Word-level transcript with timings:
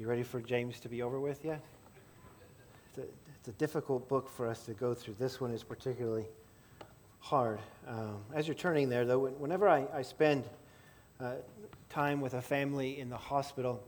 You 0.00 0.06
ready 0.06 0.22
for 0.22 0.40
James 0.40 0.80
to 0.80 0.88
be 0.88 1.02
over 1.02 1.20
with 1.20 1.44
yet? 1.44 1.60
It's 2.88 2.96
a, 3.00 3.02
it's 3.38 3.48
a 3.48 3.52
difficult 3.52 4.08
book 4.08 4.30
for 4.30 4.46
us 4.46 4.64
to 4.64 4.72
go 4.72 4.94
through. 4.94 5.16
This 5.18 5.42
one 5.42 5.50
is 5.50 5.62
particularly 5.62 6.24
hard. 7.18 7.58
Um, 7.86 8.22
as 8.32 8.48
you're 8.48 8.54
turning 8.54 8.88
there, 8.88 9.04
though, 9.04 9.18
whenever 9.18 9.68
I, 9.68 9.86
I 9.92 10.00
spend 10.00 10.48
uh, 11.20 11.34
time 11.90 12.22
with 12.22 12.32
a 12.32 12.40
family 12.40 12.98
in 12.98 13.10
the 13.10 13.16
hospital, 13.18 13.84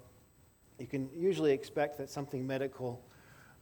you 0.78 0.86
can 0.86 1.08
usually 1.16 1.50
expect 1.50 1.96
that 1.96 2.10
something 2.10 2.46
medical 2.46 3.02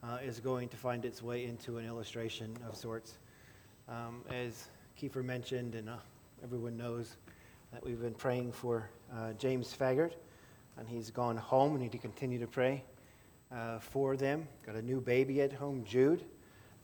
uh, 0.03 0.19
is 0.21 0.41
going 0.41 0.69
to 0.71 0.77
find 0.77 1.05
its 1.05 1.23
way 1.23 1.45
into 1.45 1.79
an 1.79 1.87
illustration 1.87 2.57
of 2.69 2.75
sorts. 2.75 3.19
Um, 3.89 4.25
as 4.29 4.71
Kiefer 5.01 5.23
mentioned, 5.23 5.77
and 5.77 5.89
uh, 5.89 5.98
everyone 6.43 6.77
knows 6.77 7.14
that 7.73 7.85
we've 7.85 8.01
been 8.01 8.12
praying 8.12 8.51
for 8.51 8.91
uh, 9.14 9.35
James 9.35 9.73
Faggart, 9.73 10.14
and 10.79 10.89
he's 10.89 11.11
gone 11.11 11.37
home 11.37 11.73
and 11.73 11.82
need 11.82 11.93
to 11.93 11.98
continue 11.98 12.39
to 12.39 12.46
pray 12.46 12.84
uh, 13.53 13.79
for 13.79 14.17
them. 14.17 14.46
Got 14.64 14.77
a 14.77 14.82
new 14.82 15.00
baby 15.00 15.40
at 15.43 15.53
home, 15.53 15.85
Jude. 15.85 16.25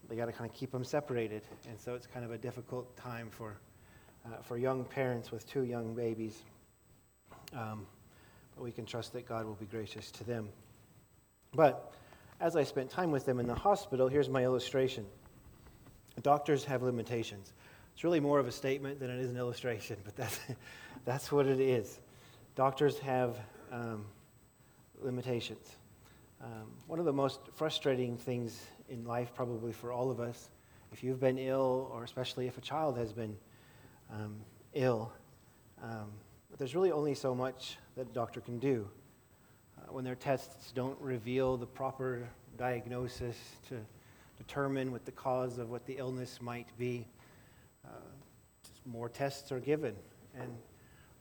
They 0.08 0.16
got 0.16 0.26
to 0.26 0.32
kind 0.32 0.48
of 0.48 0.56
keep 0.56 0.70
them 0.70 0.84
separated, 0.84 1.42
and 1.68 1.80
so 1.80 1.94
it's 1.94 2.06
kind 2.06 2.24
of 2.24 2.30
a 2.30 2.38
difficult 2.38 2.96
time 2.96 3.28
for 3.30 3.56
uh, 4.26 4.42
for 4.42 4.56
young 4.56 4.84
parents 4.84 5.30
with 5.30 5.48
two 5.48 5.64
young 5.64 5.94
babies. 5.94 6.42
Um, 7.52 7.86
but 8.54 8.64
we 8.64 8.72
can 8.72 8.86
trust 8.86 9.12
that 9.12 9.28
God 9.28 9.46
will 9.46 9.54
be 9.54 9.66
gracious 9.66 10.10
to 10.12 10.24
them. 10.24 10.48
But 11.54 11.92
as 12.40 12.56
I 12.56 12.64
spent 12.64 12.90
time 12.90 13.10
with 13.10 13.24
them 13.24 13.38
in 13.38 13.46
the 13.46 13.54
hospital, 13.54 14.08
here's 14.08 14.28
my 14.28 14.44
illustration. 14.44 15.06
Doctors 16.22 16.64
have 16.64 16.82
limitations. 16.82 17.52
It's 17.94 18.04
really 18.04 18.20
more 18.20 18.38
of 18.38 18.46
a 18.46 18.52
statement 18.52 19.00
than 19.00 19.10
it 19.10 19.20
is 19.20 19.30
an 19.30 19.36
illustration, 19.36 19.96
but 20.04 20.16
that's, 20.16 20.40
that's 21.04 21.30
what 21.30 21.46
it 21.46 21.60
is. 21.60 22.00
Doctors 22.54 22.98
have 22.98 23.38
um, 23.72 24.04
limitations. 25.00 25.76
Um, 26.42 26.70
one 26.86 26.98
of 26.98 27.04
the 27.04 27.12
most 27.12 27.40
frustrating 27.54 28.16
things 28.16 28.66
in 28.88 29.04
life, 29.04 29.32
probably 29.34 29.72
for 29.72 29.92
all 29.92 30.10
of 30.10 30.20
us, 30.20 30.50
if 30.92 31.02
you've 31.02 31.20
been 31.20 31.38
ill, 31.38 31.90
or 31.92 32.04
especially 32.04 32.46
if 32.46 32.58
a 32.58 32.60
child 32.60 32.96
has 32.98 33.12
been 33.12 33.36
um, 34.12 34.36
ill, 34.74 35.12
um, 35.82 36.10
there's 36.58 36.74
really 36.74 36.92
only 36.92 37.14
so 37.14 37.34
much 37.34 37.76
that 37.96 38.08
a 38.08 38.12
doctor 38.12 38.40
can 38.40 38.58
do. 38.58 38.88
Uh, 39.78 39.92
when 39.92 40.04
their 40.04 40.14
tests 40.14 40.72
don't 40.72 40.98
reveal 41.00 41.56
the 41.56 41.66
proper 41.66 42.28
diagnosis 42.56 43.36
to 43.68 43.76
determine 44.38 44.92
what 44.92 45.04
the 45.04 45.12
cause 45.12 45.58
of 45.58 45.70
what 45.70 45.84
the 45.86 45.94
illness 45.98 46.40
might 46.40 46.68
be, 46.78 47.06
uh, 47.84 47.90
more 48.84 49.08
tests 49.08 49.52
are 49.52 49.60
given. 49.60 49.94
And 50.38 50.56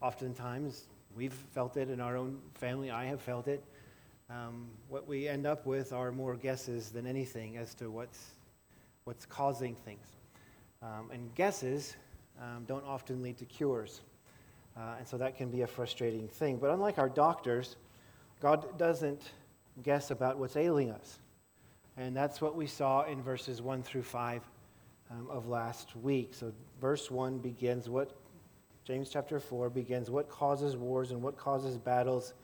oftentimes, 0.00 0.86
we've 1.16 1.32
felt 1.32 1.76
it 1.76 1.88
in 1.88 2.00
our 2.00 2.16
own 2.16 2.38
family. 2.54 2.90
I 2.90 3.06
have 3.06 3.20
felt 3.20 3.48
it. 3.48 3.64
Um, 4.28 4.66
what 4.88 5.08
we 5.08 5.26
end 5.26 5.46
up 5.46 5.66
with 5.66 5.92
are 5.92 6.12
more 6.12 6.36
guesses 6.36 6.90
than 6.90 7.06
anything 7.06 7.56
as 7.56 7.74
to 7.76 7.90
what's, 7.90 8.32
what's 9.04 9.24
causing 9.24 9.74
things. 9.74 10.06
Um, 10.82 11.10
and 11.12 11.34
guesses 11.34 11.96
um, 12.40 12.64
don't 12.66 12.84
often 12.84 13.22
lead 13.22 13.38
to 13.38 13.44
cures. 13.46 14.02
Uh, 14.76 14.96
and 14.98 15.08
so 15.08 15.16
that 15.16 15.36
can 15.36 15.48
be 15.48 15.62
a 15.62 15.66
frustrating 15.66 16.28
thing. 16.28 16.58
But 16.58 16.70
unlike 16.70 16.98
our 16.98 17.08
doctors, 17.08 17.76
God 18.40 18.78
doesn't 18.78 19.30
guess 19.82 20.10
about 20.10 20.38
what's 20.38 20.56
ailing 20.56 20.90
us. 20.90 21.18
And 21.96 22.14
that's 22.14 22.42
what 22.42 22.54
we 22.54 22.66
saw 22.66 23.04
in 23.04 23.22
verses 23.22 23.62
1 23.62 23.82
through 23.82 24.02
5 24.02 24.42
um, 25.10 25.28
of 25.30 25.48
last 25.48 25.96
week. 25.96 26.34
So, 26.34 26.52
verse 26.78 27.10
1 27.10 27.38
begins 27.38 27.88
what, 27.88 28.10
James 28.86 29.10
chapter 29.10 29.40
4 29.40 29.68
begins 29.68 30.10
what 30.10 30.28
causes 30.28 30.76
wars 30.76 31.10
and 31.10 31.20
what 31.20 31.36
causes 31.36 31.76
battles 31.76 32.34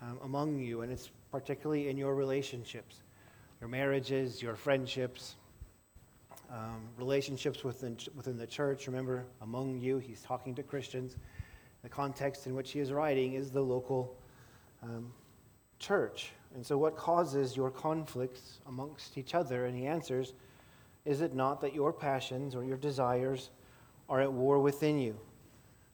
um, 0.00 0.18
among 0.24 0.58
you. 0.58 0.80
And 0.80 0.90
it's 0.90 1.10
particularly 1.30 1.90
in 1.90 1.98
your 1.98 2.14
relationships, 2.14 3.02
your 3.60 3.68
marriages, 3.68 4.40
your 4.40 4.56
friendships, 4.56 5.36
um, 6.50 6.88
relationships 6.96 7.62
within, 7.62 7.98
within 8.14 8.38
the 8.38 8.46
church. 8.46 8.86
Remember, 8.86 9.26
among 9.42 9.78
you, 9.78 9.98
he's 9.98 10.22
talking 10.22 10.54
to 10.54 10.62
Christians. 10.62 11.16
The 11.82 11.90
context 11.90 12.46
in 12.46 12.54
which 12.54 12.70
he 12.70 12.80
is 12.80 12.90
writing 12.90 13.34
is 13.34 13.50
the 13.50 13.60
local 13.60 14.16
um, 14.82 15.12
church. 15.78 16.30
And 16.54 16.64
so, 16.64 16.78
what 16.78 16.96
causes 16.96 17.54
your 17.54 17.70
conflicts 17.70 18.60
amongst 18.66 19.18
each 19.18 19.34
other? 19.34 19.66
And 19.66 19.76
he 19.76 19.86
answers, 19.86 20.32
Is 21.04 21.20
it 21.20 21.34
not 21.34 21.60
that 21.60 21.74
your 21.74 21.92
passions 21.92 22.54
or 22.54 22.64
your 22.64 22.78
desires 22.78 23.50
are 24.08 24.22
at 24.22 24.32
war 24.32 24.58
within 24.58 24.98
you? 24.98 25.18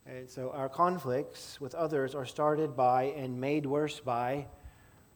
And 0.06 0.28
so, 0.28 0.50
our 0.50 0.68
conflicts 0.68 1.60
with 1.60 1.74
others 1.74 2.14
are 2.14 2.26
started 2.26 2.76
by 2.76 3.04
and 3.16 3.40
made 3.40 3.66
worse 3.66 4.00
by 4.00 4.46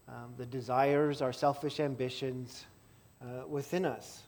um, 0.09 0.33
the 0.37 0.47
desires, 0.47 1.21
our 1.23 1.33
selfish 1.33 1.81
ambitions 1.81 2.67
uh, 3.21 3.47
within 3.49 3.85
us, 3.85 4.23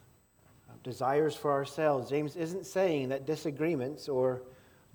uh, 0.69 0.73
desires 0.83 1.37
for 1.37 1.53
ourselves. 1.53 2.11
James 2.11 2.35
isn't 2.35 2.67
saying 2.67 3.09
that 3.11 3.25
disagreements 3.25 4.09
or 4.09 4.43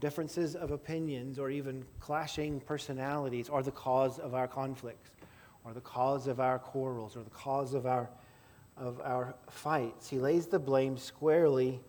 differences 0.01 0.55
of 0.55 0.71
opinions 0.71 1.39
or 1.39 1.49
even 1.49 1.85
clashing 2.01 2.59
personalities 2.59 3.49
are 3.49 3.63
the 3.63 3.71
cause 3.71 4.19
of 4.19 4.33
our 4.33 4.49
conflicts 4.49 5.11
or 5.63 5.73
the 5.73 5.81
cause 5.81 6.27
of 6.27 6.41
our 6.41 6.59
quarrels 6.59 7.15
or 7.15 7.23
the 7.23 7.29
cause 7.29 7.73
of 7.73 7.85
our, 7.85 8.09
of 8.75 8.99
our 9.01 9.33
fights. 9.49 10.09
He 10.09 10.19
lays 10.19 10.47
the 10.47 10.59
blame 10.59 10.97
squarely 10.97 11.79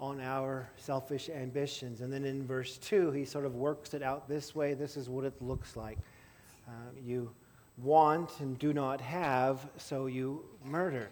on 0.00 0.20
our 0.20 0.68
selfish 0.76 1.28
ambitions. 1.28 2.00
And 2.00 2.12
then 2.12 2.24
in 2.24 2.46
verse 2.46 2.78
2, 2.78 3.10
he 3.10 3.24
sort 3.24 3.44
of 3.44 3.56
works 3.56 3.94
it 3.94 4.02
out 4.02 4.28
this 4.28 4.54
way 4.54 4.74
this 4.74 4.96
is 4.96 5.08
what 5.08 5.24
it 5.24 5.40
looks 5.42 5.76
like. 5.76 5.98
Uh, 6.68 6.72
you 7.02 7.30
want 7.78 8.40
and 8.40 8.58
do 8.58 8.72
not 8.72 9.00
have, 9.00 9.68
so 9.76 10.06
you 10.06 10.44
murder. 10.64 11.10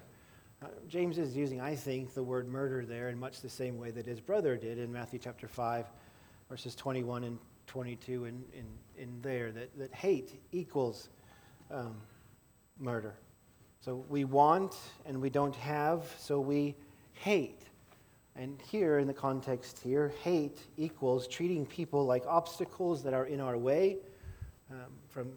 Uh, 0.63 0.69
James 0.89 1.19
is 1.19 1.37
using, 1.37 1.61
I 1.61 1.75
think, 1.75 2.15
the 2.15 2.23
word 2.23 2.49
murder 2.49 2.85
there 2.85 3.09
in 3.09 3.19
much 3.19 3.41
the 3.41 3.49
same 3.49 3.79
way 3.79 3.91
that 3.91 4.07
his 4.07 4.21
brother 4.21 4.57
did 4.57 4.79
in 4.79 4.93
Matthew 4.93 5.19
chapter 5.19 5.49
5, 5.49 5.87
verses 6.49 6.75
21 6.75 7.25
and 7.25 7.39
22 7.67 8.25
in, 8.25 8.45
in, 8.53 8.65
in 8.97 9.21
there, 9.21 9.53
that, 9.53 9.77
that 9.79 9.93
hate 9.93 10.41
equals 10.53 11.09
um, 11.71 11.97
murder. 12.79 13.15
So 13.81 14.05
we 14.09 14.25
want 14.25 14.77
and 15.05 15.21
we 15.21 15.31
don't 15.31 15.55
have, 15.57 16.05
so 16.19 16.41
we 16.41 16.75
hate. 17.13 17.63
And 18.39 18.61
here, 18.71 18.99
in 18.99 19.07
the 19.07 19.15
context 19.15 19.79
here, 19.83 20.13
hate 20.23 20.61
equals 20.77 21.27
treating 21.27 21.65
people 21.65 22.05
like 22.05 22.25
obstacles 22.27 23.03
that 23.03 23.15
are 23.15 23.25
in 23.25 23.41
our 23.41 23.57
way 23.57 23.97
um, 24.71 24.93
from 25.09 25.33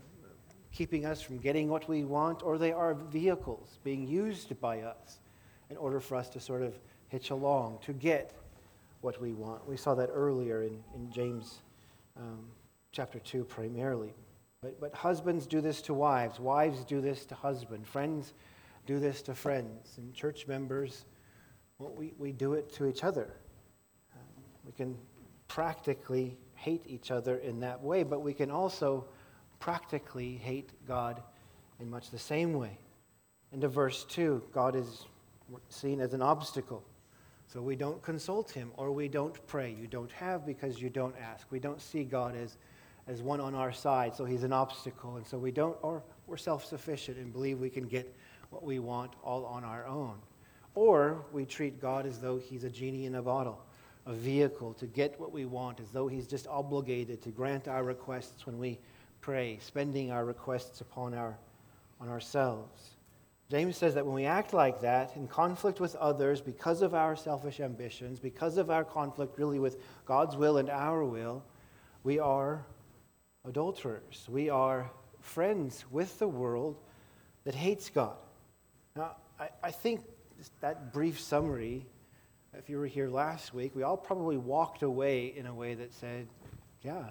keeping 0.72 1.06
us 1.06 1.22
from 1.22 1.38
getting 1.38 1.70
what 1.70 1.88
we 1.88 2.04
want, 2.04 2.44
or 2.44 2.58
they 2.58 2.72
are 2.72 2.94
vehicles 2.94 3.80
being 3.84 4.08
used 4.08 4.60
by 4.60 4.82
us 4.82 5.20
in 5.70 5.78
order 5.78 6.00
for 6.00 6.16
us 6.16 6.30
to 6.30 6.40
sort 6.40 6.62
of 6.62 6.78
hitch 7.08 7.30
along 7.32 7.80
to 7.86 7.94
get 7.94 8.34
what 9.02 9.20
we 9.22 9.34
want. 9.34 9.68
We 9.68 9.78
saw 9.78 9.96
that 9.96 10.10
earlier 10.12 10.64
in, 10.64 10.84
in 10.96 11.12
James 11.12 11.60
um, 12.18 12.48
chapter 12.92 13.20
2 13.20 13.46
primarily. 13.46 14.14
But, 14.62 14.80
but 14.80 14.94
husbands 14.94 15.48
do 15.48 15.62
this 15.62 15.82
to 15.84 15.94
wives, 15.94 16.40
wives 16.40 16.84
do 16.84 17.02
this 17.02 17.26
to 17.28 17.36
husbands, 17.36 17.88
friends 17.88 18.34
do 18.86 19.00
this 19.00 19.22
to 19.24 19.36
friends, 19.36 19.94
and 19.98 20.14
church 20.14 20.48
members, 20.48 21.06
well, 21.80 21.94
we, 21.96 22.14
we 22.18 22.32
do 22.32 22.54
it 22.54 22.72
to 22.74 22.86
each 22.86 23.04
other. 23.04 23.34
Um, 24.14 24.44
we 24.66 24.72
can 24.74 24.98
practically 25.48 26.38
hate 26.56 26.84
each 26.86 27.10
other 27.10 27.38
in 27.38 27.60
that 27.62 27.82
way, 27.82 28.04
but 28.04 28.22
we 28.22 28.34
can 28.34 28.52
also 28.52 29.06
practically 29.60 30.36
hate 30.36 30.72
God 30.88 31.22
in 31.80 31.90
much 31.90 32.12
the 32.12 32.20
same 32.20 32.54
way. 32.54 32.78
Into 33.52 33.68
verse 33.68 34.06
2, 34.10 34.44
God 34.54 34.76
is 34.76 35.06
seen 35.70 36.00
as 36.00 36.14
an 36.14 36.22
obstacle. 36.22 36.84
So 37.48 37.62
we 37.62 37.76
don't 37.76 38.00
consult 38.04 38.52
him 38.52 38.72
or 38.78 38.92
we 38.92 39.08
don't 39.08 39.36
pray. 39.48 39.74
You 39.74 39.88
don't 39.88 40.12
have 40.12 40.46
because 40.46 40.80
you 40.80 40.90
don't 40.90 41.16
ask. 41.20 41.48
We 41.50 41.60
don't 41.60 41.82
see 41.82 42.04
God 42.04 42.36
as 42.36 42.58
as 43.10 43.24
one 43.24 43.42
on 43.42 43.56
our 43.56 43.74
side, 43.74 44.16
so 44.16 44.24
he's 44.24 44.44
an 44.44 44.54
obstacle. 44.54 45.18
And 45.18 45.26
so 45.26 45.38
we 45.38 45.52
don't, 45.52 45.76
or 45.82 46.04
we're 46.28 46.38
self 46.38 46.64
sufficient 46.64 47.18
and 47.18 47.34
believe 47.34 47.60
we 47.60 47.70
can 47.70 47.88
get 47.88 48.16
what 48.52 48.64
we 48.64 48.78
want 48.78 49.14
all 49.24 49.46
on 49.46 49.64
our 49.64 49.88
own. 49.88 50.20
Or 50.76 51.26
we 51.32 51.46
treat 51.46 51.82
God 51.82 52.06
as 52.06 52.20
though 52.20 52.38
he's 52.38 52.64
a 52.64 52.70
genie 52.70 53.06
in 53.06 53.16
a 53.16 53.22
bottle, 53.22 53.64
a 54.06 54.14
vehicle 54.14 54.74
to 54.76 54.86
get 54.86 55.20
what 55.20 55.32
we 55.32 55.46
want, 55.46 55.80
as 55.80 55.90
though 55.90 56.08
he's 56.08 56.28
just 56.28 56.48
obligated 56.48 57.22
to 57.24 57.30
grant 57.30 57.68
our 57.68 57.84
requests 57.84 58.46
when 58.46 58.58
we 58.60 58.80
pray, 59.22 59.58
spending 59.62 60.12
our 60.12 60.26
requests 60.26 60.82
upon 60.82 61.14
our, 61.14 61.38
on 62.00 62.10
ourselves. 62.10 62.92
James 63.50 63.78
says 63.78 63.96
that 63.96 64.06
when 64.06 64.14
we 64.14 64.26
act 64.26 64.54
like 64.54 64.82
that 64.82 65.16
in 65.16 65.28
conflict 65.28 65.80
with 65.80 65.96
others 65.96 66.40
because 66.40 66.84
of 66.84 66.94
our 66.94 67.16
selfish 67.16 67.60
ambitions, 67.60 68.20
because 68.20 68.58
of 68.58 68.70
our 68.70 68.84
conflict 68.84 69.40
really 69.40 69.58
with 69.58 69.78
God's 70.06 70.38
will 70.38 70.58
and 70.58 70.70
our 70.70 71.04
will, 71.04 71.44
we 72.04 72.20
are 72.20 72.64
adulterers. 73.46 74.28
We 74.30 74.52
are 74.52 74.92
friends 75.20 75.84
with 75.90 76.20
the 76.20 76.28
world 76.28 76.78
that 77.44 77.56
hates 77.56 77.90
God. 77.90 78.18
Now, 78.96 79.16
I, 79.40 79.50
I 79.64 79.72
think 79.72 80.02
that 80.62 80.94
brief 80.94 81.20
summary, 81.20 81.86
if 82.58 82.70
you 82.70 82.78
were 82.78 82.88
here 82.88 83.10
last 83.10 83.54
week, 83.54 83.76
we 83.76 83.84
all 83.84 83.98
probably 83.98 84.38
walked 84.38 84.84
away 84.84 85.34
in 85.36 85.46
a 85.46 85.54
way 85.54 85.74
that 85.76 85.94
said, 85.94 86.28
yeah, 86.82 87.10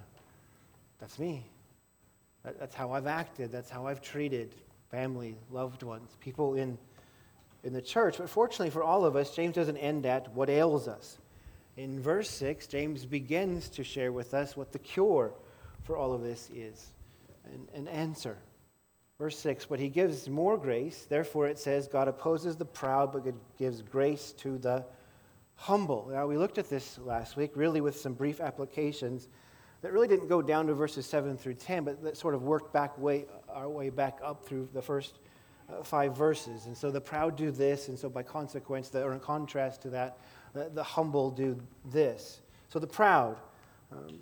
that's 0.98 1.18
me. 1.18 1.46
That, 2.44 2.58
that's 2.58 2.74
how 2.74 2.92
I've 2.92 3.06
acted. 3.06 3.52
That's 3.52 3.70
how 3.70 3.86
I've 3.86 4.00
treated 4.00 4.54
family, 4.90 5.36
loved 5.50 5.82
ones, 5.82 6.16
people 6.20 6.54
in, 6.54 6.78
in 7.62 7.72
the 7.72 7.82
church. 7.82 8.18
But 8.18 8.30
fortunately 8.30 8.70
for 8.70 8.82
all 8.82 9.04
of 9.04 9.16
us, 9.16 9.34
James 9.34 9.54
doesn't 9.54 9.76
end 9.76 10.06
at 10.06 10.32
what 10.34 10.48
ails 10.48 10.88
us. 10.88 11.18
In 11.76 12.00
verse 12.00 12.30
6, 12.30 12.66
James 12.66 13.06
begins 13.06 13.68
to 13.70 13.84
share 13.84 14.10
with 14.10 14.34
us 14.34 14.56
what 14.56 14.72
the 14.72 14.78
cure 14.78 15.32
for 15.84 15.96
all 15.96 16.12
of 16.12 16.22
this 16.22 16.50
is 16.54 16.90
an, 17.44 17.68
an 17.74 17.88
answer. 17.88 18.36
Verse 19.18 19.36
6 19.38 19.66
But 19.66 19.80
he 19.80 19.88
gives 19.88 20.28
more 20.28 20.56
grace. 20.56 21.06
Therefore, 21.08 21.48
it 21.48 21.58
says, 21.58 21.88
God 21.88 22.06
opposes 22.06 22.56
the 22.56 22.64
proud, 22.64 23.12
but 23.12 23.24
gives 23.58 23.82
grace 23.82 24.32
to 24.38 24.58
the 24.58 24.84
humble. 25.56 26.08
Now, 26.12 26.26
we 26.26 26.36
looked 26.36 26.56
at 26.58 26.70
this 26.70 26.98
last 26.98 27.36
week, 27.36 27.50
really 27.56 27.80
with 27.80 27.98
some 27.98 28.14
brief 28.14 28.40
applications 28.40 29.28
that 29.82 29.92
really 29.92 30.06
didn't 30.06 30.28
go 30.28 30.40
down 30.40 30.68
to 30.68 30.74
verses 30.74 31.04
7 31.06 31.36
through 31.36 31.54
10, 31.54 31.84
but 31.84 32.02
that 32.02 32.16
sort 32.16 32.34
of 32.34 32.42
worked 32.42 32.72
back 32.72 32.96
way, 32.96 33.26
our 33.48 33.68
way 33.68 33.90
back 33.90 34.18
up 34.22 34.44
through 34.44 34.68
the 34.72 34.82
first 34.82 35.18
uh, 35.68 35.82
five 35.82 36.16
verses. 36.16 36.66
And 36.66 36.76
so 36.76 36.90
the 36.90 37.00
proud 37.00 37.36
do 37.36 37.50
this, 37.50 37.88
and 37.88 37.98
so 37.98 38.08
by 38.08 38.22
consequence, 38.22 38.94
or 38.94 39.12
in 39.12 39.20
contrast 39.20 39.82
to 39.82 39.90
that, 39.90 40.18
the, 40.52 40.70
the 40.72 40.82
humble 40.82 41.30
do 41.30 41.58
this. 41.84 42.40
So 42.68 42.78
the 42.78 42.86
proud 42.86 43.36
um, 43.92 44.20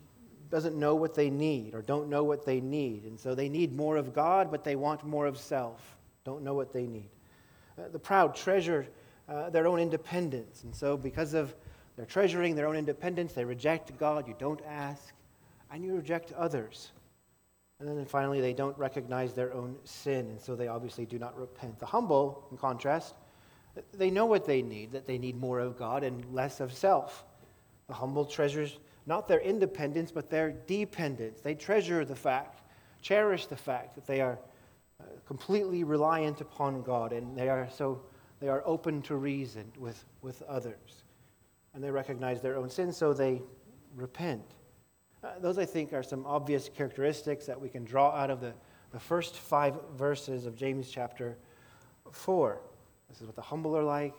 doesn't 0.50 0.76
know 0.76 0.94
what 0.94 1.14
they 1.14 1.30
need 1.30 1.74
or 1.74 1.82
don't 1.82 2.08
know 2.08 2.24
what 2.24 2.44
they 2.44 2.60
need. 2.60 3.04
And 3.04 3.18
so 3.18 3.34
they 3.34 3.48
need 3.48 3.74
more 3.74 3.96
of 3.96 4.14
God, 4.14 4.50
but 4.50 4.64
they 4.64 4.76
want 4.76 5.04
more 5.04 5.26
of 5.26 5.38
self. 5.38 5.96
Don't 6.24 6.42
know 6.42 6.54
what 6.54 6.72
they 6.72 6.86
need. 6.86 7.08
Uh, 7.78 7.88
the 7.92 7.98
proud 7.98 8.34
treasure 8.34 8.86
uh, 9.28 9.50
their 9.50 9.66
own 9.66 9.80
independence. 9.80 10.64
And 10.64 10.74
so, 10.74 10.96
because 10.96 11.34
of 11.34 11.54
their 11.96 12.06
treasuring 12.06 12.54
their 12.54 12.66
own 12.66 12.76
independence, 12.76 13.32
they 13.32 13.44
reject 13.44 13.96
God. 13.98 14.28
You 14.28 14.36
don't 14.38 14.60
ask, 14.66 15.12
and 15.70 15.84
you 15.84 15.94
reject 15.94 16.32
others. 16.32 16.92
And 17.80 17.88
then 17.88 18.06
finally, 18.06 18.40
they 18.40 18.52
don't 18.52 18.76
recognize 18.78 19.34
their 19.34 19.52
own 19.52 19.76
sin, 19.84 20.30
and 20.30 20.40
so 20.40 20.56
they 20.56 20.68
obviously 20.68 21.04
do 21.04 21.18
not 21.18 21.38
repent. 21.38 21.78
The 21.78 21.86
humble, 21.86 22.46
in 22.50 22.56
contrast, 22.56 23.14
they 23.92 24.10
know 24.10 24.24
what 24.24 24.46
they 24.46 24.62
need, 24.62 24.92
that 24.92 25.06
they 25.06 25.18
need 25.18 25.36
more 25.36 25.58
of 25.58 25.76
God 25.76 26.02
and 26.02 26.24
less 26.32 26.60
of 26.60 26.72
self. 26.72 27.24
The 27.88 27.94
humble 27.94 28.24
treasures 28.24 28.78
not 29.06 29.28
their 29.28 29.40
independence, 29.40 30.10
but 30.10 30.30
their 30.30 30.52
dependence. 30.52 31.40
They 31.40 31.54
treasure 31.54 32.04
the 32.04 32.16
fact, 32.16 32.62
cherish 33.00 33.46
the 33.46 33.56
fact 33.56 33.94
that 33.94 34.06
they 34.06 34.20
are 34.20 34.38
uh, 35.00 35.04
completely 35.26 35.84
reliant 35.84 36.40
upon 36.40 36.82
God, 36.82 37.12
and 37.12 37.36
they 37.36 37.48
are 37.48 37.68
so 37.70 38.02
they 38.40 38.48
are 38.48 38.62
open 38.66 39.02
to 39.02 39.16
reason 39.16 39.72
with, 39.78 40.04
with 40.22 40.42
others. 40.42 41.04
And 41.74 41.82
they 41.82 41.90
recognize 41.90 42.42
their 42.42 42.56
own 42.56 42.68
sin, 42.68 42.92
so 42.92 43.12
they 43.12 43.42
repent. 43.94 44.44
Uh, 45.24 45.38
those, 45.40 45.58
I 45.58 45.64
think, 45.64 45.92
are 45.92 46.02
some 46.02 46.26
obvious 46.26 46.68
characteristics 46.68 47.46
that 47.46 47.60
we 47.60 47.68
can 47.68 47.84
draw 47.84 48.10
out 48.10 48.30
of 48.30 48.40
the, 48.40 48.52
the 48.92 49.00
first 49.00 49.36
five 49.36 49.74
verses 49.96 50.46
of 50.46 50.56
James 50.56 50.90
chapter 50.90 51.36
4. 52.10 52.60
This 53.08 53.20
is 53.20 53.26
what 53.26 53.36
the 53.36 53.42
humble 53.42 53.76
are 53.76 53.82
like. 53.82 54.14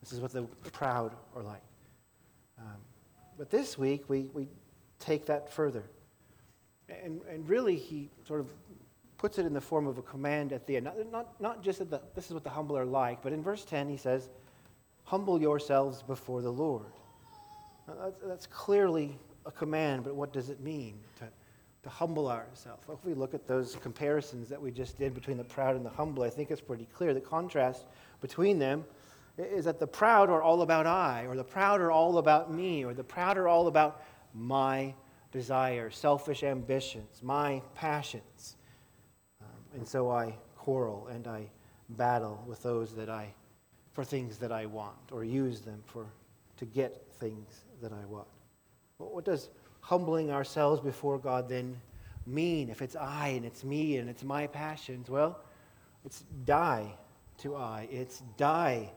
This 0.00 0.12
is 0.12 0.20
what 0.20 0.32
the 0.32 0.42
proud 0.72 1.14
are 1.34 1.42
like. 1.42 1.62
Um, 2.58 2.76
but 3.38 3.50
this 3.50 3.76
week, 3.76 4.04
we, 4.08 4.28
we 4.32 4.48
take 4.98 5.26
that 5.26 5.52
further. 5.52 5.84
And, 6.88 7.20
and 7.30 7.48
really, 7.48 7.76
he 7.76 8.10
sort 8.26 8.40
of 8.40 8.48
puts 9.18 9.38
it 9.38 9.46
in 9.46 9.54
the 9.54 9.60
form 9.60 9.86
of 9.86 9.98
a 9.98 10.02
command 10.02 10.52
at 10.52 10.66
the 10.66 10.76
end. 10.76 10.84
Not, 10.84 11.10
not, 11.10 11.40
not 11.40 11.62
just 11.62 11.78
that 11.78 11.90
the, 11.90 12.00
this 12.14 12.26
is 12.26 12.34
what 12.34 12.44
the 12.44 12.50
humble 12.50 12.76
are 12.76 12.84
like, 12.84 13.22
but 13.22 13.32
in 13.32 13.42
verse 13.42 13.64
10, 13.64 13.88
he 13.88 13.96
says, 13.96 14.28
Humble 15.04 15.40
yourselves 15.40 16.02
before 16.02 16.42
the 16.42 16.50
Lord. 16.50 16.86
That's, 17.86 18.20
that's, 18.24 18.46
clearly 18.46 19.16
a 19.44 19.52
command, 19.52 20.02
but 20.02 20.16
what 20.16 20.32
does 20.32 20.48
it 20.48 20.60
mean 20.60 20.98
to, 21.20 21.28
to 21.84 21.88
humble 21.88 22.28
ourselves? 22.28 22.82
Well, 22.88 22.98
if 23.00 23.06
we 23.06 23.14
look 23.14 23.32
at 23.32 23.46
those 23.46 23.76
comparisons 23.76 24.48
that 24.48 24.60
we 24.60 24.72
just 24.72 24.98
did 24.98 25.14
between 25.14 25.36
the 25.36 25.44
proud 25.44 25.76
and 25.76 25.86
the 25.86 25.90
humble, 25.90 26.24
I 26.24 26.30
think 26.30 26.50
it's 26.50 26.60
pretty 26.60 26.88
clear. 26.92 27.14
The 27.14 27.20
contrast 27.20 27.84
between 28.20 28.58
them 28.58 28.84
is 29.38 29.66
that 29.66 29.78
the 29.78 29.86
proud 29.86 30.30
are 30.30 30.42
all 30.42 30.62
about 30.62 30.86
I, 30.86 31.26
or 31.26 31.36
the 31.36 31.44
proud 31.44 31.80
are 31.80 31.90
all 31.90 32.18
about 32.18 32.52
me, 32.52 32.84
or 32.84 32.94
the 32.94 33.04
proud 33.04 33.36
are 33.36 33.48
all 33.48 33.66
about 33.66 34.02
my 34.34 34.94
desires, 35.30 35.96
selfish 35.96 36.42
ambitions, 36.42 37.20
my 37.22 37.60
passions. 37.74 38.56
Um, 39.42 39.80
and 39.80 39.88
so 39.88 40.10
I 40.10 40.36
quarrel 40.56 41.08
and 41.08 41.26
I 41.26 41.50
battle 41.90 42.42
with 42.46 42.62
those 42.62 42.94
that 42.94 43.10
I, 43.10 43.34
for 43.92 44.04
things 44.04 44.38
that 44.38 44.52
I 44.52 44.66
want, 44.66 44.96
or 45.12 45.24
use 45.24 45.60
them 45.60 45.82
for, 45.84 46.06
to 46.56 46.64
get 46.64 47.06
things 47.20 47.64
that 47.82 47.92
I 47.92 48.04
want. 48.06 48.28
What 48.98 49.24
does 49.24 49.50
humbling 49.80 50.30
ourselves 50.30 50.80
before 50.80 51.18
God 51.18 51.48
then 51.48 51.76
mean? 52.26 52.70
If 52.70 52.80
it's 52.80 52.96
I 52.96 53.28
and 53.28 53.44
it's 53.44 53.62
me 53.62 53.98
and 53.98 54.08
it's 54.08 54.24
my 54.24 54.46
passions, 54.46 55.10
well, 55.10 55.40
it's 56.04 56.24
die 56.46 56.94
to 57.38 57.56
I. 57.56 57.86
It's 57.90 58.22
die 58.38 58.90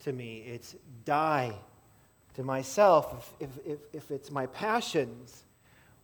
to 0.00 0.12
me. 0.12 0.44
It's 0.46 0.76
die 1.04 1.54
to 2.34 2.42
myself. 2.42 3.34
If, 3.40 3.50
if, 3.66 3.78
if, 3.92 4.10
it's 4.10 4.30
my 4.30 4.46
passions 4.46 5.44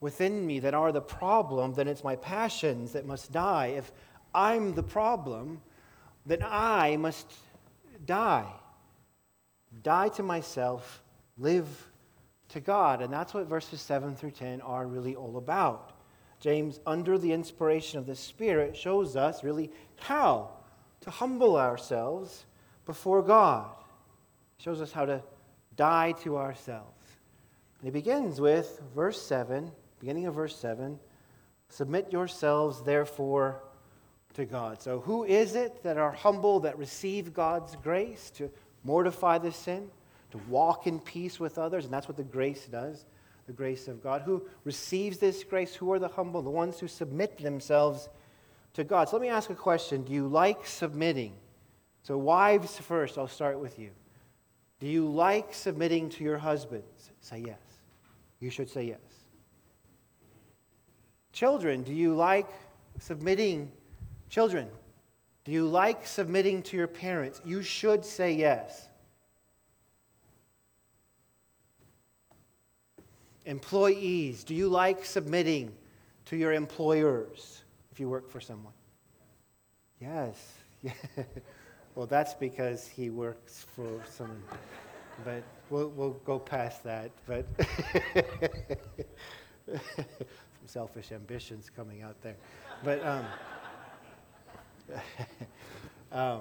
within 0.00 0.46
me 0.46 0.60
that 0.60 0.74
are 0.74 0.90
the 0.90 1.00
problem, 1.00 1.74
then 1.74 1.88
it's 1.88 2.02
my 2.02 2.16
passions 2.16 2.92
that 2.92 3.06
must 3.06 3.32
die. 3.32 3.74
If 3.76 3.92
I'm 4.34 4.74
the 4.74 4.82
problem, 4.82 5.60
then 6.24 6.42
I 6.42 6.96
must 6.96 7.32
die. 8.06 8.50
Die 9.82 10.08
to 10.08 10.22
myself, 10.22 11.02
live 11.38 11.68
to 12.48 12.60
God. 12.60 13.02
And 13.02 13.12
that's 13.12 13.34
what 13.34 13.46
verses 13.46 13.80
7 13.80 14.16
through 14.16 14.32
10 14.32 14.60
are 14.62 14.86
really 14.86 15.14
all 15.14 15.36
about. 15.36 15.92
James, 16.40 16.80
under 16.86 17.18
the 17.18 17.32
inspiration 17.32 17.98
of 17.98 18.06
the 18.06 18.16
Spirit, 18.16 18.76
shows 18.76 19.16
us 19.16 19.44
really 19.44 19.70
how 19.96 20.50
to 21.02 21.10
humble 21.10 21.56
ourselves 21.56 22.46
before 22.84 23.22
God 23.22 23.70
shows 24.62 24.80
us 24.80 24.92
how 24.92 25.04
to 25.04 25.20
die 25.76 26.12
to 26.22 26.36
ourselves. 26.36 27.08
And 27.80 27.86
he 27.86 27.90
begins 27.90 28.40
with 28.40 28.80
verse 28.94 29.20
7, 29.20 29.70
beginning 29.98 30.26
of 30.26 30.34
verse 30.34 30.56
7 30.56 30.98
Submit 31.68 32.12
yourselves, 32.12 32.82
therefore, 32.82 33.62
to 34.34 34.44
God. 34.44 34.82
So, 34.82 35.00
who 35.00 35.24
is 35.24 35.54
it 35.54 35.82
that 35.82 35.96
are 35.96 36.12
humble, 36.12 36.60
that 36.60 36.78
receive 36.78 37.32
God's 37.32 37.76
grace 37.76 38.30
to 38.32 38.50
mortify 38.84 39.38
the 39.38 39.52
sin, 39.52 39.88
to 40.32 40.38
walk 40.48 40.86
in 40.86 41.00
peace 41.00 41.40
with 41.40 41.58
others? 41.58 41.84
And 41.84 41.92
that's 41.92 42.08
what 42.08 42.18
the 42.18 42.22
grace 42.22 42.66
does 42.66 43.06
the 43.46 43.52
grace 43.52 43.88
of 43.88 44.02
God. 44.02 44.22
Who 44.22 44.46
receives 44.64 45.18
this 45.18 45.42
grace? 45.42 45.74
Who 45.74 45.92
are 45.92 45.98
the 45.98 46.08
humble? 46.08 46.42
The 46.42 46.50
ones 46.50 46.78
who 46.78 46.86
submit 46.86 47.38
themselves 47.38 48.08
to 48.74 48.84
God. 48.84 49.08
So, 49.08 49.16
let 49.16 49.22
me 49.22 49.28
ask 49.28 49.50
a 49.50 49.54
question 49.54 50.04
Do 50.04 50.12
you 50.12 50.28
like 50.28 50.66
submitting? 50.66 51.32
So, 52.02 52.18
wives 52.18 52.78
first, 52.78 53.16
I'll 53.16 53.28
start 53.28 53.58
with 53.58 53.78
you. 53.78 53.90
Do 54.82 54.88
you 54.88 55.06
like 55.06 55.54
submitting 55.54 56.08
to 56.08 56.24
your 56.24 56.38
husbands? 56.38 57.12
Say 57.20 57.44
yes. 57.46 57.60
You 58.40 58.50
should 58.50 58.68
say 58.68 58.82
yes. 58.82 58.98
Children, 61.32 61.84
do 61.84 61.94
you 61.94 62.16
like 62.16 62.48
submitting? 62.98 63.70
Children, 64.28 64.66
do 65.44 65.52
you 65.52 65.68
like 65.68 66.04
submitting 66.04 66.62
to 66.64 66.76
your 66.76 66.88
parents? 66.88 67.40
You 67.44 67.62
should 67.62 68.04
say 68.04 68.32
yes. 68.32 68.88
Employees, 73.46 74.42
do 74.42 74.52
you 74.52 74.68
like 74.68 75.04
submitting 75.04 75.72
to 76.24 76.36
your 76.36 76.52
employers 76.52 77.62
if 77.92 78.00
you 78.00 78.08
work 78.08 78.28
for 78.28 78.40
someone? 78.40 78.74
Yes. 80.00 80.54
Well, 81.94 82.06
that's 82.06 82.32
because 82.32 82.88
he 82.88 83.10
works 83.10 83.66
for 83.76 84.00
some, 84.08 84.42
but 85.26 85.42
we'll, 85.68 85.88
we'll 85.90 86.18
go 86.24 86.38
past 86.38 86.82
that. 86.84 87.10
But 87.26 87.44
some 89.66 89.78
selfish 90.66 91.12
ambitions 91.12 91.70
coming 91.74 92.00
out 92.00 92.20
there. 92.22 92.36
But 92.82 93.04
um, 93.04 93.26
um, 96.12 96.40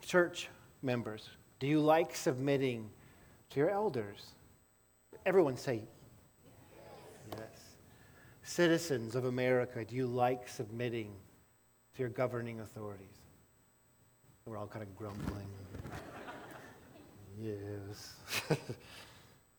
church 0.00 0.48
members, 0.80 1.28
do 1.58 1.66
you 1.66 1.80
like 1.80 2.14
submitting 2.14 2.88
to 3.50 3.58
your 3.58 3.70
elders? 3.70 4.26
Everyone 5.26 5.56
say 5.56 5.82
yes. 7.32 7.40
Citizens 8.44 9.16
of 9.16 9.24
America, 9.24 9.84
do 9.84 9.96
you 9.96 10.06
like 10.06 10.48
submitting 10.48 11.10
to 11.94 12.00
your 12.00 12.10
governing 12.10 12.60
authorities? 12.60 13.23
We're 14.46 14.58
all 14.58 14.66
kind 14.66 14.82
of 14.82 14.94
grumbling. 14.94 15.46
yes. 17.40 18.12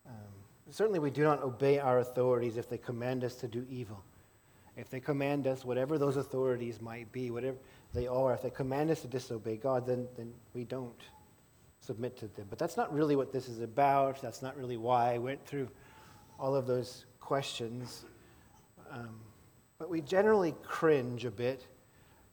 um, 0.06 0.13
certainly, 0.70 1.00
we 1.00 1.10
do 1.10 1.24
not 1.24 1.42
obey 1.42 1.80
our 1.80 2.00
authorities 2.00 2.56
if 2.56 2.70
they 2.70 2.77
command 2.77 3.24
us 3.24 3.34
to 3.38 3.48
do 3.48 3.65
evil. 3.68 4.04
If 4.77 4.92
they 4.92 5.00
command 5.00 5.48
us, 5.48 5.65
whatever 5.65 5.98
those 5.98 6.18
authorities 6.18 6.82
might 6.82 7.12
be, 7.12 7.32
whatever 7.32 7.58
they 7.96 8.06
are, 8.06 8.36
if 8.36 8.44
they 8.44 8.51
command 8.51 8.92
us 8.92 9.01
to 9.01 9.08
disobey 9.08 9.56
God, 9.56 9.88
then, 9.88 10.08
then 10.18 10.32
we 10.54 10.65
don't 10.65 11.01
submit 11.80 12.15
to 12.18 12.27
them. 12.27 12.46
But 12.48 12.60
that's 12.60 12.77
not 12.77 12.94
really 12.94 13.15
what 13.15 13.34
this 13.34 13.50
is 13.50 13.62
about. 13.62 14.22
That's 14.22 14.44
not 14.44 14.56
really 14.56 14.77
why 14.77 15.15
I 15.15 15.18
went 15.18 15.44
through 15.48 15.68
all 16.39 16.56
of 16.56 16.68
those 16.68 17.06
questions. 17.20 18.06
Um, 18.92 19.20
but 19.80 19.89
we 19.89 20.01
generally 20.01 20.54
cringe 20.62 21.25
a 21.25 21.32
bit 21.32 21.65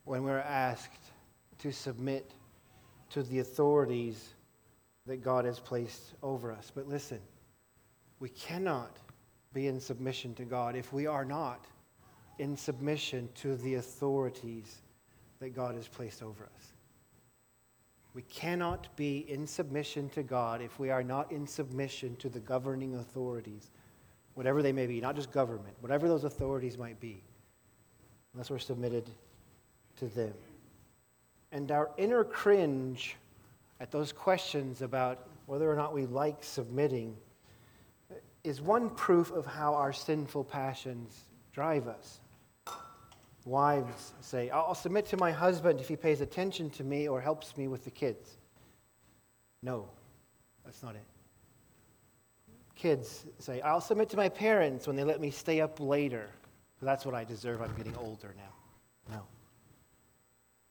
when 0.05 0.23
we're 0.23 0.39
asked 0.39 1.01
to 1.61 1.73
submit 1.73 2.31
to 3.13 3.23
the 3.23 3.41
authorities 3.41 4.35
that 5.07 5.23
God 5.23 5.45
has 5.45 5.59
placed 5.59 6.15
over 6.23 6.53
us. 6.53 6.71
But 6.75 6.89
listen, 6.89 7.19
we 8.21 8.29
cannot 8.31 8.99
be 9.53 9.67
in 9.67 9.81
submission 9.81 10.35
to 10.35 10.45
God 10.45 10.77
if 10.77 10.93
we 10.93 11.07
are 11.07 11.25
not 11.25 11.67
in 12.39 12.57
submission 12.57 13.29
to 13.37 13.57
the 13.57 13.75
authorities 13.75 14.81
that 15.41 15.55
God 15.55 15.75
has 15.75 15.89
placed 15.89 16.23
over 16.23 16.45
us. 16.45 16.73
We 18.15 18.23
cannot 18.23 18.95
be 18.97 19.19
in 19.29 19.47
submission 19.47 20.09
to 20.11 20.23
God 20.23 20.61
if 20.61 20.79
we 20.79 20.91
are 20.91 21.03
not 21.03 21.33
in 21.33 21.47
submission 21.47 22.17
to 22.17 22.29
the 22.29 22.41
governing 22.41 22.95
authorities, 22.97 23.71
whatever 24.35 24.63
they 24.63 24.73
may 24.73 24.87
be, 24.87 25.01
not 25.01 25.17
just 25.17 25.33
government, 25.33 25.75
whatever 25.81 26.09
those 26.09 26.25
authorities 26.25 26.79
might 26.79 27.01
be, 27.01 27.23
unless 28.35 28.51
we're 28.51 28.59
submitted 28.59 29.09
to 29.97 30.07
them. 30.09 30.35
And 31.53 31.71
our 31.71 31.91
inner 31.99 32.25
cringe 32.25 33.17
at 33.79 33.91
those 33.91 34.11
questions 34.11 34.81
about 34.81 35.29
whether 35.47 35.71
or 35.71 35.77
not 35.77 35.93
we 35.93 36.07
like 36.07 36.43
submitting 36.43 37.15
is 38.43 38.61
one 38.61 38.91
proof 38.91 39.31
of 39.31 39.45
how 39.45 39.75
our 39.75 39.93
sinful 39.93 40.45
passions 40.45 41.25
drive 41.53 41.87
us. 41.87 42.21
Wives 43.45 44.15
say, 44.21 44.51
I'll 44.51 44.75
submit 44.75 45.07
to 45.07 45.17
my 45.17 45.31
husband 45.31 45.81
if 45.81 45.89
he 45.89 45.97
pays 45.97 46.21
attention 46.21 46.71
to 46.71 46.85
me 46.85 47.09
or 47.09 47.21
helps 47.21 47.57
me 47.57 47.69
with 47.69 47.85
the 47.85 47.91
kids. 47.91 48.37
No, 49.63 49.89
that's 50.65 50.83
not 50.83 50.95
it. 50.95 51.05
Kids 52.75 53.27
say, 53.39 53.61
I'll 53.61 53.81
submit 53.81 54.09
to 54.11 54.17
my 54.17 54.29
parents 54.29 54.87
when 54.87 54.97
they 54.97 55.05
let 55.05 55.21
me 55.21 55.31
stay 55.31 55.61
up 55.61 55.79
later. 55.81 56.29
That's 56.81 57.05
what 57.05 57.15
I 57.15 57.23
deserve. 57.25 57.63
I'm 57.63 57.75
getting 57.75 57.97
older 57.97 58.35
now. 58.37 58.62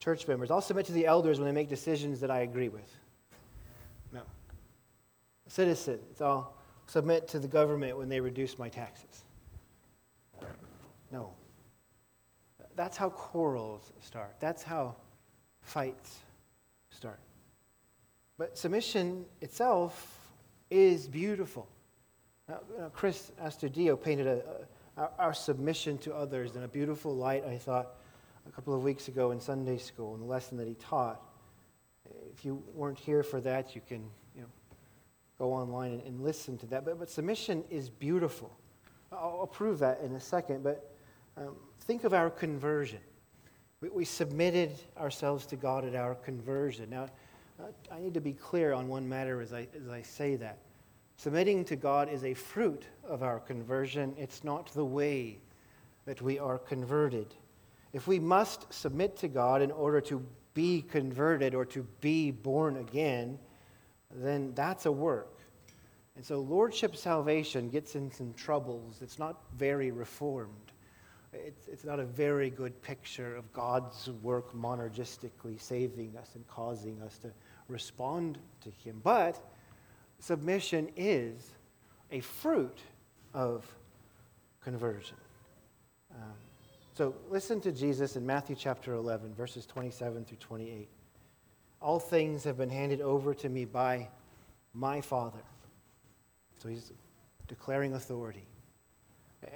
Church 0.01 0.27
members, 0.27 0.49
I'll 0.49 0.61
submit 0.61 0.87
to 0.87 0.93
the 0.93 1.05
elders 1.05 1.39
when 1.39 1.45
they 1.45 1.53
make 1.53 1.69
decisions 1.69 2.19
that 2.21 2.31
I 2.31 2.39
agree 2.39 2.69
with. 2.69 2.91
No. 4.11 4.21
Citizens, 5.47 6.19
I'll 6.19 6.55
submit 6.87 7.27
to 7.29 7.39
the 7.39 7.47
government 7.47 7.95
when 7.97 8.09
they 8.09 8.19
reduce 8.19 8.57
my 8.57 8.67
taxes. 8.67 9.23
No. 11.11 11.29
That's 12.75 12.97
how 12.97 13.09
quarrels 13.09 13.91
start. 14.01 14.35
That's 14.39 14.63
how 14.63 14.95
fights 15.61 16.17
start. 16.89 17.19
But 18.39 18.57
submission 18.57 19.25
itself 19.39 20.17
is 20.71 21.07
beautiful. 21.07 21.67
Now, 22.49 22.59
Chris 22.91 23.31
Astudillo 23.39 24.01
painted 24.01 24.25
a, 24.25 24.41
a, 24.97 25.09
our 25.19 25.33
submission 25.33 25.99
to 25.99 26.15
others 26.15 26.55
in 26.55 26.63
a 26.63 26.67
beautiful 26.67 27.15
light, 27.15 27.45
I 27.45 27.57
thought, 27.57 27.97
a 28.47 28.51
couple 28.51 28.73
of 28.73 28.83
weeks 28.83 29.07
ago 29.07 29.31
in 29.31 29.39
Sunday 29.39 29.77
school, 29.77 30.15
in 30.15 30.21
the 30.21 30.27
lesson 30.27 30.57
that 30.57 30.67
he 30.67 30.75
taught. 30.75 31.21
If 32.33 32.43
you 32.43 32.63
weren't 32.73 32.99
here 32.99 33.23
for 33.23 33.39
that, 33.41 33.75
you 33.75 33.81
can 33.87 34.09
you 34.35 34.41
know, 34.41 34.47
go 35.37 35.53
online 35.53 35.93
and, 35.93 36.01
and 36.03 36.21
listen 36.21 36.57
to 36.59 36.65
that. 36.67 36.85
But, 36.85 36.99
but 36.99 37.09
submission 37.09 37.63
is 37.69 37.89
beautiful. 37.89 38.51
I'll, 39.11 39.39
I'll 39.41 39.47
prove 39.47 39.79
that 39.79 40.01
in 40.01 40.15
a 40.15 40.19
second. 40.19 40.63
But 40.63 40.91
um, 41.37 41.55
think 41.81 42.03
of 42.03 42.13
our 42.13 42.29
conversion. 42.29 42.99
We, 43.79 43.89
we, 43.89 44.05
submitted 44.05 44.71
ourselves 44.97 45.45
to 45.47 45.55
God 45.55 45.85
at 45.85 45.95
our 45.95 46.15
conversion. 46.15 46.89
Now, 46.89 47.07
I 47.91 47.99
need 47.99 48.13
to 48.13 48.21
be 48.21 48.33
clear 48.33 48.73
on 48.73 48.87
one 48.87 49.07
matter 49.07 49.41
as 49.41 49.53
I, 49.53 49.67
as 49.75 49.89
I 49.89 50.01
say 50.01 50.35
that. 50.37 50.59
Submitting 51.17 51.65
to 51.65 51.75
God 51.75 52.09
is 52.09 52.23
a 52.23 52.33
fruit 52.33 52.83
of 53.07 53.21
our 53.21 53.39
conversion, 53.39 54.15
it's 54.17 54.43
not 54.43 54.73
the 54.73 54.85
way 54.85 55.37
that 56.05 56.21
we 56.21 56.39
are 56.39 56.57
converted. 56.57 57.35
If 57.93 58.07
we 58.07 58.19
must 58.19 58.71
submit 58.73 59.17
to 59.17 59.27
God 59.27 59.61
in 59.61 59.71
order 59.71 60.01
to 60.01 60.25
be 60.53 60.81
converted 60.81 61.55
or 61.55 61.65
to 61.65 61.85
be 61.99 62.31
born 62.31 62.77
again, 62.77 63.37
then 64.13 64.53
that's 64.53 64.85
a 64.85 64.91
work. 64.91 65.39
And 66.15 66.25
so, 66.25 66.39
Lordship 66.39 66.95
salvation 66.95 67.69
gets 67.69 67.95
in 67.95 68.11
some 68.11 68.33
troubles. 68.33 68.99
It's 69.01 69.17
not 69.17 69.41
very 69.57 69.91
reformed 69.91 70.71
it's, 71.33 71.67
it's 71.67 71.85
not 71.85 71.99
a 71.99 72.05
very 72.05 72.49
good 72.49 72.81
picture 72.81 73.35
of 73.35 73.51
God's 73.53 74.09
work 74.21 74.53
monergistically 74.53 75.59
saving 75.59 76.15
us 76.17 76.31
and 76.35 76.45
causing 76.47 77.01
us 77.01 77.17
to 77.19 77.31
respond 77.67 78.37
to 78.61 78.69
Him. 78.83 78.99
But 79.03 79.41
submission 80.19 80.89
is 80.97 81.51
a 82.11 82.19
fruit 82.19 82.79
of 83.33 83.65
conversion. 84.61 85.17
Um, 86.13 86.33
so 87.01 87.15
listen 87.31 87.59
to 87.61 87.71
Jesus 87.71 88.15
in 88.15 88.27
Matthew 88.27 88.55
chapter 88.55 88.93
11, 88.93 89.33
verses 89.33 89.65
27 89.65 90.23
through 90.23 90.37
28. 90.37 90.87
All 91.81 91.97
things 91.97 92.43
have 92.43 92.59
been 92.59 92.69
handed 92.69 93.01
over 93.01 93.33
to 93.33 93.49
me 93.49 93.65
by 93.65 94.07
my 94.75 95.01
Father. 95.01 95.39
So 96.61 96.69
he's 96.69 96.91
declaring 97.47 97.95
authority. 97.95 98.45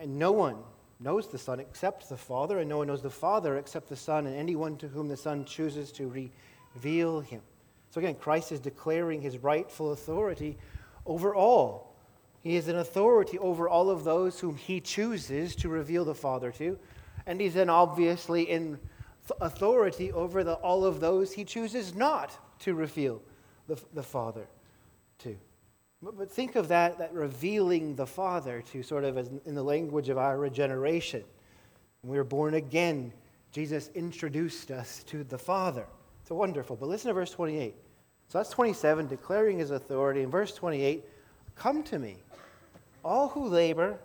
And 0.02 0.18
no 0.18 0.32
one 0.32 0.58
knows 1.00 1.28
the 1.28 1.38
Son 1.38 1.60
except 1.60 2.10
the 2.10 2.18
Father, 2.18 2.58
and 2.58 2.68
no 2.68 2.80
one 2.80 2.88
knows 2.88 3.04
the 3.04 3.12
Father 3.12 3.60
except 3.60 3.90
the 3.90 3.96
Son, 3.96 4.25
and 4.25 4.36
anyone 4.36 4.75
to 4.78 4.88
whom 4.88 5.08
the 5.08 5.16
Son 5.16 5.46
chooses 5.46 5.92
to 5.92 6.32
reveal 6.75 7.20
him. 7.20 7.42
So 7.92 8.00
again, 8.00 8.16
Christ 8.16 8.54
is 8.54 8.60
declaring 8.60 9.22
his 9.22 9.38
rightful 9.38 9.92
authority 9.92 10.58
over 11.06 11.36
all. 11.36 11.96
He 12.40 12.56
is 12.56 12.70
an 12.70 12.78
authority 12.78 13.38
over 13.38 13.70
all 13.70 13.92
of 13.92 14.04
those 14.04 14.40
whom 14.40 14.58
he 14.58 14.82
chooses 14.82 15.56
to 15.58 15.70
reveal 15.70 16.06
the 16.06 16.16
Father 16.16 16.52
to. 16.54 16.80
And 17.25 17.41
he's 17.41 17.53
then 17.53 17.70
obviously 17.70 18.44
in 18.44 18.79
authority 19.41 20.12
over 20.12 20.44
the, 20.44 20.53
all 20.55 20.86
of 20.86 21.00
those 21.00 21.34
he 21.34 21.44
chooses 21.44 21.96
not 21.96 22.38
to 22.60 22.74
reveal 22.74 23.22
the, 23.67 23.79
the 23.94 24.03
Father 24.03 24.48
to. 25.20 25.36
But 26.01 26.32
think 26.32 26.55
of 26.55 26.67
that, 26.67 27.00
that 27.00 27.13
revealing 27.13 27.96
the 27.96 28.05
Father 28.05 28.63
to 28.72 28.84
sort 28.84 29.03
of 29.03 29.17
as 29.17 29.29
in 29.46 29.55
the 29.55 29.63
language 29.63 30.10
of 30.10 30.17
our 30.17 30.38
regeneration. 30.38 31.24
When 32.01 32.12
we 32.12 32.17
were 32.17 32.24
born 32.24 32.53
again, 32.53 33.12
Jesus 33.51 33.89
introduced 33.96 34.70
us 34.70 35.03
to 35.05 35.24
the 35.24 35.38
Father. 35.38 35.88
It's 36.22 36.29
wonderful. 36.29 36.75
But 36.75 36.89
listen 36.89 37.08
to 37.08 37.13
verse 37.13 37.32
28. 37.32 37.74
So 38.27 38.38
that's 38.38 38.50
27, 38.50 39.08
declaring 39.08 39.60
his 39.60 39.72
authority. 39.72 40.22
In 40.22 40.29
verse 40.29 40.53
28, 40.53 41.03
come 41.55 41.82
to 41.84 41.98
me, 41.98 42.17
all 43.03 43.29
who 43.29 43.48
labor 43.48 43.98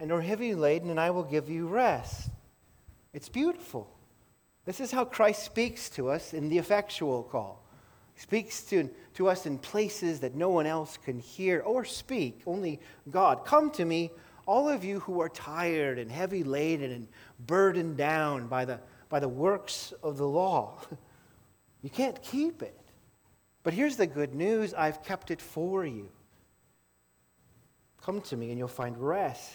and 0.00 0.12
are 0.12 0.20
heavy 0.20 0.54
laden, 0.54 0.90
and 0.90 0.98
I 0.98 1.10
will 1.10 1.24
give 1.24 1.50
you 1.50 1.66
rest. 1.66 2.30
It's 3.12 3.28
beautiful. 3.28 3.90
This 4.64 4.80
is 4.80 4.90
how 4.90 5.04
Christ 5.04 5.44
speaks 5.44 5.88
to 5.90 6.10
us 6.10 6.34
in 6.34 6.48
the 6.48 6.58
effectual 6.58 7.22
call. 7.22 7.64
He 8.14 8.20
speaks 8.20 8.62
to, 8.64 8.90
to 9.14 9.28
us 9.28 9.46
in 9.46 9.58
places 9.58 10.20
that 10.20 10.34
no 10.34 10.50
one 10.50 10.66
else 10.66 10.98
can 10.98 11.18
hear 11.18 11.60
or 11.60 11.84
speak, 11.84 12.42
only 12.46 12.80
God. 13.10 13.44
Come 13.44 13.70
to 13.72 13.84
me, 13.84 14.10
all 14.46 14.68
of 14.68 14.84
you 14.84 15.00
who 15.00 15.20
are 15.20 15.28
tired 15.28 15.98
and 15.98 16.10
heavy 16.10 16.42
laden 16.42 16.90
and 16.90 17.08
burdened 17.46 17.96
down 17.96 18.46
by 18.46 18.64
the, 18.64 18.80
by 19.08 19.20
the 19.20 19.28
works 19.28 19.92
of 20.02 20.16
the 20.16 20.28
law. 20.28 20.80
You 21.80 21.90
can't 21.90 22.20
keep 22.22 22.60
it. 22.60 22.76
But 23.62 23.72
here's 23.74 23.96
the 23.96 24.06
good 24.06 24.34
news 24.34 24.74
I've 24.74 25.02
kept 25.04 25.30
it 25.30 25.40
for 25.40 25.84
you. 25.86 26.08
Come 28.02 28.20
to 28.22 28.36
me 28.36 28.50
and 28.50 28.58
you'll 28.58 28.68
find 28.68 28.98
rest. 28.98 29.52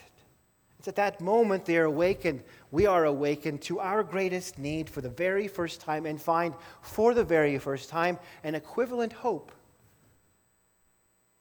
It's 0.84 0.90
at 0.90 0.96
that 0.98 1.22
moment 1.22 1.64
they 1.64 1.78
are 1.78 1.86
awakened. 1.86 2.44
We 2.70 2.88
are 2.88 3.06
awakened 3.06 3.62
to 3.62 3.80
our 3.80 4.04
greatest 4.04 4.60
need 4.60 4.90
for 4.90 5.00
the 5.00 5.08
very 5.08 5.48
first 5.48 5.80
time 5.80 6.06
and 6.06 6.22
find 6.22 6.54
for 6.82 7.14
the 7.14 7.24
very 7.24 7.58
first 7.58 7.88
time 7.88 8.20
an 8.44 8.54
equivalent 8.54 9.14
hope. 9.14 9.54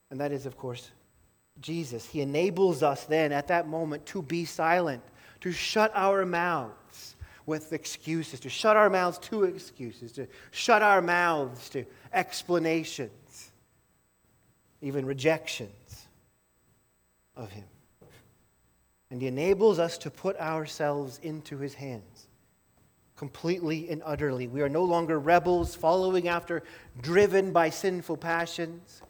And 0.09 0.21
that 0.21 0.31
is, 0.31 0.45
of 0.45 0.55
course, 0.55 0.91
Jesus. 1.59 2.05
He 2.05 2.21
enables 2.21 2.83
us 2.83 3.03
then 3.03 3.33
at 3.33 3.49
that 3.49 3.67
moment 3.67 4.05
to 4.05 4.21
be 4.21 4.45
silent, 4.45 5.03
to 5.41 5.51
shut 5.51 5.91
our 5.93 6.25
mouths 6.25 7.17
with 7.45 7.73
excuses, 7.73 8.39
to 8.39 8.49
shut 8.49 8.77
our 8.77 8.89
mouths 8.89 9.19
to 9.27 9.43
excuses, 9.43 10.13
to 10.13 10.25
shut 10.51 10.81
our 10.81 11.01
mouths 11.01 11.67
to 11.71 11.85
explanations, 12.13 13.51
even 14.81 15.05
rejections 15.05 16.07
of 17.35 17.51
Him 17.51 17.65
and 19.13 19.21
He 19.21 19.27
enables 19.27 19.77
us 19.77 19.99
to 19.99 20.09
put 20.09 20.35
ourselves 20.39 21.19
into 21.21 21.59
His 21.59 21.75
hands 21.75 22.27
completely 23.15 23.87
and 23.89 24.01
utterly. 24.03 24.47
We 24.47 24.63
are 24.63 24.69
no 24.69 24.83
longer 24.83 25.19
rebels 25.19 25.75
following 25.75 26.27
after, 26.27 26.63
driven 26.99 27.53
by 27.53 27.69
sinful 27.69 28.17
passions. 28.17 29.03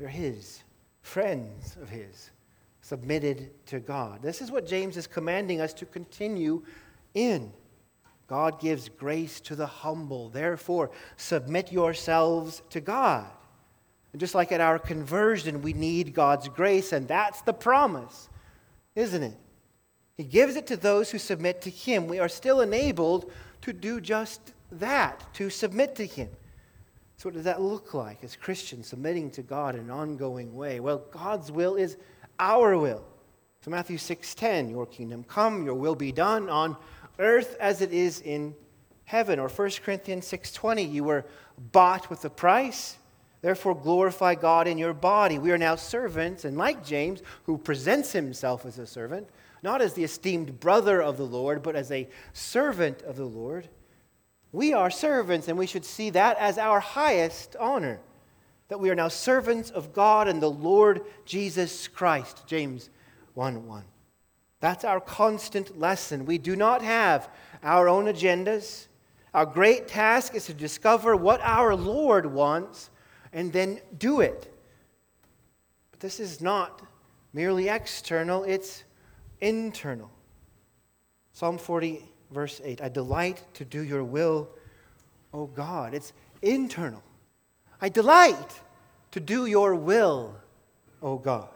We're 0.00 0.08
His, 0.08 0.64
friends 1.00 1.76
of 1.80 1.90
His, 1.90 2.32
submitted 2.80 3.52
to 3.66 3.78
God. 3.78 4.20
This 4.20 4.42
is 4.42 4.50
what 4.50 4.66
James 4.66 4.96
is 4.96 5.06
commanding 5.06 5.60
us 5.60 5.72
to 5.74 5.86
continue 5.86 6.64
in. 7.14 7.52
God 8.26 8.60
gives 8.60 8.88
grace 8.88 9.40
to 9.42 9.54
the 9.54 9.68
humble. 9.68 10.28
Therefore, 10.28 10.90
submit 11.16 11.70
yourselves 11.70 12.62
to 12.70 12.80
God. 12.80 13.30
And 14.12 14.18
just 14.18 14.34
like 14.34 14.50
at 14.50 14.60
our 14.60 14.80
conversion, 14.80 15.62
we 15.62 15.72
need 15.72 16.14
God's 16.14 16.48
grace, 16.48 16.90
and 16.92 17.06
that's 17.06 17.42
the 17.42 17.54
promise 17.54 18.28
isn't 18.94 19.22
it? 19.22 19.36
He 20.16 20.24
gives 20.24 20.56
it 20.56 20.66
to 20.68 20.76
those 20.76 21.10
who 21.10 21.18
submit 21.18 21.62
to 21.62 21.70
Him. 21.70 22.06
We 22.06 22.18
are 22.18 22.28
still 22.28 22.60
enabled 22.60 23.30
to 23.62 23.72
do 23.72 24.00
just 24.00 24.52
that, 24.72 25.24
to 25.34 25.50
submit 25.50 25.94
to 25.96 26.06
Him. 26.06 26.28
So, 27.16 27.28
what 27.28 27.34
does 27.34 27.44
that 27.44 27.60
look 27.60 27.94
like 27.94 28.24
as 28.24 28.36
Christians 28.36 28.88
submitting 28.88 29.30
to 29.32 29.42
God 29.42 29.74
in 29.74 29.82
an 29.82 29.90
ongoing 29.90 30.54
way? 30.54 30.80
Well, 30.80 31.04
God's 31.12 31.52
will 31.52 31.76
is 31.76 31.96
our 32.38 32.76
will. 32.76 33.04
So 33.62 33.70
Matthew 33.70 33.96
6:10, 33.96 34.68
your 34.70 34.86
kingdom 34.86 35.22
come, 35.22 35.64
your 35.64 35.74
will 35.74 35.94
be 35.94 36.10
done 36.10 36.50
on 36.50 36.76
earth 37.20 37.56
as 37.60 37.80
it 37.80 37.92
is 37.92 38.20
in 38.20 38.56
heaven. 39.04 39.38
Or 39.38 39.48
1 39.48 39.82
Corinthians 39.84 40.26
6:20, 40.26 40.82
you 40.82 41.04
were 41.04 41.24
bought 41.56 42.10
with 42.10 42.24
a 42.24 42.30
price. 42.30 42.96
Therefore 43.42 43.74
glorify 43.74 44.36
God 44.36 44.68
in 44.68 44.78
your 44.78 44.94
body. 44.94 45.38
We 45.38 45.50
are 45.50 45.58
now 45.58 45.74
servants, 45.74 46.44
and 46.44 46.56
like 46.56 46.84
James, 46.84 47.22
who 47.42 47.58
presents 47.58 48.12
himself 48.12 48.64
as 48.64 48.78
a 48.78 48.86
servant, 48.86 49.28
not 49.64 49.82
as 49.82 49.94
the 49.94 50.04
esteemed 50.04 50.60
brother 50.60 51.02
of 51.02 51.16
the 51.16 51.26
Lord, 51.26 51.62
but 51.62 51.74
as 51.74 51.90
a 51.90 52.08
servant 52.32 53.02
of 53.02 53.16
the 53.16 53.24
Lord. 53.24 53.68
We 54.52 54.72
are 54.72 54.90
servants, 54.90 55.48
and 55.48 55.58
we 55.58 55.66
should 55.66 55.84
see 55.84 56.10
that 56.10 56.38
as 56.38 56.56
our 56.56 56.78
highest 56.78 57.56
honor. 57.58 58.00
That 58.68 58.78
we 58.78 58.90
are 58.90 58.94
now 58.94 59.08
servants 59.08 59.70
of 59.70 59.92
God 59.92 60.28
and 60.28 60.40
the 60.40 60.50
Lord 60.50 61.02
Jesus 61.26 61.88
Christ. 61.88 62.46
James 62.46 62.90
1 63.34 63.66
1. 63.66 63.84
That's 64.60 64.84
our 64.84 65.00
constant 65.00 65.78
lesson. 65.78 66.26
We 66.26 66.38
do 66.38 66.54
not 66.54 66.80
have 66.82 67.28
our 67.64 67.88
own 67.88 68.04
agendas. 68.04 68.86
Our 69.34 69.46
great 69.46 69.88
task 69.88 70.36
is 70.36 70.46
to 70.46 70.54
discover 70.54 71.16
what 71.16 71.40
our 71.42 71.74
Lord 71.74 72.26
wants 72.26 72.90
and 73.32 73.52
then 73.52 73.80
do 73.96 74.20
it. 74.20 74.52
But 75.90 76.00
this 76.00 76.20
is 76.20 76.40
not 76.40 76.82
merely 77.32 77.68
external, 77.68 78.44
it's 78.44 78.84
internal. 79.40 80.10
Psalm 81.32 81.58
40, 81.58 82.02
verse 82.30 82.60
8 82.64 82.82
I 82.82 82.88
delight 82.88 83.42
to 83.54 83.64
do 83.64 83.82
your 83.82 84.04
will, 84.04 84.48
O 85.32 85.46
God. 85.46 85.94
It's 85.94 86.12
internal. 86.42 87.02
I 87.80 87.88
delight 87.88 88.60
to 89.12 89.20
do 89.20 89.46
your 89.46 89.74
will, 89.74 90.36
O 91.02 91.18
God. 91.18 91.48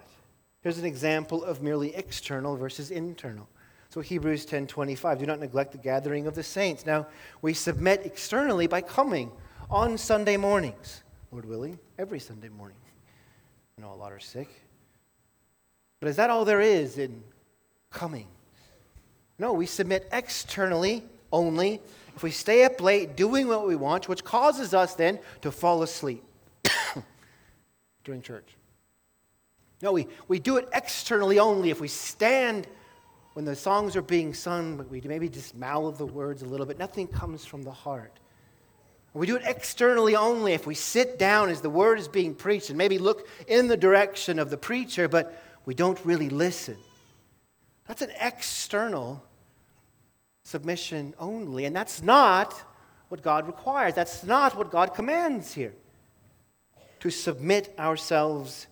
Here's 0.62 0.78
an 0.78 0.84
example 0.84 1.44
of 1.44 1.62
merely 1.62 1.94
external 1.94 2.56
versus 2.56 2.90
internal. 2.90 3.48
So 3.90 4.00
Hebrews 4.00 4.44
10:25, 4.46 5.18
do 5.18 5.26
not 5.26 5.38
neglect 5.38 5.72
the 5.72 5.78
gathering 5.78 6.26
of 6.26 6.34
the 6.34 6.42
saints. 6.42 6.84
Now, 6.84 7.06
we 7.40 7.54
submit 7.54 8.04
externally 8.04 8.66
by 8.66 8.80
coming 8.80 9.30
on 9.70 9.96
Sunday 9.96 10.36
mornings, 10.36 11.02
Lord 11.36 11.44
willing, 11.44 11.78
every 11.98 12.18
Sunday 12.18 12.48
morning. 12.48 12.78
I 13.76 13.82
know 13.82 13.92
a 13.92 13.94
lot 13.94 14.10
are 14.10 14.18
sick. 14.18 14.48
But 16.00 16.08
is 16.08 16.16
that 16.16 16.30
all 16.30 16.46
there 16.46 16.62
is 16.62 16.96
in 16.96 17.22
coming? 17.90 18.26
No, 19.38 19.52
we 19.52 19.66
submit 19.66 20.08
externally 20.12 21.04
only 21.30 21.82
if 22.16 22.22
we 22.22 22.30
stay 22.30 22.64
up 22.64 22.80
late 22.80 23.16
doing 23.16 23.48
what 23.48 23.66
we 23.66 23.76
want, 23.76 24.08
which 24.08 24.24
causes 24.24 24.72
us 24.72 24.94
then 24.94 25.18
to 25.42 25.52
fall 25.52 25.82
asleep 25.82 26.24
during 28.04 28.22
church. 28.22 28.48
No, 29.82 29.92
we, 29.92 30.08
we 30.28 30.38
do 30.38 30.56
it 30.56 30.66
externally 30.72 31.38
only 31.38 31.68
if 31.68 31.82
we 31.82 31.88
stand 31.88 32.66
when 33.34 33.44
the 33.44 33.54
songs 33.54 33.94
are 33.94 34.00
being 34.00 34.32
sung, 34.32 34.78
but 34.78 34.88
we 34.88 35.02
maybe 35.02 35.28
just 35.28 35.54
mouth 35.54 35.98
the 35.98 36.06
words 36.06 36.40
a 36.40 36.46
little 36.46 36.64
bit. 36.64 36.78
Nothing 36.78 37.06
comes 37.06 37.44
from 37.44 37.62
the 37.62 37.72
heart. 37.72 38.20
We 39.16 39.26
do 39.26 39.36
it 39.36 39.44
externally 39.46 40.14
only 40.14 40.52
if 40.52 40.66
we 40.66 40.74
sit 40.74 41.18
down 41.18 41.48
as 41.48 41.62
the 41.62 41.70
word 41.70 41.98
is 41.98 42.06
being 42.06 42.34
preached 42.34 42.68
and 42.68 42.76
maybe 42.76 42.98
look 42.98 43.26
in 43.48 43.66
the 43.66 43.76
direction 43.76 44.38
of 44.38 44.50
the 44.50 44.58
preacher, 44.58 45.08
but 45.08 45.42
we 45.64 45.74
don't 45.74 45.98
really 46.04 46.28
listen. 46.28 46.76
That's 47.88 48.02
an 48.02 48.10
external 48.20 49.24
submission 50.42 51.14
only. 51.18 51.64
And 51.64 51.74
that's 51.74 52.02
not 52.02 52.62
what 53.08 53.22
God 53.22 53.46
requires. 53.46 53.94
That's 53.94 54.22
not 54.22 54.54
what 54.54 54.70
God 54.70 54.92
commands 54.92 55.54
here. 55.54 55.72
To 57.00 57.08
submit 57.08 57.74
ourselves 57.78 58.66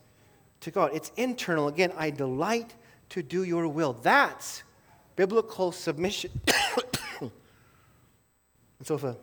to 0.60 0.70
God. 0.70 0.90
It's 0.92 1.10
internal. 1.16 1.68
Again, 1.68 1.90
I 1.96 2.10
delight 2.10 2.74
to 3.10 3.22
do 3.22 3.44
your 3.44 3.66
will. 3.66 3.94
That's 3.94 4.62
biblical 5.16 5.72
submission. 5.72 6.32
and 7.20 7.30
so, 8.82 8.96
if 8.96 9.04
a, 9.04 9.16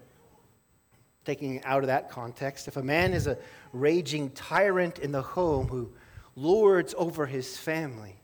taking 1.25 1.55
it 1.55 1.65
out 1.65 1.83
of 1.83 1.87
that 1.87 2.09
context, 2.09 2.67
if 2.67 2.77
a 2.77 2.83
man 2.83 3.13
is 3.13 3.27
a 3.27 3.37
raging 3.73 4.29
tyrant 4.31 4.99
in 4.99 5.11
the 5.11 5.21
home 5.21 5.67
who 5.67 5.91
lords 6.35 6.95
over 6.97 7.25
his 7.25 7.57
family, 7.57 8.15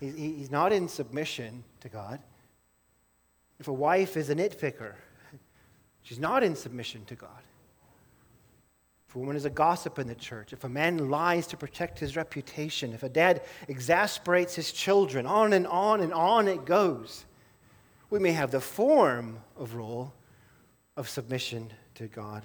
he's 0.00 0.50
not 0.50 0.72
in 0.72 0.88
submission 0.88 1.64
to 1.80 1.88
God. 1.88 2.20
If 3.60 3.68
a 3.68 3.72
wife 3.72 4.16
is 4.16 4.30
a 4.30 4.34
nitpicker, 4.34 4.94
she's 6.02 6.18
not 6.18 6.42
in 6.44 6.54
submission 6.54 7.04
to 7.06 7.14
God. 7.14 7.42
If 9.08 9.16
a 9.16 9.18
woman 9.18 9.36
is 9.36 9.46
a 9.46 9.50
gossip 9.50 9.98
in 9.98 10.06
the 10.06 10.14
church, 10.14 10.52
if 10.52 10.64
a 10.64 10.68
man 10.68 11.10
lies 11.10 11.46
to 11.48 11.56
protect 11.56 11.98
his 11.98 12.14
reputation, 12.14 12.92
if 12.92 13.02
a 13.02 13.08
dad 13.08 13.42
exasperates 13.66 14.54
his 14.54 14.70
children, 14.70 15.24
on 15.26 15.54
and 15.54 15.66
on 15.66 16.00
and 16.00 16.12
on 16.12 16.46
it 16.46 16.64
goes. 16.66 17.24
We 18.10 18.18
may 18.18 18.32
have 18.32 18.50
the 18.50 18.60
form 18.60 19.40
of 19.56 19.74
role 19.74 20.12
of 20.98 21.08
submission 21.08 21.72
to 21.94 22.08
God. 22.08 22.42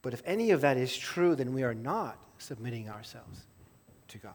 But 0.00 0.14
if 0.14 0.22
any 0.24 0.52
of 0.52 0.60
that 0.60 0.76
is 0.76 0.96
true, 0.96 1.34
then 1.34 1.52
we 1.52 1.64
are 1.64 1.74
not 1.74 2.16
submitting 2.38 2.88
ourselves 2.88 3.40
to 4.08 4.18
God. 4.18 4.32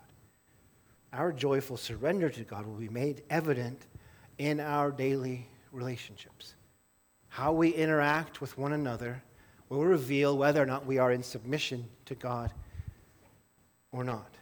Our 1.13 1.32
joyful 1.32 1.78
surrender 1.78 2.30
to 2.30 2.43
God 2.43 2.67
will 2.67 2.75
be 2.75 2.89
made 2.89 3.23
evident 3.30 3.88
in 4.38 4.60
our 4.60 4.91
daily 4.91 5.47
relationships. 5.71 6.56
How 7.30 7.54
we 7.54 7.69
interact 7.69 8.41
with 8.41 8.58
one 8.58 8.73
another 8.73 9.23
will 9.69 9.86
reveal 9.86 10.38
whether 10.38 10.62
or 10.62 10.65
not 10.65 10.86
we 10.86 10.97
are 10.97 11.13
in 11.13 11.23
submission 11.23 11.86
to 12.06 12.15
God 12.15 12.52
or 13.93 14.04
not. 14.04 14.36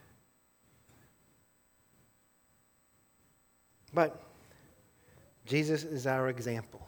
But 3.94 4.24
Jesus 5.46 5.84
is 5.84 6.08
our 6.08 6.30
example. 6.30 6.88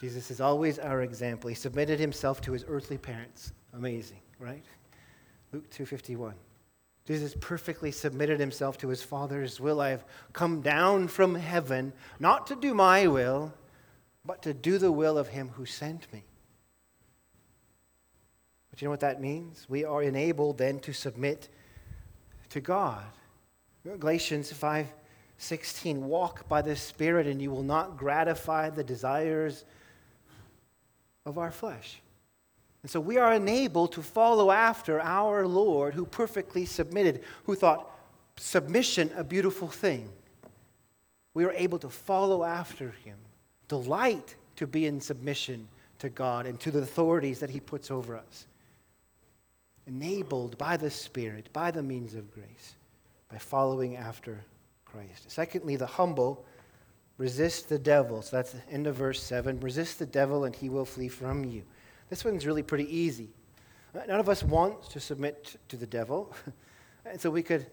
Jesus 0.00 0.30
is 0.30 0.40
always 0.40 0.78
our 0.78 1.02
example. 1.02 1.48
He 1.48 1.54
submitted 1.54 1.98
himself 1.98 2.40
to 2.42 2.52
his 2.52 2.64
earthly 2.68 2.98
parents. 2.98 3.52
Amazing, 3.72 4.20
right? 4.38 4.64
Luke 5.52 5.70
2:51. 5.70 6.34
Jesus 7.06 7.36
perfectly 7.40 7.92
submitted 7.92 8.40
himself 8.40 8.76
to 8.78 8.88
his 8.88 9.02
Father's 9.02 9.60
will. 9.60 9.80
I 9.80 9.90
have 9.90 10.04
come 10.32 10.60
down 10.60 11.06
from 11.06 11.36
heaven 11.36 11.92
not 12.18 12.48
to 12.48 12.56
do 12.56 12.74
my 12.74 13.06
will, 13.06 13.54
but 14.24 14.42
to 14.42 14.52
do 14.52 14.76
the 14.76 14.90
will 14.90 15.16
of 15.16 15.28
him 15.28 15.50
who 15.50 15.64
sent 15.64 16.12
me. 16.12 16.24
But 18.70 18.82
you 18.82 18.86
know 18.86 18.90
what 18.90 19.00
that 19.00 19.20
means? 19.20 19.66
We 19.68 19.84
are 19.84 20.02
enabled 20.02 20.58
then 20.58 20.80
to 20.80 20.92
submit 20.92 21.48
to 22.50 22.60
God. 22.60 23.04
Galatians 23.84 24.52
5 24.52 24.92
16, 25.38 26.06
walk 26.06 26.48
by 26.48 26.62
the 26.62 26.74
Spirit, 26.74 27.26
and 27.26 27.40
you 27.42 27.50
will 27.50 27.62
not 27.62 27.96
gratify 27.96 28.70
the 28.70 28.82
desires 28.82 29.64
of 31.26 31.36
our 31.36 31.50
flesh. 31.50 32.00
And 32.82 32.90
so 32.90 33.00
we 33.00 33.18
are 33.18 33.34
enabled 33.34 33.92
to 33.92 34.02
follow 34.02 34.50
after 34.50 35.00
our 35.00 35.46
Lord 35.46 35.92
who 35.92 36.06
perfectly 36.06 36.64
submitted, 36.64 37.22
who 37.44 37.54
thought 37.54 37.90
submission 38.36 39.10
a 39.16 39.24
beautiful 39.24 39.68
thing. 39.68 40.08
We 41.34 41.44
are 41.44 41.52
able 41.52 41.78
to 41.80 41.90
follow 41.90 42.44
after 42.44 42.92
him, 43.04 43.18
delight 43.68 44.36
to 44.56 44.66
be 44.66 44.86
in 44.86 45.00
submission 45.00 45.68
to 45.98 46.08
God 46.08 46.46
and 46.46 46.58
to 46.60 46.70
the 46.70 46.78
authorities 46.78 47.40
that 47.40 47.50
he 47.50 47.60
puts 47.60 47.90
over 47.90 48.16
us 48.16 48.46
enabled 49.86 50.58
by 50.58 50.76
the 50.76 50.90
Spirit, 50.90 51.48
by 51.52 51.70
the 51.70 51.82
means 51.82 52.14
of 52.14 52.32
grace, 52.34 52.74
by 53.30 53.38
following 53.38 53.96
after 53.96 54.44
Christ. 54.84 55.30
Secondly, 55.30 55.76
the 55.76 55.86
humble 55.86 56.44
resist 57.18 57.68
the 57.68 57.78
devil. 57.78 58.22
So 58.22 58.36
that's 58.36 58.52
the 58.52 58.60
end 58.70 58.86
of 58.86 58.96
verse 58.96 59.22
7. 59.22 59.60
Resist 59.60 59.98
the 59.98 60.06
devil 60.06 60.44
and 60.44 60.54
he 60.54 60.68
will 60.68 60.84
flee 60.84 61.08
from 61.08 61.44
you. 61.44 61.62
This 62.08 62.24
one's 62.24 62.46
really 62.46 62.62
pretty 62.62 62.94
easy. 62.94 63.30
None 63.94 64.20
of 64.20 64.28
us 64.28 64.42
want 64.42 64.90
to 64.90 65.00
submit 65.00 65.56
to 65.68 65.76
the 65.76 65.86
devil. 65.86 66.34
and 67.06 67.20
so 67.20 67.30
we 67.30 67.42
could, 67.42 67.66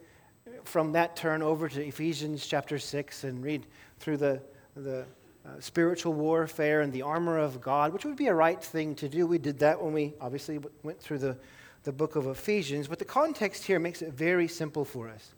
from 0.63 0.93
that, 0.93 1.15
turn 1.15 1.41
over 1.41 1.67
to 1.67 1.85
Ephesians 1.85 2.45
chapter 2.45 2.79
6 2.79 3.25
and 3.25 3.43
read 3.43 3.65
through 3.99 4.17
the, 4.17 4.41
the 4.75 5.01
uh, 5.45 5.49
spiritual 5.59 6.13
warfare 6.13 6.81
and 6.81 6.93
the 6.93 7.01
armor 7.01 7.37
of 7.37 7.59
God, 7.59 7.91
which 7.91 8.05
would 8.05 8.15
be 8.15 8.27
a 8.27 8.33
right 8.33 8.63
thing 8.63 8.95
to 8.95 9.09
do. 9.09 9.27
We 9.27 9.37
did 9.37 9.59
that 9.59 9.81
when 9.81 9.93
we 9.93 10.13
obviously 10.21 10.59
went 10.83 10.99
through 11.01 11.19
the 11.19 11.37
the 11.83 11.91
book 11.91 12.15
of 12.15 12.27
Ephesians, 12.27 12.87
but 12.87 12.99
the 12.99 13.05
context 13.05 13.65
here 13.65 13.79
makes 13.79 14.01
it 14.01 14.13
very 14.13 14.47
simple 14.47 14.85
for 14.85 15.09
us. 15.09 15.33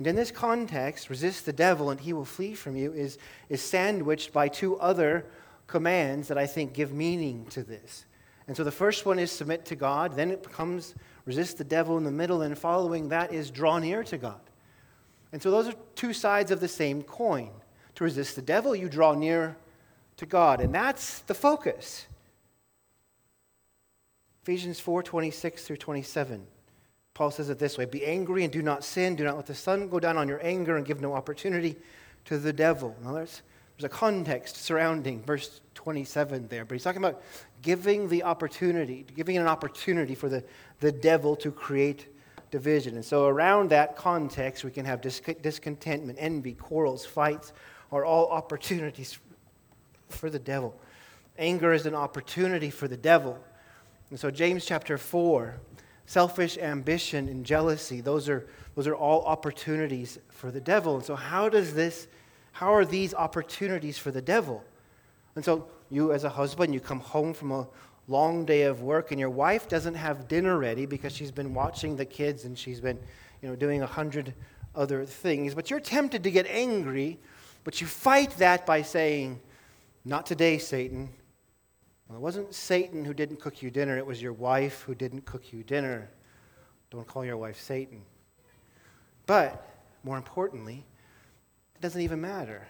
And 0.00 0.06
in 0.06 0.16
this 0.16 0.30
context, 0.30 1.10
resist 1.10 1.44
the 1.44 1.52
devil 1.52 1.90
and 1.90 2.00
he 2.00 2.14
will 2.14 2.24
flee 2.24 2.54
from 2.54 2.74
you 2.74 2.90
is, 2.90 3.18
is 3.50 3.60
sandwiched 3.60 4.32
by 4.32 4.48
two 4.48 4.78
other 4.78 5.26
commands 5.66 6.28
that 6.28 6.38
I 6.38 6.46
think 6.46 6.72
give 6.72 6.94
meaning 6.94 7.44
to 7.50 7.62
this. 7.62 8.06
And 8.48 8.56
so 8.56 8.64
the 8.64 8.72
first 8.72 9.04
one 9.04 9.18
is 9.18 9.30
submit 9.30 9.66
to 9.66 9.76
God, 9.76 10.16
then 10.16 10.30
it 10.30 10.42
becomes 10.42 10.94
resist 11.26 11.58
the 11.58 11.64
devil 11.64 11.98
in 11.98 12.04
the 12.04 12.10
middle, 12.10 12.40
and 12.40 12.56
following 12.56 13.10
that 13.10 13.30
is 13.30 13.50
draw 13.50 13.78
near 13.78 14.02
to 14.04 14.16
God. 14.16 14.40
And 15.32 15.42
so 15.42 15.50
those 15.50 15.68
are 15.68 15.74
two 15.96 16.14
sides 16.14 16.50
of 16.50 16.60
the 16.60 16.66
same 16.66 17.02
coin. 17.02 17.50
To 17.96 18.04
resist 18.04 18.36
the 18.36 18.40
devil, 18.40 18.74
you 18.74 18.88
draw 18.88 19.12
near 19.12 19.58
to 20.16 20.24
God. 20.24 20.62
And 20.62 20.74
that's 20.74 21.18
the 21.18 21.34
focus. 21.34 22.06
Ephesians 24.44 24.80
4 24.80 25.02
26 25.02 25.62
through 25.62 25.76
27. 25.76 26.46
Paul 27.14 27.30
says 27.30 27.50
it 27.50 27.58
this 27.58 27.76
way 27.76 27.84
Be 27.84 28.04
angry 28.04 28.44
and 28.44 28.52
do 28.52 28.62
not 28.62 28.84
sin. 28.84 29.16
Do 29.16 29.24
not 29.24 29.36
let 29.36 29.46
the 29.46 29.54
sun 29.54 29.88
go 29.88 30.00
down 30.00 30.16
on 30.16 30.28
your 30.28 30.44
anger 30.44 30.76
and 30.76 30.86
give 30.86 31.00
no 31.00 31.14
opportunity 31.14 31.76
to 32.26 32.38
the 32.38 32.52
devil. 32.52 32.96
Now, 33.02 33.12
there's, 33.12 33.42
there's 33.76 33.84
a 33.84 33.88
context 33.88 34.56
surrounding 34.56 35.22
verse 35.22 35.60
27 35.74 36.48
there, 36.48 36.64
but 36.64 36.74
he's 36.74 36.84
talking 36.84 37.02
about 37.02 37.22
giving 37.62 38.08
the 38.08 38.22
opportunity, 38.22 39.06
giving 39.14 39.36
an 39.38 39.46
opportunity 39.46 40.14
for 40.14 40.28
the, 40.28 40.44
the 40.80 40.92
devil 40.92 41.36
to 41.36 41.50
create 41.50 42.06
division. 42.50 42.96
And 42.96 43.04
so, 43.04 43.26
around 43.26 43.70
that 43.70 43.96
context, 43.96 44.64
we 44.64 44.70
can 44.70 44.84
have 44.84 45.00
discontentment, 45.00 46.18
envy, 46.20 46.54
quarrels, 46.54 47.06
fights, 47.06 47.52
are 47.92 48.04
all 48.04 48.28
opportunities 48.28 49.18
for 50.08 50.30
the 50.30 50.38
devil. 50.38 50.78
Anger 51.38 51.72
is 51.72 51.86
an 51.86 51.94
opportunity 51.94 52.70
for 52.70 52.88
the 52.88 52.96
devil. 52.96 53.38
And 54.10 54.18
so, 54.18 54.30
James 54.30 54.64
chapter 54.64 54.98
4, 54.98 55.54
selfish 56.10 56.58
ambition 56.58 57.28
and 57.28 57.46
jealousy, 57.46 58.00
those 58.00 58.28
are, 58.28 58.44
those 58.74 58.88
are 58.88 58.96
all 58.96 59.22
opportunities 59.26 60.18
for 60.28 60.50
the 60.50 60.60
devil. 60.60 60.96
And 60.96 61.04
so, 61.04 61.14
how 61.14 61.48
does 61.48 61.72
this, 61.72 62.08
how 62.50 62.74
are 62.74 62.84
these 62.84 63.14
opportunities 63.14 63.96
for 63.96 64.10
the 64.10 64.20
devil? 64.20 64.64
And 65.36 65.44
so, 65.44 65.68
you 65.88 66.12
as 66.12 66.24
a 66.24 66.28
husband, 66.28 66.74
you 66.74 66.80
come 66.80 66.98
home 66.98 67.32
from 67.32 67.52
a 67.52 67.68
long 68.08 68.44
day 68.44 68.62
of 68.62 68.82
work, 68.82 69.12
and 69.12 69.20
your 69.20 69.30
wife 69.30 69.68
doesn't 69.68 69.94
have 69.94 70.26
dinner 70.26 70.58
ready 70.58 70.84
because 70.84 71.14
she's 71.14 71.30
been 71.30 71.54
watching 71.54 71.94
the 71.94 72.04
kids 72.04 72.44
and 72.44 72.58
she's 72.58 72.80
been, 72.80 72.98
you 73.40 73.48
know, 73.48 73.54
doing 73.54 73.82
a 73.82 73.86
hundred 73.86 74.34
other 74.74 75.04
things. 75.04 75.54
But 75.54 75.70
you're 75.70 75.78
tempted 75.78 76.24
to 76.24 76.30
get 76.32 76.48
angry, 76.48 77.20
but 77.62 77.80
you 77.80 77.86
fight 77.86 78.32
that 78.38 78.66
by 78.66 78.82
saying, 78.82 79.38
Not 80.04 80.26
today, 80.26 80.58
Satan. 80.58 81.10
Well, 82.10 82.18
it 82.18 82.22
wasn't 82.22 82.52
Satan 82.52 83.04
who 83.04 83.14
didn't 83.14 83.38
cook 83.38 83.62
you 83.62 83.70
dinner, 83.70 83.96
it 83.96 84.04
was 84.04 84.20
your 84.20 84.32
wife 84.32 84.82
who 84.82 84.96
didn't 84.96 85.26
cook 85.26 85.52
you 85.52 85.62
dinner. 85.62 86.10
Don't 86.90 87.06
call 87.06 87.24
your 87.24 87.36
wife 87.36 87.60
Satan. 87.60 88.02
But 89.26 89.64
more 90.02 90.16
importantly, 90.16 90.84
it 91.76 91.80
doesn't 91.80 92.00
even 92.00 92.20
matter 92.20 92.66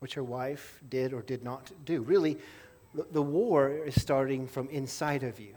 what 0.00 0.14
your 0.14 0.26
wife 0.26 0.82
did 0.90 1.14
or 1.14 1.22
did 1.22 1.42
not 1.42 1.72
do. 1.86 2.02
Really, 2.02 2.36
the 3.12 3.22
war 3.22 3.70
is 3.70 3.98
starting 3.98 4.46
from 4.46 4.68
inside 4.68 5.22
of 5.22 5.40
you. 5.40 5.54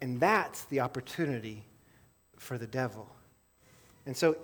And 0.00 0.20
that's 0.20 0.66
the 0.66 0.78
opportunity 0.78 1.64
for 2.36 2.58
the 2.58 2.66
devil. 2.68 3.10
And 4.06 4.16
so, 4.16 4.36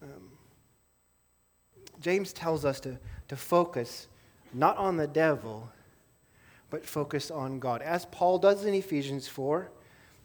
um, 0.00 0.30
James 2.00 2.32
tells 2.32 2.64
us 2.64 2.78
to, 2.80 2.96
to 3.26 3.34
focus 3.36 4.06
not 4.52 4.76
on 4.76 4.96
the 4.96 5.06
devil, 5.06 5.68
but 6.70 6.84
focus 6.84 7.30
on 7.30 7.58
God, 7.58 7.82
as 7.82 8.06
Paul 8.06 8.38
does 8.38 8.64
in 8.64 8.74
Ephesians 8.74 9.26
4, 9.28 9.70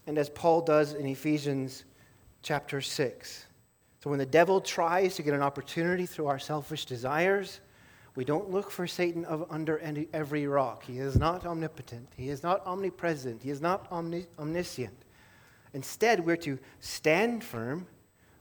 and 0.07 0.17
as 0.17 0.29
Paul 0.29 0.61
does 0.61 0.93
in 0.93 1.05
Ephesians 1.05 1.85
chapter 2.41 2.81
6. 2.81 3.45
So 4.01 4.09
when 4.09 4.19
the 4.19 4.25
devil 4.25 4.59
tries 4.59 5.15
to 5.15 5.23
get 5.23 5.33
an 5.33 5.41
opportunity 5.41 6.05
through 6.05 6.27
our 6.27 6.39
selfish 6.39 6.83
desires, 6.83 7.61
we 8.15 8.25
don't 8.25 8.51
look 8.51 8.69
for 8.69 8.85
Satan 8.85 9.25
under 9.49 9.79
every 10.11 10.45
rock. 10.45 10.83
He 10.83 10.99
is 10.99 11.15
not 11.15 11.45
omnipotent. 11.45 12.09
He 12.17 12.29
is 12.29 12.43
not 12.43 12.65
omnipresent. 12.67 13.41
He 13.41 13.49
is 13.49 13.61
not 13.61 13.87
omni, 13.89 14.27
omniscient. 14.37 15.05
Instead, 15.73 16.23
we're 16.23 16.35
to 16.37 16.59
stand 16.81 17.43
firm, 17.43 17.87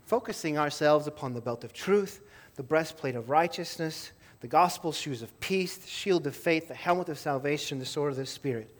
focusing 0.04 0.58
ourselves 0.58 1.06
upon 1.06 1.32
the 1.32 1.40
belt 1.40 1.64
of 1.64 1.72
truth, 1.72 2.20
the 2.56 2.62
breastplate 2.62 3.14
of 3.14 3.30
righteousness, 3.30 4.12
the 4.42 4.48
gospel 4.48 4.90
shoes 4.90 5.22
of 5.22 5.38
peace, 5.38 5.76
the 5.76 5.88
shield 5.88 6.26
of 6.26 6.34
faith, 6.34 6.66
the 6.66 6.74
helmet 6.74 7.08
of 7.08 7.16
salvation, 7.16 7.78
the 7.78 7.86
sword 7.86 8.10
of 8.10 8.16
the 8.16 8.26
Spirit. 8.26 8.76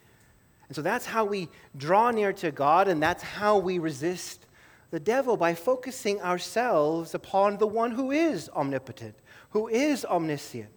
And 0.66 0.74
so 0.74 0.82
that's 0.82 1.06
how 1.06 1.24
we 1.24 1.48
draw 1.76 2.10
near 2.10 2.32
to 2.34 2.50
God, 2.50 2.88
and 2.88 3.00
that's 3.00 3.22
how 3.22 3.58
we 3.58 3.78
resist 3.78 4.44
the 4.90 4.98
devil 4.98 5.36
by 5.36 5.54
focusing 5.54 6.20
ourselves 6.20 7.14
upon 7.14 7.58
the 7.58 7.66
one 7.68 7.92
who 7.92 8.10
is 8.10 8.50
omnipotent, 8.50 9.14
who 9.50 9.68
is 9.68 10.04
omniscient, 10.04 10.72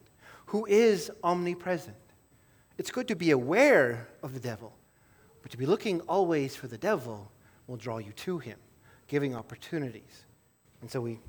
who 0.45 0.67
is 0.67 1.09
omnipresent. 1.23 1.97
It's 2.77 2.91
good 2.91 3.07
to 3.07 3.15
be 3.15 3.31
aware 3.31 4.07
of 4.21 4.35
the 4.35 4.39
devil, 4.39 4.71
but 5.41 5.49
to 5.49 5.57
be 5.57 5.65
looking 5.65 5.99
always 6.01 6.55
for 6.55 6.67
the 6.67 6.77
devil 6.77 7.31
will 7.65 7.77
draw 7.77 7.97
you 7.97 8.11
to 8.11 8.37
him, 8.37 8.59
giving 9.07 9.35
opportunities. 9.35 10.25
And 10.81 10.91
so 10.91 11.01
we 11.01 11.19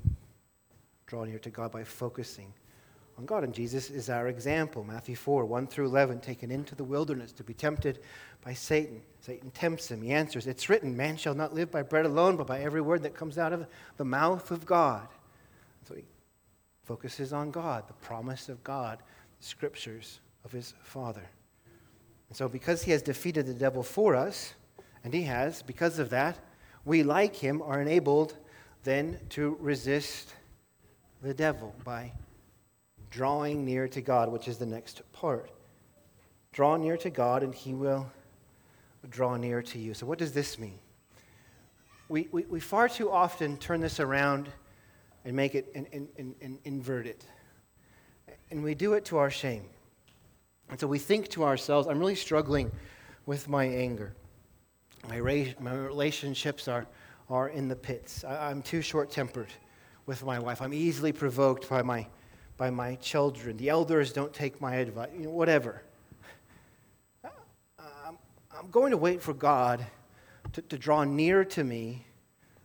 draw 1.07 1.23
near 1.23 1.39
to 1.39 1.49
God 1.49 1.71
by 1.71 1.83
focusing 1.83 2.53
on 3.17 3.25
God. 3.25 3.43
And 3.43 3.53
Jesus 3.53 3.89
is 3.89 4.09
our 4.09 4.27
example. 4.27 4.83
Matthew 4.83 5.15
4, 5.15 5.45
1 5.45 5.67
through 5.67 5.85
11, 5.85 6.19
taken 6.19 6.51
into 6.51 6.75
the 6.75 6.83
wilderness 6.83 7.31
to 7.33 7.43
be 7.43 7.53
tempted 7.53 7.99
by 8.43 8.53
Satan. 8.53 9.01
Satan 9.21 9.51
tempts 9.51 9.89
him. 9.89 10.01
He 10.01 10.11
answers, 10.11 10.47
It's 10.47 10.69
written, 10.69 10.95
man 10.95 11.17
shall 11.17 11.33
not 11.33 11.53
live 11.53 11.71
by 11.71 11.81
bread 11.81 12.05
alone, 12.05 12.37
but 12.37 12.47
by 12.47 12.61
every 12.61 12.81
word 12.81 13.03
that 13.03 13.15
comes 13.15 13.37
out 13.37 13.53
of 13.53 13.65
the 13.97 14.05
mouth 14.05 14.51
of 14.51 14.65
God. 14.65 15.07
So 15.87 15.95
he 15.95 16.03
focuses 16.83 17.33
on 17.33 17.51
God, 17.51 17.87
the 17.87 17.93
promise 17.93 18.49
of 18.49 18.63
God, 18.63 18.99
the 19.39 19.45
scriptures 19.45 20.19
of 20.45 20.51
his 20.51 20.73
Father. 20.83 21.27
And 22.29 22.37
so, 22.37 22.47
because 22.47 22.83
he 22.83 22.91
has 22.91 23.01
defeated 23.01 23.45
the 23.45 23.53
devil 23.53 23.83
for 23.83 24.15
us, 24.15 24.53
and 25.03 25.13
he 25.13 25.23
has, 25.23 25.61
because 25.61 25.99
of 25.99 26.09
that, 26.09 26.37
we, 26.83 27.03
like 27.03 27.35
him, 27.35 27.61
are 27.61 27.81
enabled 27.81 28.35
then 28.83 29.19
to 29.29 29.57
resist 29.59 30.33
the 31.21 31.33
devil 31.33 31.73
by 31.83 32.11
drawing 33.09 33.65
near 33.65 33.87
to 33.87 34.01
God, 34.01 34.31
which 34.31 34.47
is 34.47 34.57
the 34.57 34.65
next 34.65 35.01
part. 35.13 35.49
Draw 36.51 36.77
near 36.77 36.97
to 36.97 37.09
God, 37.09 37.43
and 37.43 37.53
he 37.53 37.73
will 37.73 38.09
draw 39.09 39.37
near 39.37 39.61
to 39.61 39.79
you. 39.79 39.93
So, 39.93 40.05
what 40.05 40.17
does 40.17 40.33
this 40.33 40.57
mean? 40.59 40.79
We, 42.09 42.27
we, 42.31 42.43
we 42.45 42.59
far 42.59 42.87
too 42.87 43.11
often 43.11 43.57
turn 43.57 43.81
this 43.81 43.99
around 43.99 44.49
and 45.25 45.35
make 45.35 45.55
it 45.55 45.71
and, 45.75 45.87
and, 45.91 46.35
and 46.41 46.57
invert 46.63 47.05
it. 47.05 47.25
And 48.49 48.63
we 48.63 48.75
do 48.75 48.93
it 48.93 49.03
to 49.05 49.17
our 49.17 49.29
shame. 49.29 49.65
And 50.69 50.79
so 50.79 50.87
we 50.87 50.99
think 50.99 51.29
to 51.29 51.43
ourselves, 51.43 51.87
I'm 51.87 51.99
really 51.99 52.15
struggling 52.15 52.71
with 53.25 53.47
my 53.47 53.65
anger. 53.65 54.13
My, 55.07 55.19
ra- 55.19 55.53
my 55.59 55.73
relationships 55.73 56.67
are, 56.67 56.87
are 57.29 57.49
in 57.49 57.67
the 57.67 57.75
pits. 57.75 58.23
I, 58.23 58.49
I'm 58.49 58.61
too 58.61 58.81
short 58.81 59.11
tempered 59.11 59.49
with 60.05 60.23
my 60.23 60.39
wife. 60.39 60.61
I'm 60.61 60.73
easily 60.73 61.11
provoked 61.11 61.69
by 61.69 61.81
my, 61.81 62.07
by 62.57 62.69
my 62.69 62.95
children. 62.95 63.55
The 63.57 63.69
elders 63.69 64.11
don't 64.11 64.33
take 64.33 64.59
my 64.59 64.75
advice, 64.75 65.09
you 65.15 65.25
know, 65.25 65.29
whatever. 65.29 65.83
Uh, 67.23 67.29
I'm, 68.05 68.17
I'm 68.51 68.69
going 68.71 68.91
to 68.91 68.97
wait 68.97 69.21
for 69.21 69.33
God 69.33 69.85
to, 70.53 70.61
to 70.63 70.77
draw 70.77 71.03
near 71.03 71.45
to 71.45 71.63
me 71.63 72.03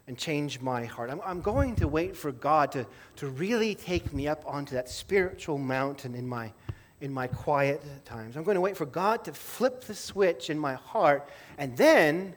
and 0.09 0.18
change 0.18 0.61
my 0.61 0.85
heart. 0.85 1.11
I'm, 1.11 1.20
I'm 1.24 1.40
going 1.40 1.76
to 1.76 1.87
wait 1.87 2.16
for 2.16 2.33
God 2.33 2.72
to, 2.72 2.87
to 3.16 3.28
really 3.28 3.74
take 3.74 4.12
me 4.12 4.26
up 4.26 4.42
onto 4.46 4.74
that 4.74 4.88
spiritual 4.88 5.59
mountain 5.59 6.14
in 6.14 6.26
my, 6.26 6.52
in 7.00 7.12
my 7.12 7.26
quiet 7.26 7.83
times. 8.05 8.37
I'm 8.37 8.44
going 8.44 8.57
to 8.57 8.61
wait 8.61 8.76
for 8.76 8.87
God 8.87 9.24
to 9.24 9.33
flip 9.33 9.85
the 9.85 9.94
switch 9.94 10.50
in 10.50 10.59
my 10.59 10.74
heart, 10.74 11.28
and 11.59 11.76
then 11.76 12.35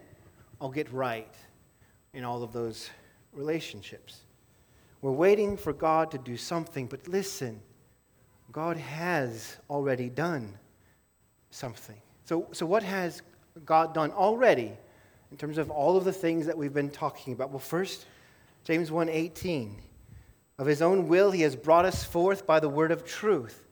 I'll 0.60 0.70
get 0.70 0.92
right 0.92 1.34
in 2.12 2.22
all 2.22 2.42
of 2.42 2.52
those 2.52 2.90
relationships. 3.32 4.25
We're 5.06 5.12
waiting 5.12 5.56
for 5.56 5.72
God 5.72 6.10
to 6.10 6.18
do 6.18 6.36
something, 6.36 6.86
but 6.86 7.06
listen, 7.06 7.60
God 8.50 8.76
has 8.76 9.56
already 9.70 10.08
done 10.08 10.58
something. 11.50 11.96
So, 12.24 12.48
so 12.52 12.66
what 12.66 12.82
has 12.82 13.22
God 13.64 13.94
done 13.94 14.10
already? 14.10 14.72
in 15.30 15.36
terms 15.36 15.58
of 15.58 15.70
all 15.70 15.96
of 15.96 16.04
the 16.04 16.12
things 16.12 16.46
that 16.46 16.56
we've 16.56 16.72
been 16.72 16.90
talking 16.90 17.32
about. 17.32 17.50
Well, 17.50 17.58
first, 17.58 18.06
James 18.64 18.90
1:18. 18.90 19.82
Of 20.58 20.66
his 20.66 20.80
own 20.80 21.08
will 21.08 21.32
he 21.32 21.42
has 21.42 21.54
brought 21.54 21.84
us 21.84 22.02
forth 22.02 22.46
by 22.46 22.60
the 22.60 22.68
word 22.68 22.90
of 22.90 23.04
truth. 23.04 23.66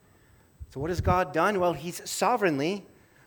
So 0.69 0.81
what 0.81 0.91
has 0.91 1.01
God 1.01 1.33
done? 1.33 1.59
Well, 1.59 1.73
he's 1.73 2.07
sovereignly 2.09 2.85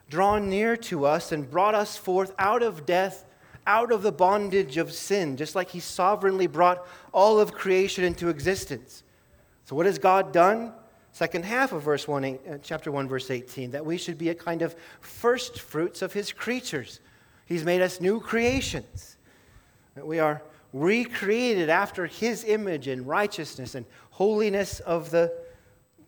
drawn 0.09 0.47
near 0.47 0.77
to 0.77 1.05
us 1.05 1.31
and 1.31 1.49
brought 1.49 1.73
us 1.73 1.97
forth 1.97 2.35
out 2.37 2.61
of 2.61 2.85
death, 2.85 3.25
out 3.67 3.91
of 3.91 4.01
the 4.01 4.11
bondage 4.11 4.77
of 4.77 4.91
sin, 4.91 5.37
just 5.37 5.53
like 5.53 5.69
he 5.69 5.79
sovereignly 5.79 6.47
brought 6.47 6.87
all 7.13 7.39
of 7.39 7.53
creation 7.53 8.03
into 8.03 8.29
existence. 8.29 9.03
So 9.65 9.75
what 9.75 9.85
has 9.85 9.99
God 9.99 10.33
done? 10.33 10.73
Second 11.11 11.45
half 11.45 11.71
of 11.71 11.83
verse 11.83 12.07
1, 12.07 12.25
uh, 12.25 12.57
chapter 12.63 12.91
1, 12.91 13.07
verse 13.07 13.29
18, 13.29 13.71
that 13.71 13.85
we 13.85 13.97
should 13.97 14.17
be 14.17 14.29
a 14.29 14.35
kind 14.35 14.63
of 14.63 14.75
first 15.01 15.59
fruits 15.59 16.01
of 16.01 16.13
his 16.13 16.31
creatures. 16.31 16.99
He's 17.45 17.63
made 17.63 17.81
us 17.81 18.01
new 18.01 18.19
creations. 18.19 19.17
We 19.95 20.19
are 20.19 20.41
recreated 20.73 21.69
after 21.69 22.05
His 22.05 22.43
image 22.43 22.87
in 22.87 23.05
righteousness 23.05 23.75
and 23.75 23.85
holiness 24.11 24.79
of 24.81 25.09
the 25.09 25.33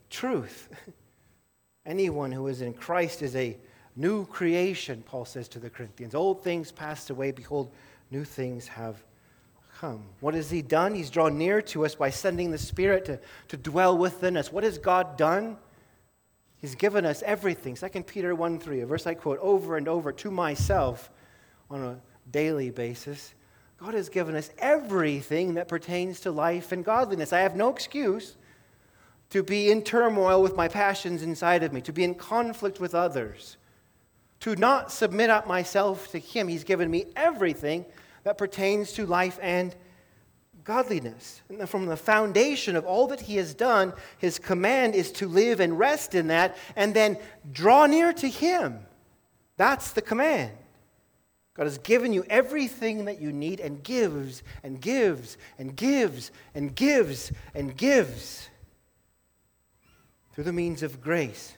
truth. 0.10 0.69
Anyone 1.86 2.32
who 2.32 2.48
is 2.48 2.62
in 2.62 2.74
Christ 2.74 3.22
is 3.22 3.36
a 3.36 3.58
new 4.00 4.26
creation, 4.26 5.04
Paul 5.06 5.26
says 5.26 5.48
to 5.50 5.60
the 5.60 5.70
Corinthians. 5.70 6.16
Old 6.16 6.44
things 6.44 6.72
passed 6.72 7.10
away. 7.10 7.32
Behold, 7.32 7.70
new 8.10 8.24
things 8.24 8.68
have 8.68 9.04
come. 9.80 10.04
What 10.22 10.34
has 10.34 10.50
He 10.50 10.62
done? 10.62 10.96
He's 10.96 11.10
drawn 11.10 11.38
near 11.38 11.62
to 11.64 11.86
us 11.86 11.96
by 11.96 12.10
sending 12.10 12.52
the 12.52 12.58
Spirit 12.58 13.06
to, 13.06 13.20
to 13.50 13.58
dwell 13.58 13.98
within 13.98 14.38
us. 14.38 14.52
What 14.52 14.64
has 14.64 14.78
God 14.78 15.18
done? 15.18 15.58
He's 16.58 16.76
given 16.76 17.06
us 17.06 17.22
everything. 17.24 17.76
2 17.76 18.04
Peter 18.04 18.34
1 18.36 18.60
3, 18.60 18.82
a 18.82 18.86
verse 18.86 19.06
I 19.06 19.14
quote 19.14 19.40
over 19.40 19.78
and 19.78 19.88
over 19.88 20.12
to 20.14 20.32
myself 20.32 21.10
on 21.70 21.84
a 21.84 22.00
daily 22.32 22.70
basis. 22.70 23.34
God 23.78 23.94
has 23.94 24.10
given 24.10 24.36
us 24.36 24.50
everything 24.58 25.54
that 25.54 25.70
pertains 25.70 26.20
to 26.22 26.32
life 26.32 26.72
and 26.72 26.84
godliness. 26.84 27.32
I 27.32 27.40
have 27.40 27.56
no 27.56 27.70
excuse 27.70 28.36
to 29.30 29.44
be 29.44 29.72
in 29.72 29.84
turmoil 29.84 30.42
with 30.42 30.56
my 30.56 30.68
passions 30.68 31.22
inside 31.22 31.64
of 31.64 31.72
me, 31.72 31.82
to 31.82 31.94
be 31.94 32.04
in 32.04 32.16
conflict 32.16 32.80
with 32.80 32.94
others, 32.96 33.58
to 34.41 34.56
not 34.56 34.91
submit 34.91 35.30
up 35.30 35.47
myself 35.47 36.12
to 36.12 36.19
Him. 36.19 36.47
He's 36.47 36.63
given 36.63 36.89
me 36.89 37.06
everything 37.15 37.86
that 38.23 38.38
pertains 38.38 38.93
to 38.93 39.06
life 39.06 39.39
and 39.41 39.75
godliness. 40.63 41.41
And 41.49 41.67
from 41.67 41.88
the 41.88 41.97
foundation 41.97 42.75
of 42.75 42.86
all 42.86 43.08
that 43.08 43.21
He 43.21 43.38
has 43.38 43.54
done, 43.54 43.93
His 44.17 44.39
command 44.39 44.95
is 44.95 45.12
to 45.13 45.28
live 45.28 45.60
and 45.60 45.78
rest 45.80 46.15
in 46.15 46.28
that 46.28 46.58
and 46.75 46.93
then 46.93 47.17
draw 47.52 47.86
near 47.86 48.13
to 48.13 48.28
Him. 48.28 48.80
That's 49.58 49.91
the 49.91 50.02
command. 50.02 50.52
God 51.56 51.65
has 51.65 51.78
given 51.80 52.13
you 52.13 52.23
everything 52.30 53.06
that 53.06 53.19
you 53.19 53.34
need 53.34 53.60
and 53.60 53.84
gives 53.84 54.43
and 54.63 54.80
gives 54.80 55.38
and 55.58 55.75
gives 55.75 56.32
and 56.56 56.73
gives 56.73 57.34
and 57.54 57.75
gives 57.75 58.47
through 60.32 60.45
the 60.45 60.54
means 60.54 60.84
of 60.84 61.02
grace. 61.02 61.58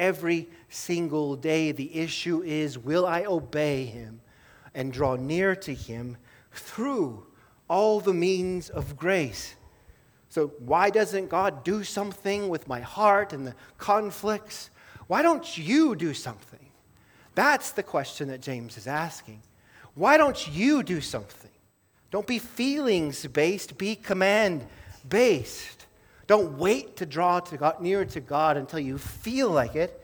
Every 0.00 0.48
single 0.70 1.36
day, 1.36 1.72
the 1.72 1.94
issue 1.94 2.42
is 2.42 2.78
will 2.78 3.04
I 3.04 3.26
obey 3.26 3.84
Him 3.84 4.22
and 4.74 4.90
draw 4.90 5.16
near 5.16 5.54
to 5.56 5.74
Him 5.74 6.16
through 6.52 7.26
all 7.68 8.00
the 8.00 8.14
means 8.14 8.70
of 8.70 8.96
grace? 8.96 9.56
So, 10.30 10.54
why 10.58 10.88
doesn't 10.88 11.28
God 11.28 11.64
do 11.64 11.84
something 11.84 12.48
with 12.48 12.66
my 12.66 12.80
heart 12.80 13.34
and 13.34 13.46
the 13.46 13.54
conflicts? 13.76 14.70
Why 15.06 15.20
don't 15.20 15.58
you 15.58 15.94
do 15.94 16.14
something? 16.14 16.70
That's 17.34 17.72
the 17.72 17.82
question 17.82 18.28
that 18.28 18.40
James 18.40 18.78
is 18.78 18.86
asking. 18.86 19.42
Why 19.94 20.16
don't 20.16 20.48
you 20.48 20.82
do 20.82 21.02
something? 21.02 21.50
Don't 22.10 22.26
be 22.26 22.38
feelings 22.38 23.26
based, 23.26 23.76
be 23.76 23.96
command 23.96 24.64
based. 25.06 25.79
Don't 26.30 26.58
wait 26.58 26.94
to 26.98 27.06
draw 27.06 27.40
to 27.40 27.56
God, 27.56 27.80
near 27.80 28.04
to 28.04 28.20
God 28.20 28.56
until 28.56 28.78
you 28.78 28.98
feel 28.98 29.50
like 29.50 29.74
it. 29.74 30.00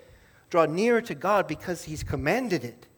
Draw 0.50 0.66
nearer 0.66 1.00
to 1.02 1.14
God 1.14 1.46
because 1.46 1.84
He's 1.84 2.02
commanded 2.02 2.64
it. 2.64 2.88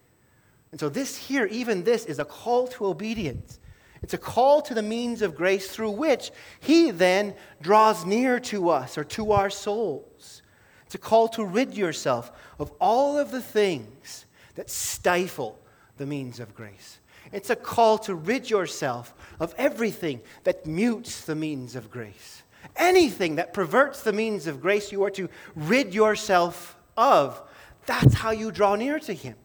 And 0.70 0.80
so, 0.80 0.88
this 0.88 1.14
here, 1.14 1.44
even 1.44 1.84
this, 1.84 2.06
is 2.06 2.18
a 2.18 2.24
call 2.24 2.68
to 2.68 2.86
obedience. 2.86 3.60
It's 4.00 4.14
a 4.14 4.18
call 4.18 4.62
to 4.62 4.72
the 4.72 4.80
means 4.80 5.20
of 5.20 5.36
grace 5.36 5.68
through 5.68 5.90
which 5.90 6.30
He 6.58 6.90
then 6.90 7.34
draws 7.60 8.06
near 8.06 8.40
to 8.40 8.70
us 8.70 8.96
or 8.96 9.04
to 9.04 9.32
our 9.32 9.50
souls. 9.50 10.40
It's 10.86 10.94
a 10.94 10.98
call 10.98 11.28
to 11.28 11.44
rid 11.44 11.76
yourself 11.76 12.32
of 12.58 12.72
all 12.80 13.18
of 13.18 13.30
the 13.30 13.42
things 13.42 14.24
that 14.54 14.70
stifle 14.70 15.58
the 15.98 16.06
means 16.06 16.40
of 16.40 16.54
grace. 16.54 16.98
It's 17.30 17.50
a 17.50 17.56
call 17.56 17.98
to 17.98 18.14
rid 18.14 18.48
yourself 18.48 19.12
of 19.38 19.54
everything 19.58 20.22
that 20.44 20.64
mutes 20.64 21.26
the 21.26 21.34
means 21.34 21.76
of 21.76 21.90
grace. 21.90 22.42
Anything 22.76 23.36
that 23.36 23.52
perverts 23.52 24.02
the 24.02 24.12
means 24.12 24.46
of 24.46 24.60
grace, 24.60 24.92
you 24.92 25.02
are 25.04 25.10
to 25.10 25.28
rid 25.54 25.94
yourself 25.94 26.76
of. 26.96 27.40
That's 27.86 28.14
how 28.14 28.30
you 28.30 28.50
draw 28.50 28.76
near 28.76 28.98
to 29.00 29.12
Him, 29.12 29.36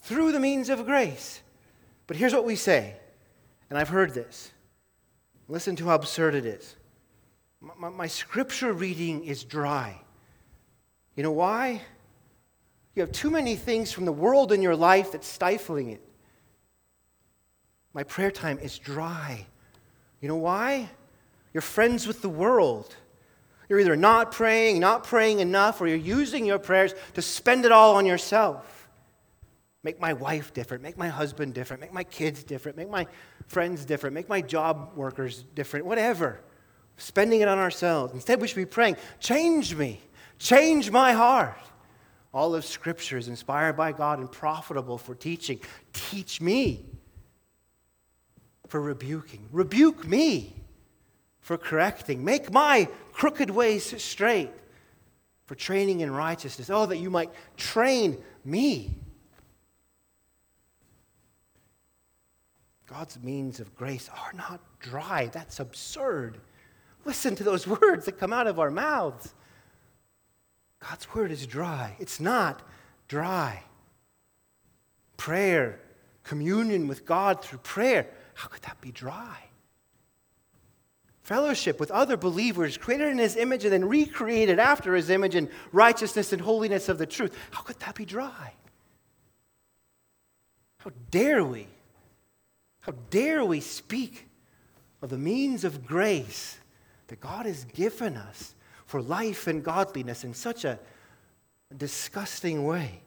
through 0.00 0.32
the 0.32 0.40
means 0.40 0.68
of 0.68 0.86
grace. 0.86 1.42
But 2.06 2.16
here's 2.16 2.34
what 2.34 2.44
we 2.44 2.56
say, 2.56 2.96
and 3.68 3.78
I've 3.78 3.88
heard 3.88 4.14
this. 4.14 4.50
Listen 5.48 5.76
to 5.76 5.86
how 5.86 5.94
absurd 5.94 6.34
it 6.34 6.46
is. 6.46 6.76
My, 7.60 7.88
my, 7.88 8.06
scripture 8.06 8.72
reading 8.72 9.24
is 9.24 9.44
dry. 9.44 10.00
You 11.14 11.22
know 11.22 11.32
why? 11.32 11.82
You 12.94 13.02
have 13.02 13.12
too 13.12 13.30
many 13.30 13.56
things 13.56 13.92
from 13.92 14.06
the 14.06 14.12
world 14.12 14.52
in 14.52 14.62
your 14.62 14.76
life 14.76 15.12
that's 15.12 15.26
stifling 15.26 15.90
it. 15.90 16.00
My 17.92 18.02
prayer 18.02 18.30
time 18.30 18.58
is 18.58 18.78
dry. 18.78 19.46
You 20.20 20.28
know 20.28 20.36
why? 20.36 20.88
You're 21.52 21.60
friends 21.62 22.06
with 22.06 22.22
the 22.22 22.28
world. 22.28 22.94
You're 23.68 23.80
either 23.80 23.96
not 23.96 24.32
praying, 24.32 24.80
not 24.80 25.04
praying 25.04 25.40
enough, 25.40 25.80
or 25.80 25.86
you're 25.86 25.96
using 25.96 26.44
your 26.44 26.58
prayers 26.58 26.94
to 27.14 27.22
spend 27.22 27.64
it 27.64 27.72
all 27.72 27.96
on 27.96 28.06
yourself. 28.06 28.88
Make 29.82 30.00
my 30.00 30.12
wife 30.12 30.52
different, 30.52 30.82
make 30.82 30.98
my 30.98 31.08
husband 31.08 31.54
different, 31.54 31.80
make 31.80 31.92
my 31.92 32.04
kids 32.04 32.42
different, 32.42 32.76
make 32.76 32.90
my 32.90 33.06
friends 33.46 33.84
different, 33.84 34.14
make 34.14 34.28
my 34.28 34.42
job 34.42 34.92
workers 34.94 35.44
different, 35.54 35.86
whatever. 35.86 36.40
Spending 36.96 37.40
it 37.40 37.48
on 37.48 37.58
ourselves. 37.58 38.12
Instead, 38.12 38.40
we 38.40 38.48
should 38.48 38.56
be 38.56 38.66
praying, 38.66 38.96
change 39.20 39.74
me, 39.74 40.00
change 40.38 40.90
my 40.90 41.12
heart. 41.12 41.56
All 42.34 42.54
of 42.54 42.64
Scripture 42.64 43.16
is 43.16 43.28
inspired 43.28 43.76
by 43.76 43.92
God 43.92 44.18
and 44.18 44.30
profitable 44.30 44.98
for 44.98 45.14
teaching. 45.14 45.60
Teach 45.92 46.40
me 46.40 46.84
for 48.68 48.80
rebuking. 48.80 49.48
Rebuke 49.50 50.06
me 50.06 50.54
for 51.50 51.58
correcting. 51.58 52.24
Make 52.24 52.52
my 52.52 52.86
crooked 53.12 53.50
ways 53.50 54.00
straight 54.00 54.52
for 55.46 55.56
training 55.56 55.98
in 55.98 56.12
righteousness. 56.12 56.70
Oh, 56.70 56.86
that 56.86 56.98
you 56.98 57.10
might 57.10 57.32
train 57.56 58.22
me. 58.44 58.94
God's 62.86 63.20
means 63.20 63.58
of 63.58 63.74
grace 63.74 64.08
are 64.16 64.32
not 64.34 64.60
dry. 64.78 65.26
That's 65.32 65.58
absurd. 65.58 66.38
Listen 67.04 67.34
to 67.34 67.42
those 67.42 67.66
words 67.80 68.04
that 68.04 68.16
come 68.16 68.32
out 68.32 68.46
of 68.46 68.60
our 68.60 68.70
mouths. 68.70 69.34
God's 70.78 71.12
word 71.12 71.32
is 71.32 71.48
dry. 71.48 71.96
It's 71.98 72.20
not 72.20 72.62
dry. 73.08 73.64
Prayer, 75.16 75.80
communion 76.22 76.86
with 76.86 77.04
God 77.04 77.42
through 77.42 77.58
prayer, 77.58 78.06
how 78.34 78.46
could 78.46 78.62
that 78.62 78.80
be 78.80 78.92
dry? 78.92 79.49
Fellowship 81.22 81.78
with 81.78 81.90
other 81.90 82.16
believers 82.16 82.76
created 82.76 83.08
in 83.08 83.18
his 83.18 83.36
image 83.36 83.64
and 83.64 83.72
then 83.72 83.88
recreated 83.88 84.58
after 84.58 84.94
his 84.94 85.10
image 85.10 85.34
in 85.34 85.50
righteousness 85.72 86.32
and 86.32 86.42
holiness 86.42 86.88
of 86.88 86.98
the 86.98 87.06
truth. 87.06 87.36
How 87.50 87.62
could 87.62 87.78
that 87.80 87.94
be 87.94 88.04
dry? 88.04 88.54
How 90.78 90.90
dare 91.10 91.44
we? 91.44 91.66
How 92.80 92.92
dare 93.10 93.44
we 93.44 93.60
speak 93.60 94.28
of 95.02 95.10
the 95.10 95.18
means 95.18 95.64
of 95.64 95.86
grace 95.86 96.58
that 97.08 97.20
God 97.20 97.46
has 97.46 97.64
given 97.64 98.16
us 98.16 98.54
for 98.86 99.02
life 99.02 99.46
and 99.46 99.62
godliness 99.62 100.24
in 100.24 100.32
such 100.32 100.64
a 100.64 100.78
disgusting 101.76 102.64
way? 102.64 103.02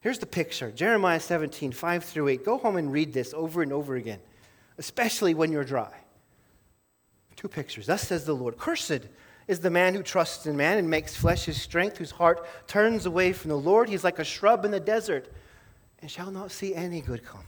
Here's 0.00 0.18
the 0.18 0.26
picture 0.26 0.70
Jeremiah 0.70 1.20
17, 1.20 1.72
5 1.72 2.04
through 2.04 2.28
8. 2.28 2.44
Go 2.44 2.58
home 2.58 2.76
and 2.76 2.92
read 2.92 3.14
this 3.14 3.32
over 3.32 3.62
and 3.62 3.72
over 3.72 3.96
again, 3.96 4.20
especially 4.76 5.32
when 5.32 5.50
you're 5.50 5.64
dry. 5.64 6.01
Two 7.42 7.48
pictures. 7.48 7.86
Thus 7.86 8.02
says 8.02 8.24
the 8.24 8.36
Lord 8.36 8.56
Cursed 8.56 9.08
is 9.48 9.58
the 9.58 9.68
man 9.68 9.96
who 9.96 10.04
trusts 10.04 10.46
in 10.46 10.56
man 10.56 10.78
and 10.78 10.88
makes 10.88 11.16
flesh 11.16 11.44
his 11.46 11.60
strength, 11.60 11.98
whose 11.98 12.12
heart 12.12 12.46
turns 12.68 13.04
away 13.04 13.32
from 13.32 13.48
the 13.48 13.58
Lord. 13.58 13.88
He's 13.88 14.04
like 14.04 14.20
a 14.20 14.24
shrub 14.24 14.64
in 14.64 14.70
the 14.70 14.78
desert 14.78 15.28
and 16.00 16.08
shall 16.08 16.30
not 16.30 16.52
see 16.52 16.72
any 16.72 17.00
good 17.00 17.24
come. 17.24 17.42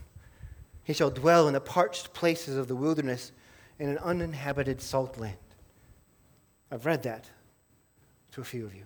He 0.83 0.91
shall 0.91 1.11
dwell 1.11 1.47
in 1.47 1.53
the 1.53 1.61
parched 1.61 2.13
places 2.13 2.57
of 2.57 2.67
the 2.67 2.75
wilderness 2.75 3.31
in 3.79 3.87
an 3.87 3.97
uninhabited 3.99 4.81
salt 4.81 5.17
land. 5.17 5.37
I've 6.69 6.85
read 6.85 7.03
that 7.03 7.29
to 8.33 8.41
a 8.41 8.43
few 8.43 8.65
of 8.65 8.75
you. 8.75 8.83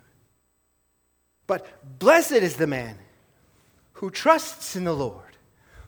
But 1.48 1.98
blessed 1.98 2.30
is 2.34 2.54
the 2.54 2.68
man 2.68 2.96
who 3.94 4.10
trusts 4.10 4.76
in 4.76 4.84
the 4.84 4.94
Lord, 4.94 5.36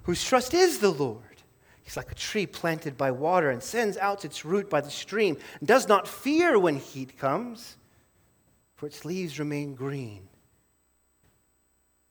whose 0.03 0.25
trust 0.25 0.53
is 0.53 0.81
the 0.81 0.91
Lord. 0.91 1.32
He's 1.83 1.97
like 1.97 2.13
a 2.13 2.15
tree 2.15 2.47
planted 2.47 2.97
by 2.97 3.11
water 3.11 3.51
and 3.51 3.63
sends 3.63 3.97
out 3.97 4.25
its 4.25 4.45
root 4.45 4.71
by 4.71 4.81
the 4.81 4.91
stream, 4.91 5.37
and 5.59 5.69
does 5.69 5.89
not 5.89 6.07
fear 6.07 6.59
when 6.59 6.77
heat 6.77 7.19
comes, 7.19 7.77
for 8.77 8.87
its 8.87 9.05
leaves 9.05 9.39
remain 9.39 9.75
green. 9.75 10.29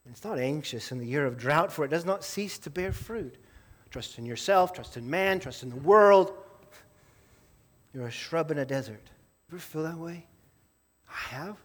And 0.04 0.14
it's 0.14 0.24
not 0.24 0.38
anxious 0.38 0.92
in 0.92 0.98
the 0.98 1.06
year 1.06 1.24
of 1.26 1.38
drought, 1.38 1.72
for 1.72 1.84
it 1.84 1.90
does 1.90 2.04
not 2.04 2.24
cease 2.24 2.58
to 2.58 2.70
bear 2.70 2.92
fruit. 2.92 3.36
Trust 3.90 4.18
in 4.18 4.26
yourself, 4.26 4.72
trust 4.72 4.96
in 4.96 5.08
man, 5.08 5.38
trust 5.38 5.62
in 5.62 5.70
the 5.70 5.76
world. 5.76 6.32
You're 7.92 8.06
a 8.06 8.10
shrub 8.10 8.50
in 8.50 8.58
a 8.58 8.64
desert. 8.64 9.10
Ever 9.50 9.60
feel 9.60 9.82
that 9.82 9.98
way? 9.98 10.26
I 11.08 11.34
have. 11.34 11.56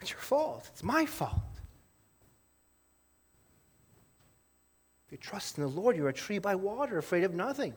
It's 0.00 0.10
your 0.10 0.20
fault. 0.20 0.68
It's 0.72 0.84
my 0.84 1.06
fault. 1.06 1.40
If 5.05 5.05
you 5.16 5.20
trust 5.22 5.56
in 5.56 5.64
the 5.64 5.70
Lord, 5.70 5.96
you're 5.96 6.10
a 6.10 6.12
tree 6.12 6.38
by 6.38 6.54
water, 6.54 6.98
afraid 6.98 7.24
of 7.24 7.34
nothing. 7.34 7.74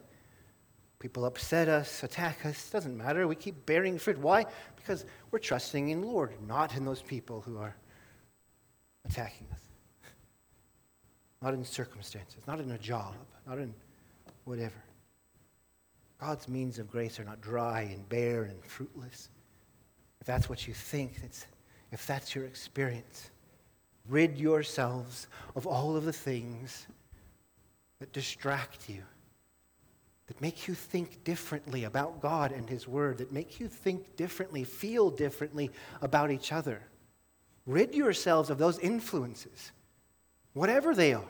People 0.99 1.23
upset 1.23 1.69
us, 1.69 2.03
attack 2.03 2.45
us, 2.45 2.69
doesn't 2.69 2.97
matter. 2.97 3.25
We 3.29 3.35
keep 3.35 3.65
bearing 3.65 3.97
fruit. 3.97 4.17
Why? 4.17 4.45
Because 4.75 5.05
we're 5.31 5.39
trusting 5.39 5.87
in 5.87 6.01
the 6.01 6.07
Lord, 6.07 6.33
not 6.45 6.75
in 6.75 6.83
those 6.83 7.01
people 7.01 7.39
who 7.39 7.57
are 7.57 7.77
attacking 9.05 9.47
us. 9.53 9.61
Not 11.41 11.53
in 11.53 11.63
circumstances, 11.63 12.43
not 12.45 12.59
in 12.59 12.71
a 12.71 12.77
job, 12.77 13.15
not 13.47 13.57
in 13.57 13.73
whatever. 14.43 14.83
God's 16.19 16.49
means 16.49 16.77
of 16.77 16.91
grace 16.91 17.21
are 17.21 17.23
not 17.23 17.39
dry 17.39 17.83
and 17.83 18.09
bare 18.09 18.43
and 18.43 18.61
fruitless. 18.65 19.29
If 20.19 20.27
that's 20.27 20.49
what 20.49 20.67
you 20.67 20.73
think, 20.73 21.13
if 21.93 22.05
that's 22.05 22.35
your 22.35 22.43
experience, 22.43 23.29
rid 24.09 24.37
yourselves 24.37 25.27
of 25.55 25.65
all 25.65 25.95
of 25.95 26.03
the 26.03 26.11
things 26.11 26.87
that 27.99 28.13
distract 28.13 28.89
you, 28.89 29.03
that 30.27 30.41
make 30.41 30.67
you 30.67 30.73
think 30.73 31.23
differently 31.23 31.83
about 31.83 32.21
God 32.21 32.51
and 32.51 32.69
His 32.69 32.87
Word, 32.87 33.17
that 33.17 33.31
make 33.31 33.59
you 33.59 33.67
think 33.67 34.15
differently, 34.15 34.63
feel 34.63 35.09
differently 35.09 35.69
about 36.01 36.31
each 36.31 36.51
other. 36.51 36.81
Rid 37.65 37.93
yourselves 37.93 38.49
of 38.49 38.57
those 38.57 38.79
influences, 38.79 39.71
whatever 40.53 40.95
they 40.95 41.13
are, 41.13 41.23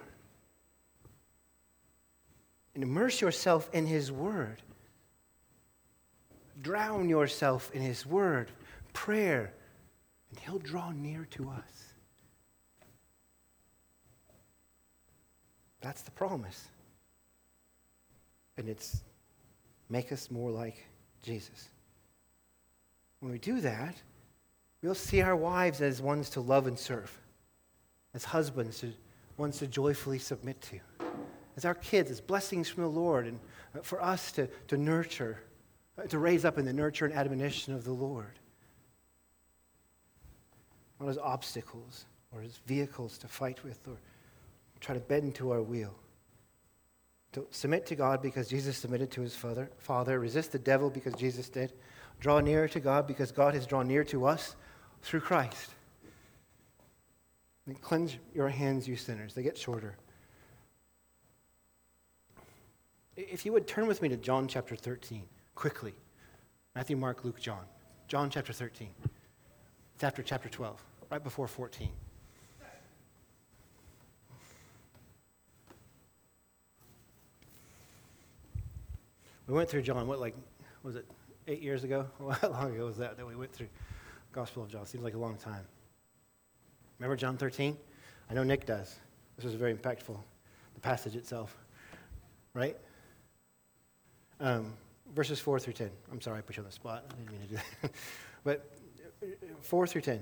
and 2.76 2.84
immerse 2.84 3.20
yourself 3.20 3.70
in 3.74 3.86
His 3.88 4.12
Word. 4.12 4.62
Drown 6.62 7.10
yourself 7.10 7.72
in 7.74 7.82
His 7.82 8.06
Word, 8.06 8.52
prayer, 8.94 9.54
and 10.30 10.40
He'll 10.40 10.60
draw 10.60 10.92
near 10.92 11.26
to 11.32 11.50
us. 11.50 11.89
That's 15.82 16.02
the 16.02 16.12
promise. 16.12 16.68
And 18.58 18.68
it's 18.68 19.02
make 19.90 20.12
us 20.12 20.30
more 20.30 20.52
like 20.52 20.86
Jesus. 21.24 21.70
When 23.20 23.32
we 23.32 23.40
do 23.40 23.60
that, 23.62 23.96
we'll 24.82 24.96
see 24.96 25.22
our 25.22 25.36
wives 25.36 25.82
as 25.82 26.02
ones 26.02 26.30
to 26.32 26.42
love 26.42 26.68
and 26.68 26.78
serve, 26.78 27.18
as 28.14 28.24
husbands, 28.24 28.80
to, 28.80 28.94
ones 29.38 29.60
to 29.60 29.68
joyfully 29.68 30.20
submit 30.20 30.62
to, 30.62 30.80
as 31.58 31.66
our 31.66 31.76
kids, 31.76 32.12
as 32.12 32.22
blessings 32.22 32.70
from 32.70 32.84
the 32.84 32.90
Lord, 32.90 33.28
and 33.28 33.40
uh, 33.76 33.80
for 33.82 34.02
us 34.02 34.32
to, 34.34 34.48
to 34.68 34.78
nurture, 34.78 35.40
uh, 35.98 36.04
to 36.04 36.20
raise 36.20 36.46
up 36.46 36.58
in 36.58 36.66
the 36.66 36.74
nurture 36.74 37.06
and 37.06 37.14
admonition 37.14 37.74
of 37.74 37.84
the 37.84 37.92
Lord. 37.92 38.40
Not 41.00 41.10
as 41.10 41.18
obstacles 41.18 42.06
or 42.32 42.42
as 42.42 42.58
vehicles 42.66 43.18
to 43.20 43.28
fight 43.28 43.64
with 43.64 43.86
or 43.88 43.98
try 44.80 44.96
to 44.96 45.02
bend 45.02 45.36
to 45.36 45.52
our 45.52 45.62
will. 45.62 45.96
To 47.34 47.46
submit 47.52 47.86
to 47.88 47.96
God 47.96 48.22
because 48.22 48.48
Jesus 48.48 48.78
submitted 48.78 49.12
to 49.12 49.22
his 49.22 49.36
father, 49.36 49.70
father. 49.78 50.20
Resist 50.20 50.52
the 50.52 50.60
devil 50.60 50.90
because 50.90 51.14
Jesus 51.14 51.50
did. 51.50 51.74
Draw 52.20 52.40
near 52.40 52.68
to 52.68 52.80
God 52.80 53.08
because 53.08 53.32
God 53.32 53.54
has 53.54 53.68
drawn 53.68 53.88
near 53.88 54.04
to 54.06 54.26
us 54.26 54.56
through 55.02 55.22
Christ. 55.22 55.72
And 57.66 57.80
cleanse 57.82 58.18
your 58.34 58.50
hands, 58.50 58.88
you 58.88 58.96
sinners. 58.96 59.34
They 59.34 59.44
get 59.44 59.58
shorter. 59.58 59.96
If 63.16 63.46
you 63.46 63.54
would 63.54 63.68
turn 63.68 63.86
with 63.86 64.02
me 64.02 64.10
to 64.10 64.18
John 64.18 64.48
chapter 64.48 64.76
13, 64.76 65.24
quickly. 65.54 65.94
Matthew, 66.74 66.98
Mark, 66.98 67.24
Luke, 67.24 67.40
John. 67.40 67.66
John 68.08 68.30
chapter 68.30 68.54
13. 68.54 68.90
It's 69.94 70.04
after 70.04 70.24
chapter 70.24 70.50
12, 70.50 70.82
right 71.12 71.24
before 71.24 71.48
14. 71.48 71.90
We 79.50 79.56
went 79.56 79.68
through 79.68 79.82
John, 79.82 80.06
what, 80.06 80.20
like, 80.20 80.36
was 80.84 80.96
it 80.96 81.08
eight 81.48 81.64
years 81.64 81.84
ago? 81.84 82.06
How 82.42 82.50
long 82.50 82.76
ago 82.76 82.86
was 82.86 82.98
that 82.98 83.18
that 83.18 83.26
we 83.26 83.36
went 83.36 83.52
through 83.52 83.66
Gospel 84.32 84.62
of 84.62 84.70
John? 84.70 84.86
Seems 84.86 85.04
like 85.04 85.16
a 85.16 85.18
long 85.18 85.38
time. 85.38 85.66
Remember 87.00 87.16
John 87.16 87.36
13? 87.36 87.76
I 88.30 88.34
know 88.36 88.44
Nick 88.44 88.68
does. 88.68 88.96
This 89.38 89.46
was 89.46 89.56
very 89.56 89.74
impactful, 89.74 90.16
the 90.76 90.80
passage 90.82 91.16
itself, 91.16 91.58
right? 92.54 92.78
Um, 94.40 94.72
verses 95.16 95.40
4 95.40 95.60
through 95.60 95.74
10. 95.74 95.90
I'm 96.12 96.22
sorry 96.22 96.38
I 96.38 96.42
put 96.42 96.56
you 96.56 96.62
on 96.62 96.68
the 96.68 96.72
spot. 96.72 97.06
I 97.10 97.16
didn't 97.16 97.32
mean 97.32 97.42
to 97.42 97.48
do 97.48 97.56
that. 97.82 97.92
but 98.44 98.72
uh, 99.24 99.26
4 99.62 99.88
through 99.88 100.02
10. 100.02 100.22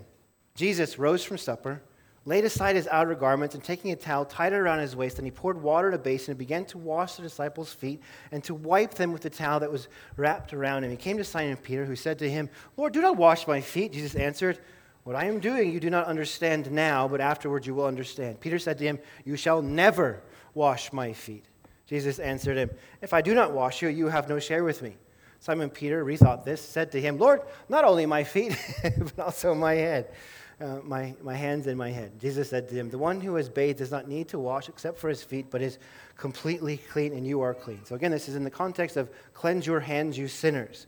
Jesus 0.55 0.97
rose 0.97 1.25
from 1.25 1.37
supper 1.37 1.81
laid 2.27 2.43
aside 2.43 2.75
his 2.75 2.89
outer 2.89 3.15
garments, 3.15 3.55
and 3.55 3.63
taking 3.63 3.93
a 3.93 3.95
towel, 3.95 4.25
tied 4.25 4.51
it 4.51 4.57
around 4.57 4.79
his 4.79 4.97
waist, 4.97 5.17
and 5.17 5.25
he 5.25 5.31
poured 5.31 5.61
water 5.61 5.87
in 5.87 5.93
a 5.93 5.97
basin 5.97 6.31
and 6.31 6.37
began 6.37 6.65
to 6.65 6.77
wash 6.77 7.15
the 7.15 7.21
disciples' 7.21 7.71
feet 7.71 8.01
and 8.33 8.43
to 8.43 8.53
wipe 8.53 8.93
them 8.95 9.13
with 9.13 9.21
the 9.21 9.29
towel 9.29 9.61
that 9.61 9.71
was 9.71 9.87
wrapped 10.17 10.53
around 10.53 10.83
him. 10.83 10.91
He 10.91 10.97
came 10.97 11.17
to 11.17 11.23
Simon 11.23 11.55
Peter, 11.55 11.85
who 11.85 11.95
said 11.95 12.19
to 12.19 12.29
him, 12.29 12.49
Lord, 12.75 12.91
do 12.91 13.01
not 13.01 13.15
wash 13.15 13.47
my 13.47 13.61
feet. 13.61 13.93
Jesus 13.93 14.13
answered, 14.13 14.59
What 15.05 15.15
I 15.15 15.23
am 15.23 15.39
doing 15.39 15.71
you 15.71 15.79
do 15.79 15.89
not 15.89 16.05
understand 16.07 16.69
now, 16.69 17.07
but 17.07 17.21
afterwards 17.21 17.65
you 17.65 17.73
will 17.73 17.85
understand. 17.85 18.41
Peter 18.41 18.59
said 18.59 18.77
to 18.79 18.83
him, 18.83 18.99
You 19.23 19.37
shall 19.37 19.61
never 19.61 20.21
wash 20.53 20.91
my 20.91 21.13
feet. 21.13 21.45
Jesus 21.85 22.19
answered 22.19 22.57
him, 22.57 22.71
If 23.01 23.13
I 23.13 23.21
do 23.21 23.33
not 23.33 23.53
wash 23.53 23.81
you, 23.81 23.87
you 23.87 24.07
have 24.07 24.27
no 24.27 24.37
share 24.37 24.65
with 24.65 24.81
me. 24.81 24.97
Simon 25.39 25.69
Peter 25.69 26.03
rethought 26.03 26.43
this, 26.43 26.59
said 26.59 26.91
to 26.91 26.99
him, 26.99 27.19
Lord, 27.19 27.43
not 27.69 27.85
only 27.85 28.05
my 28.05 28.25
feet, 28.25 28.57
but 29.15 29.17
also 29.17 29.55
my 29.55 29.75
head 29.75 30.11
uh, 30.59 30.79
my, 30.83 31.13
my 31.21 31.35
hands 31.35 31.67
and 31.67 31.77
my 31.77 31.91
head. 31.91 32.19
Jesus 32.19 32.49
said 32.49 32.67
to 32.69 32.75
him, 32.75 32.89
The 32.89 32.97
one 32.97 33.21
who 33.21 33.37
is 33.37 33.49
bathed 33.49 33.77
does 33.77 33.91
not 33.91 34.07
need 34.07 34.27
to 34.29 34.39
wash 34.39 34.69
except 34.69 34.97
for 34.97 35.09
his 35.09 35.23
feet, 35.23 35.47
but 35.49 35.61
is 35.61 35.77
completely 36.17 36.77
clean, 36.77 37.13
and 37.13 37.27
you 37.27 37.41
are 37.41 37.53
clean. 37.53 37.79
So, 37.85 37.95
again, 37.95 38.11
this 38.11 38.27
is 38.27 38.35
in 38.35 38.43
the 38.43 38.49
context 38.49 38.97
of 38.97 39.09
cleanse 39.33 39.67
your 39.67 39.79
hands, 39.79 40.17
you 40.17 40.27
sinners. 40.27 40.87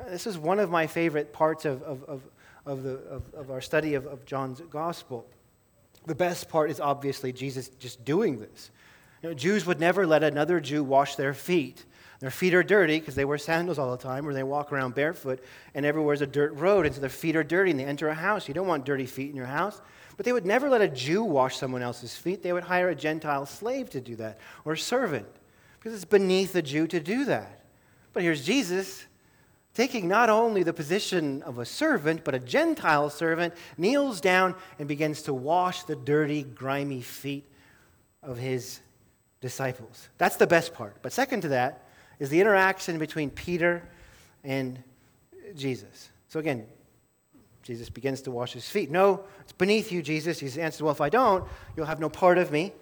Uh, 0.00 0.08
this 0.08 0.26
is 0.26 0.38
one 0.38 0.58
of 0.58 0.70
my 0.70 0.86
favorite 0.86 1.32
parts 1.32 1.64
of, 1.64 1.82
of, 1.82 2.02
of, 2.04 2.22
of, 2.64 2.82
the, 2.82 2.94
of, 3.10 3.22
of 3.34 3.50
our 3.50 3.60
study 3.60 3.94
of, 3.94 4.06
of 4.06 4.24
John's 4.24 4.60
gospel. 4.70 5.26
The 6.06 6.14
best 6.14 6.48
part 6.48 6.70
is 6.70 6.80
obviously 6.80 7.32
Jesus 7.32 7.68
just 7.68 8.04
doing 8.04 8.40
this. 8.40 8.70
You 9.22 9.28
know, 9.28 9.34
Jews 9.34 9.66
would 9.66 9.78
never 9.78 10.06
let 10.06 10.22
another 10.22 10.58
Jew 10.58 10.82
wash 10.82 11.16
their 11.16 11.34
feet. 11.34 11.84
Their 12.22 12.30
feet 12.30 12.54
are 12.54 12.62
dirty 12.62 13.00
because 13.00 13.16
they 13.16 13.24
wear 13.24 13.36
sandals 13.36 13.80
all 13.80 13.90
the 13.90 14.00
time 14.00 14.28
or 14.28 14.32
they 14.32 14.44
walk 14.44 14.70
around 14.70 14.94
barefoot 14.94 15.42
and 15.74 15.84
everywhere's 15.84 16.20
a 16.20 16.26
dirt 16.26 16.54
road 16.54 16.86
and 16.86 16.94
so 16.94 17.00
their 17.00 17.10
feet 17.10 17.34
are 17.34 17.42
dirty 17.42 17.72
and 17.72 17.80
they 17.80 17.84
enter 17.84 18.08
a 18.08 18.14
house. 18.14 18.46
You 18.46 18.54
don't 18.54 18.68
want 18.68 18.84
dirty 18.84 19.06
feet 19.06 19.30
in 19.30 19.34
your 19.34 19.46
house. 19.46 19.82
But 20.16 20.24
they 20.24 20.32
would 20.32 20.46
never 20.46 20.70
let 20.70 20.80
a 20.82 20.86
Jew 20.86 21.24
wash 21.24 21.56
someone 21.56 21.82
else's 21.82 22.14
feet. 22.14 22.44
They 22.44 22.52
would 22.52 22.62
hire 22.62 22.90
a 22.90 22.94
Gentile 22.94 23.44
slave 23.44 23.90
to 23.90 24.00
do 24.00 24.14
that 24.16 24.38
or 24.64 24.74
a 24.74 24.78
servant 24.78 25.26
because 25.80 25.94
it's 25.94 26.04
beneath 26.04 26.54
a 26.54 26.62
Jew 26.62 26.86
to 26.86 27.00
do 27.00 27.24
that. 27.24 27.64
But 28.12 28.22
here's 28.22 28.46
Jesus 28.46 29.04
taking 29.74 30.06
not 30.06 30.30
only 30.30 30.62
the 30.62 30.72
position 30.72 31.42
of 31.42 31.58
a 31.58 31.64
servant, 31.64 32.22
but 32.22 32.36
a 32.36 32.38
Gentile 32.38 33.10
servant, 33.10 33.52
kneels 33.76 34.20
down 34.20 34.54
and 34.78 34.86
begins 34.86 35.22
to 35.22 35.34
wash 35.34 35.82
the 35.82 35.96
dirty, 35.96 36.44
grimy 36.44 37.00
feet 37.00 37.50
of 38.22 38.38
his 38.38 38.78
disciples. 39.40 40.08
That's 40.18 40.36
the 40.36 40.46
best 40.46 40.72
part. 40.72 40.98
But 41.02 41.12
second 41.12 41.40
to 41.40 41.48
that, 41.48 41.88
is 42.22 42.30
the 42.30 42.40
interaction 42.40 42.98
between 42.98 43.30
Peter 43.30 43.82
and 44.44 44.80
Jesus. 45.56 46.10
So 46.28 46.38
again, 46.38 46.66
Jesus 47.64 47.90
begins 47.90 48.22
to 48.22 48.30
wash 48.30 48.52
his 48.52 48.68
feet. 48.68 48.92
No, 48.92 49.24
it's 49.40 49.50
beneath 49.50 49.90
you, 49.90 50.02
Jesus. 50.02 50.38
He 50.38 50.46
answers, 50.60 50.82
Well, 50.82 50.92
if 50.92 51.00
I 51.00 51.08
don't, 51.08 51.44
you'll 51.76 51.86
have 51.86 51.98
no 51.98 52.08
part 52.08 52.38
of 52.38 52.52
me. 52.52 52.74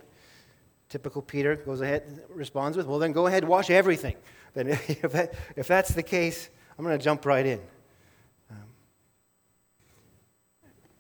Typical 0.91 1.23
Peter 1.23 1.57
goes 1.57 1.81
ahead, 1.81 2.03
and 2.07 2.21
responds 2.29 2.77
with, 2.77 2.87
Well, 2.87 2.99
then 2.99 3.13
go 3.13 3.29
ahead, 3.29 3.45
wash 3.45 3.71
everything. 3.71 4.17
Then, 4.53 4.69
if, 4.69 5.13
that, 5.13 5.33
if 5.57 5.67
that's 5.67 5.95
the 5.95 6.03
case, 6.03 6.51
I'm 6.79 6.85
going 6.85 6.99
to 6.99 7.03
jump 7.03 7.25
right 7.25 7.47
in. 7.47 7.61
Um, 8.51 8.57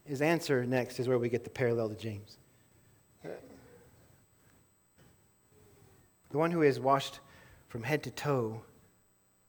his 0.06 0.22
answer 0.22 0.64
next 0.64 0.98
is 0.98 1.08
where 1.08 1.18
we 1.18 1.28
get 1.28 1.44
the 1.44 1.50
parallel 1.50 1.90
to 1.90 1.94
James. 1.94 2.38
The 3.22 3.36
one 6.38 6.50
who 6.50 6.62
has 6.62 6.80
washed 6.80 7.20
from 7.70 7.84
head 7.84 8.02
to 8.02 8.10
toe 8.10 8.60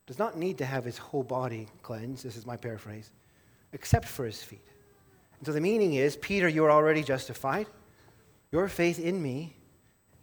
does 0.06 0.20
not 0.20 0.38
need 0.38 0.60
to 0.60 0.66
have 0.66 0.86
his 0.86 0.98
whole 0.98 1.24
body 1.24 1.68
cleansed, 1.82 2.24
this 2.24 2.38
is 2.38 2.46
my 2.46 2.56
paraphrase, 2.56 3.12
except 3.74 4.08
for 4.08 4.26
his 4.26 4.42
feet. 4.42 4.66
And 5.40 5.46
so 5.46 5.52
the 5.52 5.60
meaning 5.60 5.96
is 5.96 6.16
Peter, 6.16 6.48
you 6.48 6.64
are 6.64 6.72
already 6.72 7.04
justified. 7.04 7.66
Your 8.52 8.68
faith 8.68 9.00
in 9.00 9.22
me 9.22 9.56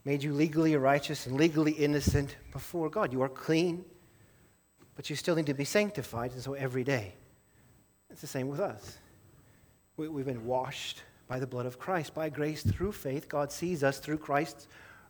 made 0.05 0.23
you 0.23 0.33
legally 0.33 0.77
righteous 0.77 1.27
and 1.27 1.37
legally 1.37 1.73
innocent 1.73 2.37
before 2.53 2.89
God. 2.89 3.13
You 3.13 3.23
are 3.23 3.29
clean, 3.29 3.85
but 4.95 5.11
you 5.11 5.17
still 5.17 5.35
need 5.35 5.47
to 5.47 5.55
be 5.55 5.65
sanctified, 5.65 6.33
and 6.33 6.41
so 6.41 6.55
every 6.55 6.85
day. 6.85 7.15
It's 8.11 8.21
the 8.21 8.27
same 8.27 8.49
with 8.49 8.61
us. 8.61 8.99
We, 9.97 10.07
have 10.07 10.27
been 10.27 10.47
washed 10.47 11.03
by 11.27 11.41
the 11.41 11.47
blood 11.47 11.67
of 11.67 11.81
Christ. 11.81 12.15
By 12.15 12.29
grace 12.29 12.63
through 12.63 12.93
faith, 12.93 13.29
God 13.29 13.51
sees 13.51 13.83
us 13.83 13.99
through 13.99 14.19
Christ's 14.19 14.69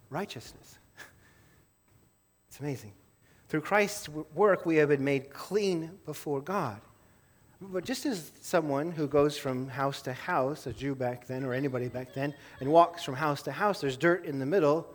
righteousness. 0.08 0.77
It's 2.48 2.60
amazing. 2.60 2.92
Through 3.48 3.62
Christ's 3.62 4.08
work, 4.08 4.66
we 4.66 4.76
have 4.76 4.88
been 4.90 5.04
made 5.04 5.30
clean 5.30 5.90
before 6.04 6.40
God. 6.40 6.80
But 7.60 7.84
just 7.84 8.06
as 8.06 8.30
someone 8.40 8.92
who 8.92 9.08
goes 9.08 9.36
from 9.36 9.68
house 9.68 10.02
to 10.02 10.12
house, 10.12 10.66
a 10.66 10.72
Jew 10.72 10.94
back 10.94 11.26
then 11.26 11.44
or 11.44 11.54
anybody 11.54 11.88
back 11.88 12.14
then, 12.14 12.34
and 12.60 12.70
walks 12.70 13.02
from 13.02 13.14
house 13.14 13.42
to 13.42 13.52
house, 13.52 13.80
there's 13.80 13.96
dirt 13.96 14.24
in 14.24 14.38
the 14.38 14.46
middle, 14.46 14.94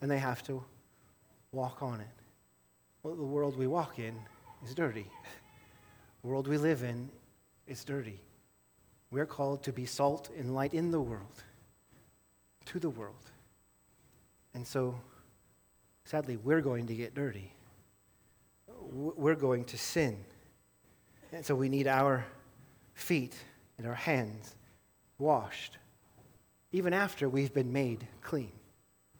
and 0.00 0.10
they 0.10 0.18
have 0.18 0.42
to 0.44 0.62
walk 1.50 1.82
on 1.82 2.00
it. 2.00 2.06
Well, 3.02 3.16
the 3.16 3.22
world 3.22 3.56
we 3.56 3.66
walk 3.66 3.98
in 3.98 4.14
is 4.64 4.74
dirty. 4.74 5.06
The 6.22 6.28
world 6.28 6.46
we 6.46 6.56
live 6.56 6.82
in 6.82 7.10
is 7.66 7.84
dirty. 7.84 8.20
We're 9.10 9.26
called 9.26 9.62
to 9.64 9.72
be 9.72 9.86
salt 9.86 10.30
and 10.38 10.54
light 10.54 10.72
in 10.72 10.90
the 10.90 11.00
world, 11.00 11.42
to 12.66 12.78
the 12.78 12.90
world. 12.90 13.30
And 14.54 14.66
so 14.66 14.94
sadly, 16.04 16.36
we're 16.36 16.60
going 16.60 16.86
to 16.86 16.94
get 16.94 17.14
dirty. 17.14 17.52
We're 18.92 19.34
going 19.34 19.64
to 19.66 19.78
sin. 19.78 20.16
And 21.32 21.44
so 21.44 21.54
we 21.54 21.68
need 21.68 21.86
our 21.86 22.24
feet 22.94 23.34
and 23.78 23.86
our 23.86 23.94
hands 23.94 24.54
washed, 25.18 25.78
even 26.72 26.92
after 26.92 27.28
we've 27.28 27.52
been 27.52 27.72
made 27.72 28.06
clean. 28.22 28.52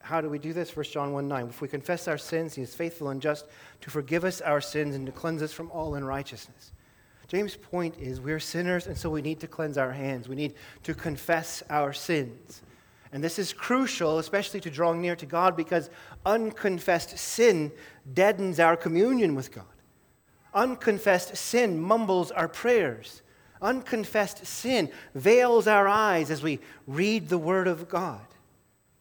How 0.01 0.21
do 0.21 0.29
we 0.29 0.39
do 0.39 0.53
this? 0.53 0.77
1 0.77 0.85
John 0.85 1.13
1 1.13 1.27
9. 1.27 1.49
If 1.49 1.61
we 1.61 1.69
confess 1.69 2.09
our 2.09 2.19
sins, 2.19 2.55
he 2.55 2.63
is 2.63 2.75
faithful 2.75 3.09
and 3.09 3.23
just 3.23 3.47
to 3.81 3.91
forgive 3.91 4.25
us 4.25 4.41
our 4.43 4.61
sins 4.61 4.95
and 4.95 5.07
to 5.07 5.13
cleanse 5.13 5.43
us 5.43 5.53
from 5.53 5.71
all 5.71 5.95
unrighteousness. 5.95 6.73
James' 7.27 7.57
point 7.57 7.97
is 7.99 8.21
we're 8.21 8.39
sinners, 8.39 8.87
and 8.87 8.97
so 8.97 9.09
we 9.09 9.23
need 9.23 9.41
to 9.41 9.47
cleanse 9.47 9.79
our 9.79 9.93
hands. 9.93 10.29
We 10.29 10.37
need 10.37 10.55
to 10.83 10.95
confess 10.95 11.63
our 11.71 11.95
sins. 11.95 12.61
And 13.15 13.23
this 13.23 13.39
is 13.39 13.53
crucial, 13.53 14.19
especially 14.19 14.61
to 14.63 14.71
drawing 14.71 15.01
near 15.01 15.15
to 15.15 15.25
God, 15.25 15.57
because 15.57 15.89
unconfessed 16.27 17.17
sin 17.17 17.71
deadens 18.13 18.59
our 18.59 18.77
communion 18.77 19.37
with 19.37 19.53
God. 19.53 19.65
Unconfessed 20.53 21.37
sin 21.37 21.81
mumbles 21.81 22.33
our 22.33 22.49
prayers. 22.49 23.23
Unconfessed 23.63 24.45
sin 24.45 24.91
veils 25.15 25.69
our 25.69 25.87
eyes 25.87 26.29
as 26.29 26.43
we 26.43 26.59
read 26.89 27.29
the 27.29 27.39
Word 27.39 27.69
of 27.69 27.89
God. 27.89 28.27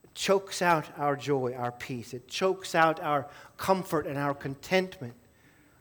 It 0.03 0.13
chokes 0.13 0.61
out 0.61 0.85
our 0.95 1.15
joy, 1.15 1.55
our 1.57 1.71
peace. 1.71 2.13
It 2.13 2.27
chokes 2.27 2.75
out 2.75 2.99
our 2.99 3.27
comfort 3.57 4.05
and 4.05 4.19
our 4.19 4.35
contentment. 4.35 5.15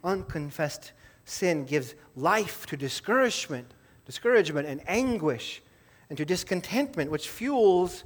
Unconfessed 0.02 0.92
sin 1.26 1.66
gives 1.66 1.94
life 2.16 2.64
to 2.66 2.78
discouragement, 2.78 3.74
discouragement 4.06 4.66
and 4.66 4.80
anguish, 4.86 5.60
and 6.08 6.16
to 6.16 6.24
discontentment, 6.24 7.10
which 7.10 7.28
fuels 7.28 8.04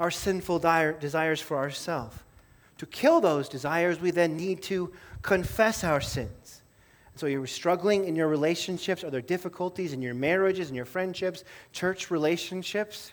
our 0.00 0.10
sinful 0.10 0.58
desires 0.58 1.40
for 1.40 1.56
ourselves. 1.56 2.16
To 2.78 2.86
kill 2.86 3.20
those 3.20 3.48
desires, 3.48 4.00
we 4.00 4.10
then 4.10 4.36
need 4.36 4.62
to 4.62 4.92
confess 5.22 5.84
our 5.84 6.00
sins. 6.00 6.62
So 7.14 7.26
you're 7.26 7.46
struggling 7.46 8.06
in 8.06 8.16
your 8.16 8.28
relationships. 8.28 9.04
Are 9.04 9.10
there 9.10 9.20
difficulties 9.20 9.92
in 9.92 10.00
your 10.00 10.14
marriages, 10.14 10.70
in 10.70 10.74
your 10.74 10.86
friendships, 10.86 11.44
church 11.72 12.10
relationships? 12.10 13.12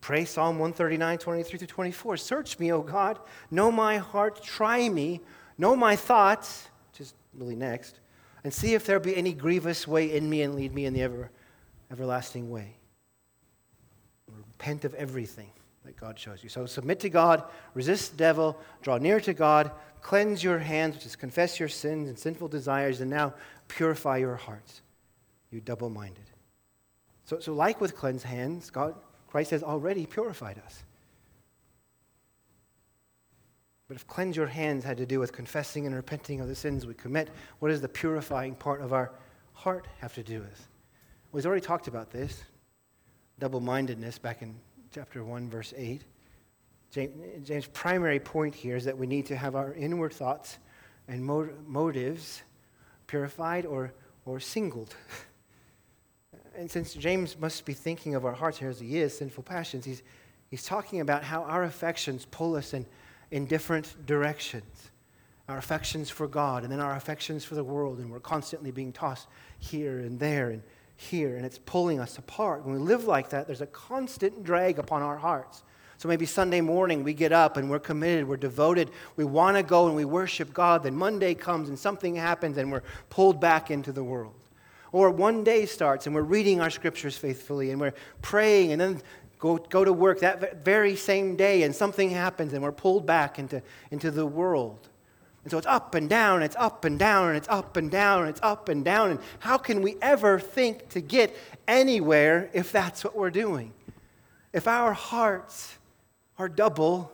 Pray 0.00 0.24
Psalm 0.24 0.58
139, 0.58 1.18
23 1.18 1.58
to 1.58 1.66
24. 1.66 2.16
Search 2.18 2.58
me, 2.58 2.72
O 2.72 2.82
God. 2.82 3.18
Know 3.50 3.72
my 3.72 3.98
heart. 3.98 4.42
Try 4.42 4.88
me. 4.88 5.20
Know 5.58 5.74
my 5.74 5.96
thoughts, 5.96 6.68
which 6.92 7.00
is 7.00 7.14
really 7.34 7.56
next 7.56 8.00
and 8.44 8.52
see 8.52 8.74
if 8.74 8.86
there 8.86 9.00
be 9.00 9.16
any 9.16 9.32
grievous 9.32 9.86
way 9.86 10.14
in 10.14 10.28
me 10.28 10.42
and 10.42 10.54
lead 10.54 10.74
me 10.74 10.86
in 10.86 10.94
the 10.94 11.02
ever, 11.02 11.30
everlasting 11.90 12.50
way. 12.50 12.76
Repent 14.28 14.84
of 14.84 14.94
everything 14.94 15.50
that 15.90 16.00
God 16.00 16.18
shows 16.18 16.42
you. 16.44 16.48
So 16.48 16.66
submit 16.66 17.00
to 17.00 17.10
God, 17.10 17.42
resist 17.74 18.12
the 18.12 18.16
devil, 18.16 18.56
draw 18.80 18.98
near 18.98 19.20
to 19.20 19.34
God, 19.34 19.72
cleanse 20.02 20.42
your 20.42 20.60
hands, 20.60 20.94
which 20.94 21.06
is 21.06 21.16
confess 21.16 21.58
your 21.58 21.68
sins 21.68 22.08
and 22.08 22.16
sinful 22.16 22.46
desires, 22.46 23.00
and 23.00 23.10
now 23.10 23.34
purify 23.66 24.18
your 24.18 24.36
hearts, 24.36 24.82
you 25.50 25.60
double 25.60 25.90
minded. 25.90 26.24
So, 27.24 27.40
so, 27.40 27.52
like 27.52 27.80
with 27.80 27.96
cleansed 27.96 28.24
hands, 28.24 28.70
God, 28.70 28.94
Christ 29.26 29.50
has 29.50 29.64
already 29.64 30.06
purified 30.06 30.60
us. 30.64 30.84
But 33.88 33.96
if 33.96 34.06
cleanse 34.06 34.36
your 34.36 34.46
hands 34.46 34.84
had 34.84 34.96
to 34.98 35.06
do 35.06 35.18
with 35.18 35.32
confessing 35.32 35.86
and 35.86 35.94
repenting 35.94 36.40
of 36.40 36.46
the 36.46 36.54
sins 36.54 36.86
we 36.86 36.94
commit, 36.94 37.30
what 37.58 37.70
does 37.70 37.80
the 37.80 37.88
purifying 37.88 38.54
part 38.54 38.80
of 38.80 38.92
our 38.92 39.10
heart 39.54 39.88
have 39.98 40.14
to 40.14 40.22
do 40.22 40.38
with? 40.38 40.68
We've 41.32 41.44
already 41.44 41.60
talked 41.60 41.88
about 41.88 42.12
this 42.12 42.44
double 43.40 43.60
mindedness 43.60 44.18
back 44.18 44.42
in 44.42 44.54
chapter 44.92 45.24
1, 45.24 45.48
verse 45.48 45.72
8. 45.76 46.02
James', 46.90 47.48
James' 47.48 47.66
primary 47.66 48.20
point 48.20 48.54
here 48.54 48.76
is 48.76 48.84
that 48.84 48.96
we 48.96 49.06
need 49.06 49.26
to 49.26 49.36
have 49.36 49.54
our 49.54 49.72
inward 49.74 50.12
thoughts 50.12 50.58
and 51.08 51.24
motives 51.24 52.42
purified 53.06 53.66
or, 53.66 53.92
or 54.24 54.40
singled. 54.40 54.94
and 56.56 56.70
since 56.70 56.94
James 56.94 57.38
must 57.38 57.64
be 57.64 57.72
thinking 57.72 58.14
of 58.14 58.24
our 58.24 58.32
hearts 58.32 58.58
here 58.58 58.70
as 58.70 58.80
he 58.80 58.98
is, 58.98 59.16
sinful 59.16 59.44
passions, 59.44 59.84
he's, 59.84 60.02
he's 60.48 60.64
talking 60.64 61.00
about 61.00 61.24
how 61.24 61.42
our 61.42 61.64
affections 61.64 62.26
pull 62.30 62.54
us 62.56 62.74
in 62.74 62.86
in 63.30 63.46
different 63.46 63.94
directions 64.06 64.90
our 65.50 65.58
affections 65.58 66.08
for 66.08 66.28
God 66.28 66.62
and 66.62 66.72
then 66.72 66.80
our 66.80 66.94
affections 66.94 67.44
for 67.44 67.56
the 67.56 67.64
world, 67.64 67.98
and 67.98 68.10
we're 68.10 68.20
constantly 68.20 68.70
being 68.70 68.92
tossed 68.92 69.26
here 69.58 69.98
and 69.98 70.18
there 70.18 70.50
and 70.50 70.62
here, 71.00 71.36
and 71.36 71.46
it's 71.46 71.58
pulling 71.58 71.98
us 71.98 72.18
apart. 72.18 72.64
When 72.64 72.74
we 72.74 72.80
live 72.80 73.04
like 73.04 73.30
that, 73.30 73.46
there's 73.46 73.62
a 73.62 73.66
constant 73.66 74.44
drag 74.44 74.78
upon 74.78 75.00
our 75.00 75.16
hearts. 75.16 75.62
So 75.96 76.08
maybe 76.08 76.26
Sunday 76.26 76.60
morning 76.60 77.04
we 77.04 77.14
get 77.14 77.32
up 77.32 77.56
and 77.56 77.70
we're 77.70 77.78
committed, 77.78 78.28
we're 78.28 78.36
devoted, 78.36 78.90
we 79.16 79.24
want 79.24 79.56
to 79.56 79.62
go 79.62 79.86
and 79.86 79.96
we 79.96 80.04
worship 80.04 80.52
God. 80.52 80.82
Then 80.82 80.94
Monday 80.94 81.34
comes 81.34 81.68
and 81.68 81.78
something 81.78 82.14
happens 82.14 82.58
and 82.58 82.70
we're 82.70 82.82
pulled 83.08 83.40
back 83.40 83.70
into 83.70 83.92
the 83.92 84.04
world. 84.04 84.34
Or 84.92 85.10
one 85.10 85.42
day 85.44 85.66
starts 85.66 86.06
and 86.06 86.14
we're 86.14 86.22
reading 86.22 86.60
our 86.60 86.70
scriptures 86.70 87.16
faithfully 87.16 87.70
and 87.70 87.80
we're 87.80 87.94
praying, 88.22 88.72
and 88.72 88.80
then 88.80 89.02
go, 89.38 89.56
go 89.56 89.84
to 89.84 89.92
work 89.92 90.20
that 90.20 90.62
very 90.64 90.96
same 90.96 91.36
day 91.36 91.62
and 91.62 91.74
something 91.74 92.10
happens 92.10 92.52
and 92.52 92.62
we're 92.62 92.72
pulled 92.72 93.06
back 93.06 93.38
into, 93.38 93.62
into 93.90 94.10
the 94.10 94.26
world. 94.26 94.88
And 95.42 95.50
so 95.50 95.58
it's 95.58 95.66
up 95.66 95.94
and 95.94 96.08
down, 96.08 96.42
it's 96.42 96.56
up 96.56 96.84
and 96.84 96.98
down, 96.98 97.28
and 97.28 97.36
it's 97.36 97.48
up 97.48 97.76
and 97.76 97.90
down, 97.90 98.20
and 98.20 98.28
it's 98.28 98.40
up 98.42 98.68
and 98.68 98.84
down. 98.84 99.10
And 99.10 99.20
how 99.38 99.56
can 99.56 99.80
we 99.80 99.96
ever 100.02 100.38
think 100.38 100.90
to 100.90 101.00
get 101.00 101.34
anywhere 101.66 102.50
if 102.52 102.72
that's 102.72 103.02
what 103.02 103.16
we're 103.16 103.30
doing? 103.30 103.72
If 104.52 104.68
our 104.68 104.92
hearts 104.92 105.78
are 106.38 106.48
double, 106.48 107.12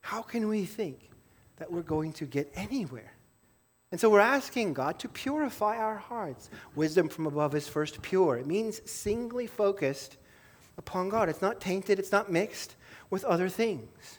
how 0.00 0.22
can 0.22 0.48
we 0.48 0.64
think 0.64 1.10
that 1.56 1.72
we're 1.72 1.82
going 1.82 2.12
to 2.14 2.26
get 2.26 2.52
anywhere? 2.54 3.12
And 3.90 3.98
so 3.98 4.10
we're 4.10 4.20
asking 4.20 4.74
God 4.74 4.98
to 4.98 5.08
purify 5.08 5.78
our 5.78 5.96
hearts. 5.96 6.50
Wisdom 6.74 7.08
from 7.08 7.26
above 7.26 7.54
is 7.54 7.66
first 7.66 8.02
pure. 8.02 8.36
It 8.36 8.46
means 8.46 8.82
singly 8.90 9.46
focused 9.46 10.18
upon 10.76 11.08
God. 11.08 11.30
It's 11.30 11.40
not 11.40 11.60
tainted, 11.60 11.98
it's 11.98 12.12
not 12.12 12.30
mixed 12.30 12.76
with 13.08 13.24
other 13.24 13.48
things. 13.48 14.18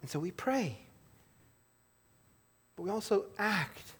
And 0.00 0.08
so 0.08 0.20
we 0.20 0.30
pray. 0.30 0.78
But 2.76 2.82
we 2.84 2.90
also 2.90 3.26
act. 3.38 3.92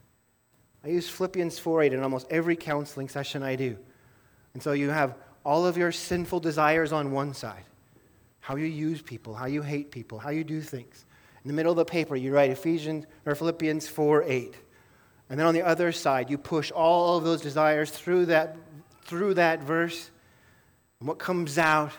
I 0.85 0.89
use 0.89 1.09
Philippians 1.09 1.59
4:8 1.59 1.93
in 1.93 2.03
almost 2.03 2.27
every 2.31 2.57
counseling 2.57 3.09
session 3.09 3.43
I 3.43 3.57
do. 3.57 3.77
And 4.55 4.63
so 4.63 4.73
you 4.73 4.91
have 4.91 5.17
all 5.45 5.67
of 5.67 5.77
your 5.77 5.93
sinful 5.93 6.41
desires 6.41 6.93
on 6.93 7.13
one 7.13 7.35
side 7.35 7.65
how 8.41 8.57
you 8.57 8.67
use 8.67 9.01
people, 9.01 9.35
how 9.35 9.47
you 9.47 9.63
hate 9.63 9.93
people, 9.93 10.19
how 10.19 10.31
you 10.31 10.43
do 10.43 10.61
things. 10.61 11.07
In 11.45 11.49
the 11.49 11.55
middle 11.55 11.71
of 11.71 11.77
the 11.77 11.85
paper, 11.85 12.17
you 12.17 12.35
write 12.35 12.51
Ephesians 12.51 13.07
or 13.25 13.37
Philippians 13.37 13.87
4:8. 13.87 14.57
And 15.31 15.39
then 15.39 15.47
on 15.47 15.55
the 15.55 15.63
other 15.63 15.93
side, 15.93 16.29
you 16.29 16.39
push 16.39 16.71
all 16.73 17.17
of 17.17 17.25
those 17.25 17.41
desires 17.41 17.91
through 17.91 18.27
that, 18.27 18.57
through 19.05 19.35
that 19.35 19.61
verse 19.61 20.11
and 20.99 21.09
what 21.09 21.19
comes 21.19 21.57
out, 21.57 21.93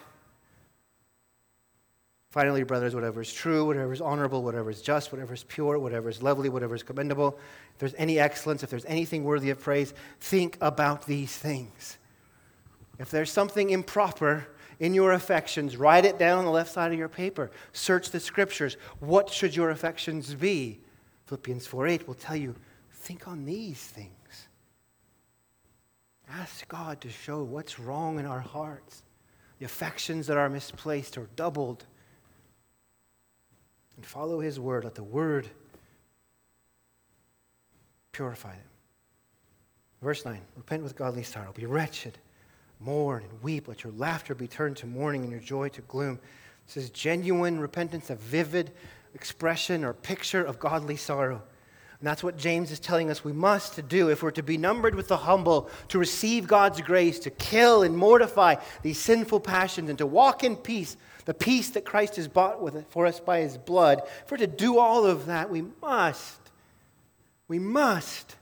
finally, 2.33 2.63
brothers, 2.63 2.95
whatever 2.95 3.21
is 3.21 3.31
true, 3.31 3.63
whatever 3.63 3.93
is 3.93 4.01
honorable, 4.01 4.41
whatever 4.41 4.71
is 4.71 4.81
just, 4.81 5.11
whatever 5.11 5.35
is 5.35 5.43
pure, 5.43 5.77
whatever 5.77 6.09
is 6.09 6.23
lovely, 6.23 6.49
whatever 6.49 6.73
is 6.73 6.81
commendable, 6.81 7.37
if 7.75 7.77
there's 7.77 7.93
any 7.95 8.17
excellence, 8.17 8.63
if 8.63 8.71
there's 8.71 8.85
anything 8.85 9.23
worthy 9.23 9.51
of 9.51 9.61
praise, 9.61 9.93
think 10.19 10.57
about 10.59 11.05
these 11.05 11.31
things. 11.37 11.99
If 12.97 13.11
there's 13.11 13.31
something 13.31 13.69
improper 13.69 14.47
in 14.79 14.95
your 14.95 15.11
affections, 15.11 15.77
write 15.77 16.05
it 16.05 16.17
down 16.17 16.39
on 16.39 16.45
the 16.45 16.49
left 16.49 16.73
side 16.73 16.91
of 16.91 16.97
your 16.97 17.07
paper. 17.07 17.51
Search 17.71 18.09
the 18.09 18.19
scriptures. 18.19 18.77
What 18.99 19.29
should 19.29 19.55
your 19.55 19.69
affections 19.69 20.33
be? 20.33 20.79
Philippians 21.27 21.67
4 21.67 21.85
8 21.85 22.07
will 22.07 22.15
tell 22.15 22.35
you 22.35 22.55
think 22.93 23.27
on 23.27 23.45
these 23.45 23.79
things. 23.79 24.47
Ask 26.31 26.67
God 26.67 26.99
to 27.01 27.11
show 27.11 27.43
what's 27.43 27.79
wrong 27.79 28.17
in 28.17 28.25
our 28.25 28.39
hearts, 28.39 29.03
the 29.59 29.65
affections 29.65 30.25
that 30.25 30.37
are 30.37 30.49
misplaced 30.49 31.15
or 31.15 31.27
doubled. 31.35 31.85
And 33.95 34.05
follow 34.05 34.39
His 34.39 34.59
word. 34.59 34.83
Let 34.83 34.95
the 34.95 35.03
word 35.03 35.47
purify 38.11 38.51
them. 38.51 38.61
Verse 40.01 40.25
9 40.25 40.39
Repent 40.55 40.83
with 40.83 40.95
godly 40.95 41.23
sorrow. 41.23 41.51
Be 41.53 41.65
wretched, 41.65 42.17
mourn 42.79 43.23
and 43.23 43.43
weep. 43.43 43.67
Let 43.67 43.83
your 43.83 43.93
laughter 43.93 44.35
be 44.35 44.47
turned 44.47 44.77
to 44.77 44.87
mourning 44.87 45.23
and 45.23 45.31
your 45.31 45.41
joy 45.41 45.69
to 45.69 45.81
gloom. 45.81 46.19
This 46.67 46.77
is 46.77 46.89
genuine 46.89 47.59
repentance, 47.59 48.09
a 48.09 48.15
vivid 48.15 48.71
expression 49.15 49.83
or 49.83 49.93
picture 49.93 50.43
of 50.43 50.59
godly 50.59 50.95
sorrow. 50.95 51.41
And 51.99 52.07
that's 52.07 52.23
what 52.23 52.37
James 52.37 52.69
is 52.71 52.81
telling 52.81 53.09
us 53.09 53.23
we 53.23 53.31
must 53.31 53.87
do 53.87 54.09
if 54.09 54.21
we're 54.21 54.31
to 54.31 54.43
be 54.43 54.57
numbered 54.57 54.93
with 54.93 55.07
the 55.07 55.15
humble, 55.15 55.69
to 55.87 55.97
receive 55.97 56.47
God's 56.47 56.81
grace, 56.81 57.17
to 57.19 57.29
kill 57.29 57.83
and 57.83 57.95
mortify 57.95 58.55
these 58.81 58.99
sinful 58.99 59.39
passions, 59.39 59.89
and 59.89 59.97
to 59.99 60.05
walk 60.05 60.43
in 60.43 60.57
peace, 60.57 60.97
the 61.25 61.33
peace 61.33 61.69
that 61.71 61.85
Christ 61.85 62.17
has 62.17 62.27
bought 62.27 62.61
with 62.61 62.85
for 62.89 63.05
us 63.05 63.19
by 63.19 63.39
his 63.39 63.57
blood. 63.57 64.01
for 64.25 64.37
to 64.37 64.47
do 64.47 64.77
all 64.77 65.05
of 65.05 65.27
that, 65.27 65.49
we 65.49 65.63
must, 65.81 66.39
we 67.47 67.59
must 67.59 68.35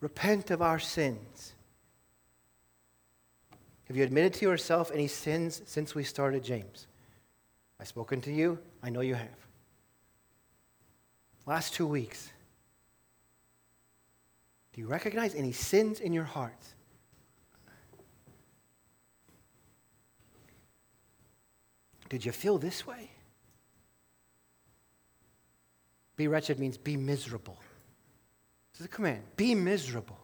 repent 0.00 0.50
of 0.50 0.60
our 0.60 0.78
sins. 0.78 1.54
Have 3.88 3.96
you 3.96 4.02
admitted 4.02 4.34
to 4.34 4.46
yourself 4.46 4.90
any 4.92 5.06
sins 5.06 5.62
since 5.64 5.94
we 5.94 6.02
started 6.04 6.42
James? 6.42 6.86
I've 7.80 7.88
spoken 7.88 8.20
to 8.22 8.32
you. 8.32 8.58
I 8.82 8.90
know 8.90 9.00
you 9.00 9.14
have. 9.14 9.28
last 11.46 11.74
two 11.74 11.86
weeks, 11.86 12.30
do 14.72 14.80
you 14.80 14.88
recognize 14.88 15.34
any 15.34 15.52
sins 15.52 16.00
in 16.00 16.12
your 16.12 16.24
heart? 16.24 16.52
Did 22.08 22.24
you 22.24 22.32
feel 22.32 22.58
this 22.58 22.86
way? 22.86 23.10
Be 26.16 26.28
wretched 26.28 26.58
means 26.58 26.76
be 26.78 26.96
miserable. 26.96 27.58
This 28.72 28.80
is 28.80 28.86
a 28.86 28.88
command. 28.88 29.22
Be 29.36 29.54
miserable. 29.54 30.18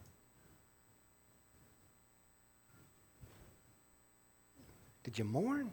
Did 5.05 5.19
you 5.19 5.25
mourn? 5.25 5.71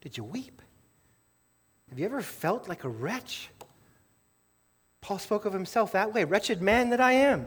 Did 0.00 0.16
you 0.16 0.24
weep? 0.24 0.62
Have 1.90 1.98
you 1.98 2.04
ever 2.04 2.22
felt 2.22 2.68
like 2.68 2.84
a 2.84 2.88
wretch? 2.88 3.50
Paul 5.00 5.18
spoke 5.18 5.44
of 5.44 5.52
himself 5.52 5.92
that 5.92 6.12
way 6.12 6.24
wretched 6.24 6.60
man 6.60 6.90
that 6.90 7.00
I 7.00 7.12
am. 7.12 7.46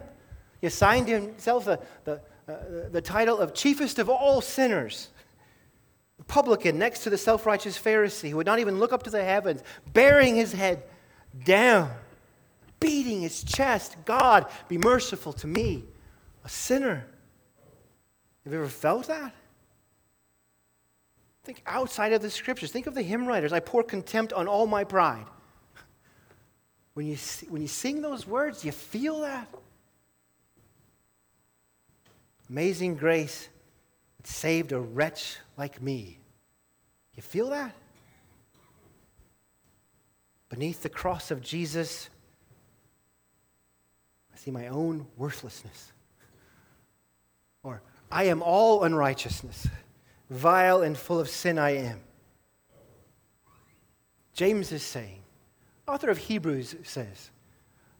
He 0.60 0.66
assigned 0.66 1.08
himself 1.08 1.64
the, 1.64 1.80
the, 2.04 2.20
uh, 2.48 2.88
the 2.90 3.00
title 3.00 3.38
of 3.38 3.54
chiefest 3.54 3.98
of 3.98 4.08
all 4.08 4.40
sinners. 4.40 5.08
Publican 6.26 6.78
next 6.78 7.04
to 7.04 7.10
the 7.10 7.18
self 7.18 7.46
righteous 7.46 7.78
Pharisee 7.78 8.30
who 8.30 8.36
would 8.36 8.46
not 8.46 8.58
even 8.58 8.78
look 8.78 8.92
up 8.92 9.02
to 9.04 9.10
the 9.10 9.24
heavens, 9.24 9.62
bearing 9.92 10.36
his 10.36 10.52
head 10.52 10.82
down, 11.44 11.90
beating 12.80 13.22
his 13.22 13.42
chest. 13.42 13.96
God, 14.04 14.46
be 14.68 14.78
merciful 14.78 15.32
to 15.34 15.46
me, 15.46 15.84
a 16.44 16.48
sinner. 16.48 17.06
Have 18.44 18.52
you 18.52 18.58
ever 18.58 18.68
felt 18.68 19.06
that? 19.06 19.32
Think 21.44 21.62
outside 21.66 22.12
of 22.12 22.22
the 22.22 22.30
scriptures. 22.30 22.70
Think 22.70 22.86
of 22.86 22.94
the 22.94 23.02
hymn 23.02 23.26
writers. 23.26 23.52
I 23.52 23.60
pour 23.60 23.82
contempt 23.82 24.32
on 24.32 24.48
all 24.48 24.66
my 24.66 24.84
pride. 24.84 25.26
When 26.94 27.06
you, 27.06 27.16
when 27.48 27.60
you 27.60 27.68
sing 27.68 28.02
those 28.02 28.26
words, 28.26 28.64
you 28.64 28.72
feel 28.72 29.20
that. 29.20 29.48
Amazing 32.48 32.96
grace 32.96 33.48
saved 34.26 34.72
a 34.72 34.80
wretch 34.80 35.36
like 35.56 35.80
me. 35.80 36.18
You 37.14 37.22
feel 37.22 37.50
that? 37.50 37.74
Beneath 40.48 40.82
the 40.82 40.88
cross 40.88 41.30
of 41.30 41.40
Jesus, 41.40 42.08
I 44.32 44.36
see 44.36 44.50
my 44.50 44.68
own 44.68 45.06
worthlessness. 45.16 45.92
Or, 47.62 47.82
I 48.10 48.24
am 48.24 48.42
all 48.42 48.84
unrighteousness. 48.84 49.68
Vile 50.30 50.82
and 50.82 50.96
full 50.96 51.20
of 51.20 51.28
sin 51.28 51.58
I 51.58 51.70
am. 51.70 52.00
James 54.32 54.72
is 54.72 54.82
saying, 54.82 55.20
author 55.86 56.10
of 56.10 56.18
Hebrews 56.18 56.76
says, 56.82 57.30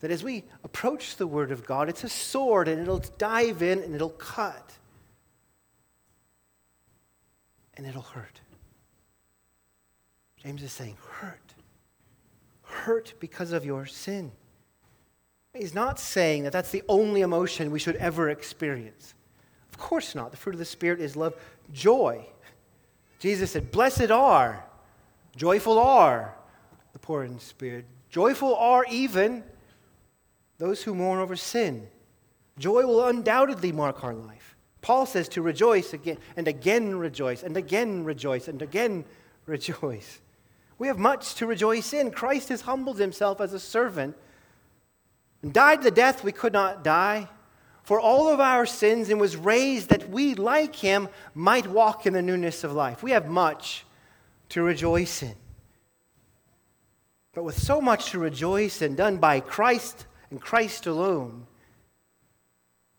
that 0.01 0.11
as 0.11 0.22
we 0.22 0.45
approach 0.64 1.16
the 1.16 1.27
Word 1.27 1.51
of 1.51 1.66
God, 1.66 1.89
it's 1.89 2.05
a 2.05 2.09
sword 2.09 2.68
and 2.68 2.81
it'll 2.81 2.99
dive 3.18 3.62
in 3.62 3.81
and 3.83 3.95
it'll 3.95 4.11
cut 4.11 4.72
and 7.77 7.87
it'll 7.87 8.03
hurt. 8.03 8.41
James 10.43 10.62
is 10.62 10.72
saying, 10.72 10.97
hurt. 11.20 11.55
Hurt 12.62 13.14
because 13.20 13.53
of 13.53 13.64
your 13.64 13.87
sin. 13.87 14.33
He's 15.53 15.75
not 15.75 15.99
saying 15.99 16.43
that 16.45 16.53
that's 16.53 16.70
the 16.70 16.83
only 16.89 17.20
emotion 17.20 17.70
we 17.70 17.79
should 17.79 17.97
ever 17.97 18.29
experience. 18.29 19.14
Of 19.72 19.79
course 19.79 20.14
not. 20.14 20.31
The 20.31 20.37
fruit 20.37 20.55
of 20.55 20.59
the 20.59 20.64
Spirit 20.64 21.01
is 21.01 21.16
love, 21.16 21.35
joy. 21.72 22.27
Jesus 23.20 23.53
said, 23.53 23.70
Blessed 23.70 24.11
are, 24.11 24.64
joyful 25.37 25.79
are 25.79 26.35
the 26.93 26.99
poor 26.99 27.25
in 27.25 27.39
spirit. 27.39 27.85
Joyful 28.09 28.55
are 28.55 28.87
even 28.91 29.45
those 30.59 30.83
who 30.83 30.95
mourn 30.95 31.20
over 31.20 31.37
sin. 31.37 31.89
Joy 32.59 32.87
will 32.87 33.05
undoubtedly 33.07 33.72
mark 33.72 34.05
our 34.05 34.14
life. 34.14 34.53
Paul 34.85 35.07
says 35.07 35.30
to 35.30 35.41
rejoice 35.41 35.95
again 35.95 36.18
and 36.37 36.47
again 36.47 36.97
rejoice 36.97 37.43
and 37.43 37.57
again 37.57 38.05
rejoice 38.05 38.49
and 38.49 38.61
again 38.61 39.07
rejoice. 39.47 40.20
We 40.76 40.89
have 40.89 40.99
much 40.99 41.37
to 41.37 41.47
rejoice 41.47 41.95
in. 41.95 42.11
Christ 42.11 42.51
has 42.51 42.61
humbled 42.61 42.99
himself 42.99 43.41
as 43.41 43.55
a 43.55 43.59
servant 43.59 44.14
and 45.41 45.55
died 45.55 45.82
the 45.82 45.91
death 45.91 46.22
we 46.22 46.32
could 46.32 46.53
not 46.53 46.85
die 46.85 47.30
for 47.82 47.99
all 47.99 48.28
of 48.28 48.41
our 48.41 48.66
sins 48.66 49.09
and 49.09 49.18
was 49.18 49.39
raised 49.39 49.89
that 49.89 50.11
we, 50.11 50.35
like 50.35 50.76
him, 50.76 51.09
might 51.32 51.66
walk 51.66 52.05
in 52.05 52.12
the 52.12 52.20
newness 52.20 52.62
of 52.62 52.72
life. 52.72 53.03
We 53.03 53.12
have 53.12 53.26
much 53.26 53.87
to 54.51 54.62
rejoice 54.62 55.22
in. 55.22 55.35
But 57.32 57.45
with 57.45 57.59
so 57.59 57.80
much 57.80 58.11
to 58.11 58.18
rejoice 58.18 58.82
in 58.82 58.97
done 58.97 59.16
by 59.16 59.41
Christ 59.41 60.05
and 60.30 60.39
Christ 60.39 60.87
alone, 60.87 61.47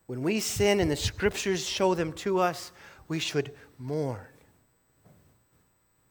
when 0.08 0.22
we 0.22 0.40
sin 0.40 0.80
and 0.80 0.90
the 0.90 0.96
scriptures 0.96 1.68
show 1.68 1.96
them 1.96 2.14
to 2.14 2.40
us, 2.40 2.72
we 3.08 3.20
should 3.20 3.52
mourn. 3.78 4.28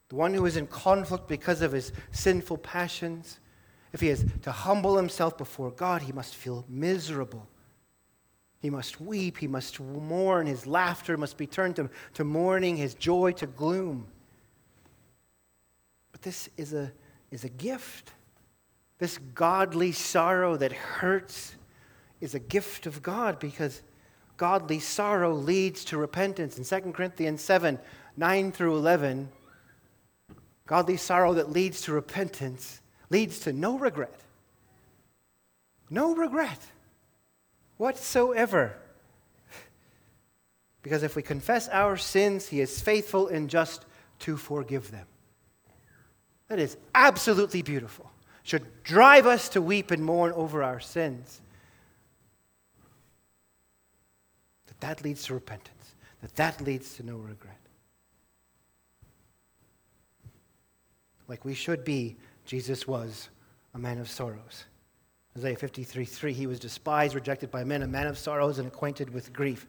The 0.09 0.17
one 0.17 0.35
who 0.35 0.47
is 0.47 0.57
in 0.57 0.67
conflict 0.67 1.29
because 1.29 1.63
of 1.63 1.73
his 1.73 1.93
sinful 2.13 2.59
passions, 2.59 3.41
if 3.93 4.01
he 4.01 4.09
is 4.09 4.25
to 4.43 4.53
humble 4.53 4.97
himself 4.97 5.39
before 5.39 5.71
God, 5.71 6.03
he 6.03 6.13
must 6.13 6.35
feel 6.35 6.65
miserable 6.69 7.49
he 8.65 8.71
must 8.71 8.99
weep. 8.99 9.37
He 9.37 9.47
must 9.47 9.79
mourn. 9.79 10.47
His 10.47 10.67
laughter 10.67 11.19
must 11.19 11.37
be 11.37 11.47
turned 11.47 11.77
to, 11.77 11.91
to 12.15 12.25
mourning, 12.25 12.79
his 12.79 12.95
joy 12.95 13.33
to 13.33 13.47
gloom. 13.47 14.07
But 16.13 16.23
this 16.23 16.49
is 16.57 16.73
a, 16.73 16.91
is 17.31 17.45
a 17.45 17.51
gift. 17.51 18.13
This 18.97 19.19
godly 19.35 19.93
sorrow 19.93 20.57
that 20.57 20.73
hurts 20.73 21.57
is 22.21 22.35
a 22.35 22.39
gift 22.39 22.87
of 22.87 23.03
God 23.03 23.39
because 23.39 23.83
godly 24.37 24.81
sorrow 24.81 25.33
leads 25.33 25.85
to 25.87 25.99
repentance. 25.99 26.59
In 26.59 26.65
2 26.65 26.93
Corinthians 26.93 27.43
7 27.43 27.79
9 28.17 28.53
through 28.53 28.77
11, 28.77 29.29
godly 30.67 30.97
sorrow 30.97 31.35
that 31.35 31.51
leads 31.51 31.81
to 31.83 31.93
repentance 31.93 32.81
leads 33.11 33.41
to 33.41 33.53
no 33.53 33.79
regret. 33.79 34.21
No 35.91 36.15
regret 36.15 36.61
whatsoever. 37.77 38.77
Because 40.83 41.03
if 41.03 41.17
we 41.17 41.23
confess 41.23 41.69
our 41.69 41.97
sins, 41.97 42.49
He 42.49 42.61
is 42.61 42.81
faithful 42.81 43.29
and 43.29 43.49
just 43.49 43.85
to 44.21 44.37
forgive 44.37 44.91
them. 44.91 45.07
That 46.49 46.59
is 46.59 46.77
absolutely 46.95 47.63
beautiful. 47.63 48.11
Should 48.43 48.83
drive 48.83 49.27
us 49.27 49.49
to 49.51 49.63
weep 49.63 49.91
and 49.91 50.05
mourn 50.05 50.33
over 50.33 50.63
our 50.63 50.81
sins. 50.81 51.41
That 54.85 55.03
leads 55.03 55.23
to 55.25 55.35
repentance. 55.35 55.95
That 56.21 56.37
that 56.37 56.61
leads 56.61 56.95
to 56.97 57.03
no 57.07 57.17
regret. 57.17 57.59
Like 61.27 61.43
we 61.43 61.55
should 61.55 61.87
be, 61.87 62.17
Jesus 62.45 62.87
was 62.87 63.31
a 63.73 63.79
man 63.79 63.97
of 63.97 64.11
sorrows. 64.11 64.65
Isaiah 65.39 65.57
53 65.57 66.05
3, 66.05 66.33
he 66.35 66.47
was 66.47 66.61
despised, 66.61 67.15
rejected 67.15 67.51
by 67.51 67.65
men, 67.65 67.81
a 67.81 67.87
man 67.87 68.07
of 68.07 68.19
sorrows, 68.19 68.59
and 68.59 68.69
acquainted 68.69 69.09
with 69.09 69.33
grief. 69.33 69.67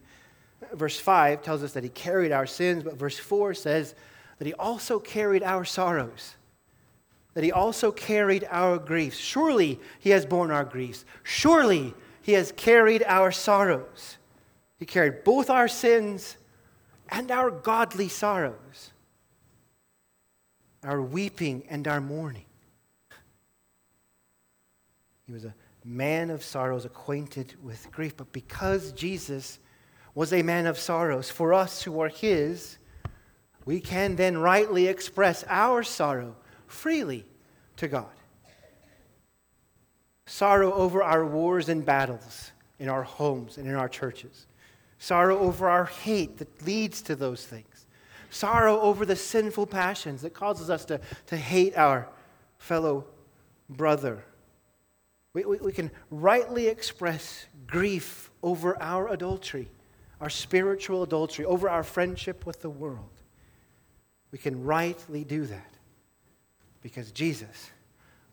Verse 0.74 1.00
5 1.00 1.42
tells 1.42 1.64
us 1.64 1.72
that 1.72 1.84
he 1.84 1.90
carried 1.90 2.34
our 2.34 2.46
sins, 2.46 2.84
but 2.84 2.98
verse 2.98 3.18
4 3.18 3.54
says 3.54 3.96
that 4.38 4.46
he 4.46 4.54
also 4.56 5.00
carried 5.00 5.44
our 5.44 5.64
sorrows, 5.64 6.36
that 7.36 7.44
he 7.46 7.54
also 7.54 7.90
carried 7.90 8.46
our 8.52 8.78
griefs. 8.78 9.18
Surely 9.18 9.80
he 9.98 10.10
has 10.10 10.26
borne 10.26 10.52
our 10.52 10.66
griefs. 10.66 11.06
Surely 11.24 11.94
he 12.22 12.34
has 12.34 12.52
carried 12.52 13.02
our 13.08 13.32
sorrows. 13.32 14.18
He 14.86 14.88
carried 14.88 15.24
both 15.24 15.50
our 15.50 15.68
sins 15.68 16.38
and 17.10 17.32
our 17.32 17.50
godly 17.50 18.08
sorrows, 18.08 18.92
our 20.84 21.02
weeping 21.02 21.64
and 21.72 21.88
our 21.88 22.00
mourning. 22.00 22.46
He 25.26 25.34
was 25.34 25.44
a 25.44 25.56
man 25.84 26.30
of 26.30 26.44
sorrows, 26.44 26.86
acquainted 26.86 27.56
with 27.64 27.92
grief. 27.92 28.16
But 28.16 28.32
because 28.32 28.92
Jesus 28.92 29.58
was 30.14 30.32
a 30.32 30.44
man 30.44 30.68
of 30.68 30.78
sorrows, 30.78 31.32
for 31.32 31.52
us 31.52 31.82
who 31.82 32.00
are 32.00 32.10
his, 32.10 32.78
we 33.66 33.80
can 33.80 34.16
then 34.16 34.38
rightly 34.38 34.86
express 34.86 35.44
our 35.48 35.82
sorrow 35.82 36.36
freely 36.68 37.26
to 37.78 37.88
God. 37.88 38.14
Sorrow 40.28 40.72
over 40.74 41.02
our 41.02 41.26
wars 41.26 41.70
and 41.70 41.84
battles 41.84 42.52
in 42.78 42.88
our 42.88 43.02
homes 43.02 43.58
and 43.58 43.68
in 43.68 43.74
our 43.74 43.90
churches. 43.90 44.46
Sorrow 45.00 45.38
over 45.40 45.70
our 45.70 45.86
hate 45.86 46.38
that 46.38 46.66
leads 46.66 47.02
to 47.04 47.16
those 47.16 47.46
things. 47.46 47.86
Sorrow 48.30 48.80
over 48.82 49.06
the 49.06 49.16
sinful 49.16 49.68
passions 49.68 50.22
that 50.22 50.34
causes 50.34 50.70
us 50.70 50.86
to, 50.86 51.00
to 51.28 51.38
hate 51.38 51.78
our 51.78 52.08
fellow 52.58 53.06
brother 53.70 54.24
we, 55.36 55.44
we, 55.44 55.58
we 55.58 55.72
can 55.74 55.92
rightly 56.10 56.68
express 56.70 57.46
grief 57.68 58.32
over 58.42 58.82
our 58.82 59.10
adultery, 59.10 59.68
our 60.22 60.30
spiritual 60.30 61.04
adultery, 61.04 61.44
over 61.44 61.70
our 61.70 61.84
friendship 61.84 62.46
with 62.46 62.62
the 62.62 62.70
world. 62.70 63.22
We 64.32 64.40
can 64.40 64.64
rightly 64.64 65.26
do 65.26 65.46
that 65.46 65.74
because 66.82 67.12
Jesus 67.12 67.70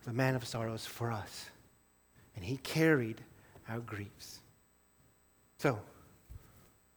a 0.06 0.12
man 0.12 0.34
of 0.34 0.44
sorrows 0.44 0.84
for 0.84 1.12
us, 1.12 1.50
and 2.34 2.44
he 2.44 2.56
carried 2.58 3.20
our 3.68 3.78
griefs. 3.78 4.40
So, 5.58 5.78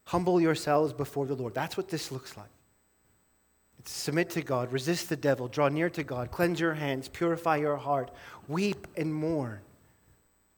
humble 0.05 0.39
yourselves 0.39 0.93
before 0.93 1.25
the 1.25 1.35
Lord. 1.35 1.53
That's 1.53 1.77
what 1.77 1.89
this 1.89 2.11
looks 2.11 2.37
like. 2.37 2.49
It's 3.79 3.91
submit 3.91 4.31
to 4.31 4.41
God, 4.41 4.71
resist 4.71 5.09
the 5.09 5.15
devil, 5.15 5.47
draw 5.47 5.69
near 5.69 5.89
to 5.91 6.03
God, 6.03 6.31
cleanse 6.31 6.59
your 6.59 6.73
hands, 6.73 7.07
purify 7.07 7.57
your 7.57 7.77
heart, 7.77 8.11
weep 8.47 8.87
and 8.95 9.13
mourn. 9.13 9.59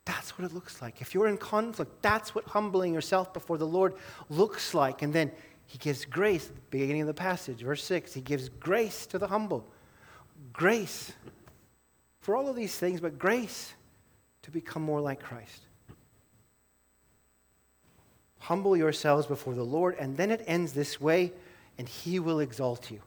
That's 0.06 0.38
what 0.38 0.50
it 0.50 0.54
looks 0.54 0.82
like. 0.82 1.02
If 1.02 1.14
you're 1.14 1.28
in 1.28 1.38
conflict, 1.38 2.02
that's 2.02 2.34
what 2.34 2.46
humbling 2.46 2.94
yourself 2.94 3.34
before 3.34 3.58
the 3.58 3.68
Lord 3.68 3.96
looks 4.30 4.74
like. 4.74 5.02
And 5.02 5.12
then 5.12 5.32
he 5.66 5.78
gives 5.78 6.06
grace 6.06 6.48
at 6.48 6.56
the 6.56 6.62
beginning 6.70 7.02
of 7.02 7.08
the 7.08 7.14
passage, 7.14 7.62
verse 7.62 7.84
6. 7.84 8.14
He 8.14 8.22
gives 8.22 8.48
grace 8.48 9.06
to 9.08 9.20
the 9.20 9.28
humble. 9.28 9.68
Grace 10.54 11.12
for 12.22 12.38
all 12.38 12.48
of 12.48 12.56
these 12.56 12.76
things, 12.78 13.02
but 13.02 13.20
grace 13.20 13.74
to 14.44 14.52
become 14.52 14.82
more 14.82 15.02
like 15.02 15.22
Christ. 15.22 15.67
Humble 18.48 18.78
yourselves 18.78 19.28
before 19.28 19.56
the 19.56 19.64
Lord, 19.66 19.98
and 20.00 20.16
then 20.16 20.32
it 20.32 20.42
ends 20.48 20.72
this 20.72 21.02
way, 21.02 21.34
and 21.78 21.86
he 21.86 22.18
will 22.18 22.40
exalt 22.40 22.90
you. 22.90 23.02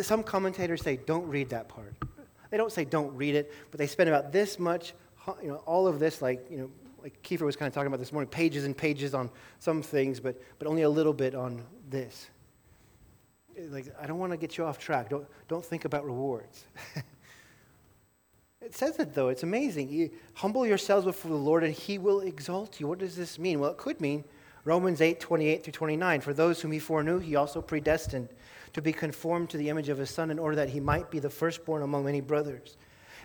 Some 0.00 0.22
commentators 0.22 0.80
say, 0.80 0.96
don't 0.96 1.28
read 1.28 1.50
that 1.50 1.68
part. 1.68 1.92
They 2.48 2.56
don't 2.56 2.72
say 2.72 2.86
don't 2.86 3.14
read 3.14 3.34
it, 3.34 3.52
but 3.70 3.76
they 3.76 3.86
spend 3.86 4.08
about 4.08 4.32
this 4.32 4.58
much 4.58 4.94
you 5.42 5.48
know, 5.48 5.56
all 5.66 5.86
of 5.86 5.98
this, 5.98 6.22
like, 6.22 6.50
you 6.50 6.56
know, 6.56 6.70
like 7.02 7.22
Kiefer 7.22 7.42
was 7.42 7.56
kind 7.56 7.66
of 7.66 7.74
talking 7.74 7.88
about 7.88 7.98
this 7.98 8.10
morning, 8.10 8.30
pages 8.30 8.64
and 8.64 8.74
pages 8.74 9.12
on 9.12 9.28
some 9.58 9.82
things, 9.82 10.18
but, 10.18 10.40
but 10.58 10.66
only 10.66 10.80
a 10.80 10.88
little 10.88 11.12
bit 11.12 11.34
on 11.34 11.62
this. 11.90 12.30
Like, 13.68 13.94
I 14.00 14.06
don't 14.06 14.18
want 14.18 14.32
to 14.32 14.38
get 14.38 14.56
you 14.56 14.64
off 14.64 14.78
track. 14.78 15.10
Don't, 15.10 15.26
don't 15.46 15.62
think 15.64 15.84
about 15.84 16.06
rewards. 16.06 16.64
it 18.62 18.74
says 18.74 18.98
it, 18.98 19.12
though. 19.12 19.28
It's 19.28 19.42
amazing. 19.42 19.90
You 19.90 20.10
humble 20.32 20.66
yourselves 20.66 21.04
before 21.04 21.30
the 21.30 21.36
Lord, 21.36 21.64
and 21.64 21.74
he 21.74 21.98
will 21.98 22.20
exalt 22.20 22.80
you. 22.80 22.88
What 22.88 22.98
does 22.98 23.14
this 23.14 23.38
mean? 23.38 23.60
Well, 23.60 23.72
it 23.72 23.76
could 23.76 24.00
mean 24.00 24.24
Romans 24.64 25.00
8, 25.00 25.20
28 25.20 25.62
through 25.62 25.72
29. 25.72 26.20
For 26.20 26.32
those 26.32 26.60
whom 26.60 26.72
he 26.72 26.78
foreknew, 26.78 27.18
he 27.18 27.36
also 27.36 27.60
predestined 27.60 28.28
to 28.72 28.82
be 28.82 28.92
conformed 28.92 29.50
to 29.50 29.56
the 29.56 29.68
image 29.68 29.88
of 29.88 29.98
his 29.98 30.10
Son, 30.10 30.30
in 30.30 30.38
order 30.38 30.56
that 30.56 30.70
he 30.70 30.80
might 30.80 31.10
be 31.10 31.18
the 31.18 31.30
firstborn 31.30 31.82
among 31.82 32.04
many 32.04 32.20
brothers. 32.20 32.76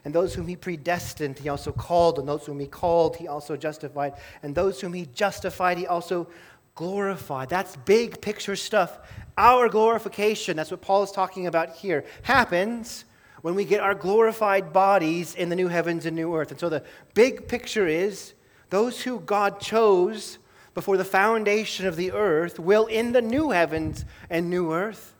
And 0.06 0.14
those 0.14 0.34
whom 0.34 0.48
he 0.48 0.56
predestined, 0.56 1.40
he 1.40 1.50
also 1.50 1.72
called. 1.72 2.20
And 2.20 2.28
those 2.28 2.46
whom 2.46 2.60
he 2.60 2.68
called, 2.68 3.18
he 3.18 3.28
also 3.28 3.58
justified. 3.58 4.14
And 4.44 4.54
those 4.54 4.80
whom 4.80 4.94
he 4.94 5.06
justified, 5.08 5.78
he 5.78 5.88
also 5.88 6.28
glorified. 6.76 7.50
That's 7.50 7.76
big 7.78 8.22
picture 8.22 8.56
stuff. 8.56 9.00
Our 9.38 9.70
glorification, 9.70 10.56
that's 10.56 10.72
what 10.72 10.82
Paul 10.82 11.04
is 11.04 11.12
talking 11.12 11.48
about 11.48 11.76
here, 11.76 12.06
happens 12.24 13.06
when 13.42 13.56
we 13.56 13.66
get 13.66 13.82
our 13.82 13.96
glorified 13.96 14.72
bodies 14.72 15.36
in 15.36 15.50
the 15.50 15.56
new 15.56 15.68
heavens 15.68 16.06
and 16.06 16.16
new 16.16 16.36
earth. 16.36 16.52
And 16.52 16.60
so 16.60 16.70
the 16.70 16.84
big 17.14 17.48
picture 17.48 17.88
is 17.88 18.34
those 18.70 19.02
who 19.02 19.20
God 19.22 19.60
chose 19.60 20.38
before 20.80 20.96
the 20.96 21.04
foundation 21.04 21.86
of 21.86 21.98
the 21.98 22.14
earth 22.14 22.58
will, 22.58 22.86
in 22.86 23.12
the 23.12 23.22
new 23.22 23.50
heavens 23.50 24.06
and 24.30 24.50
new 24.50 24.72
earth, 24.72 25.14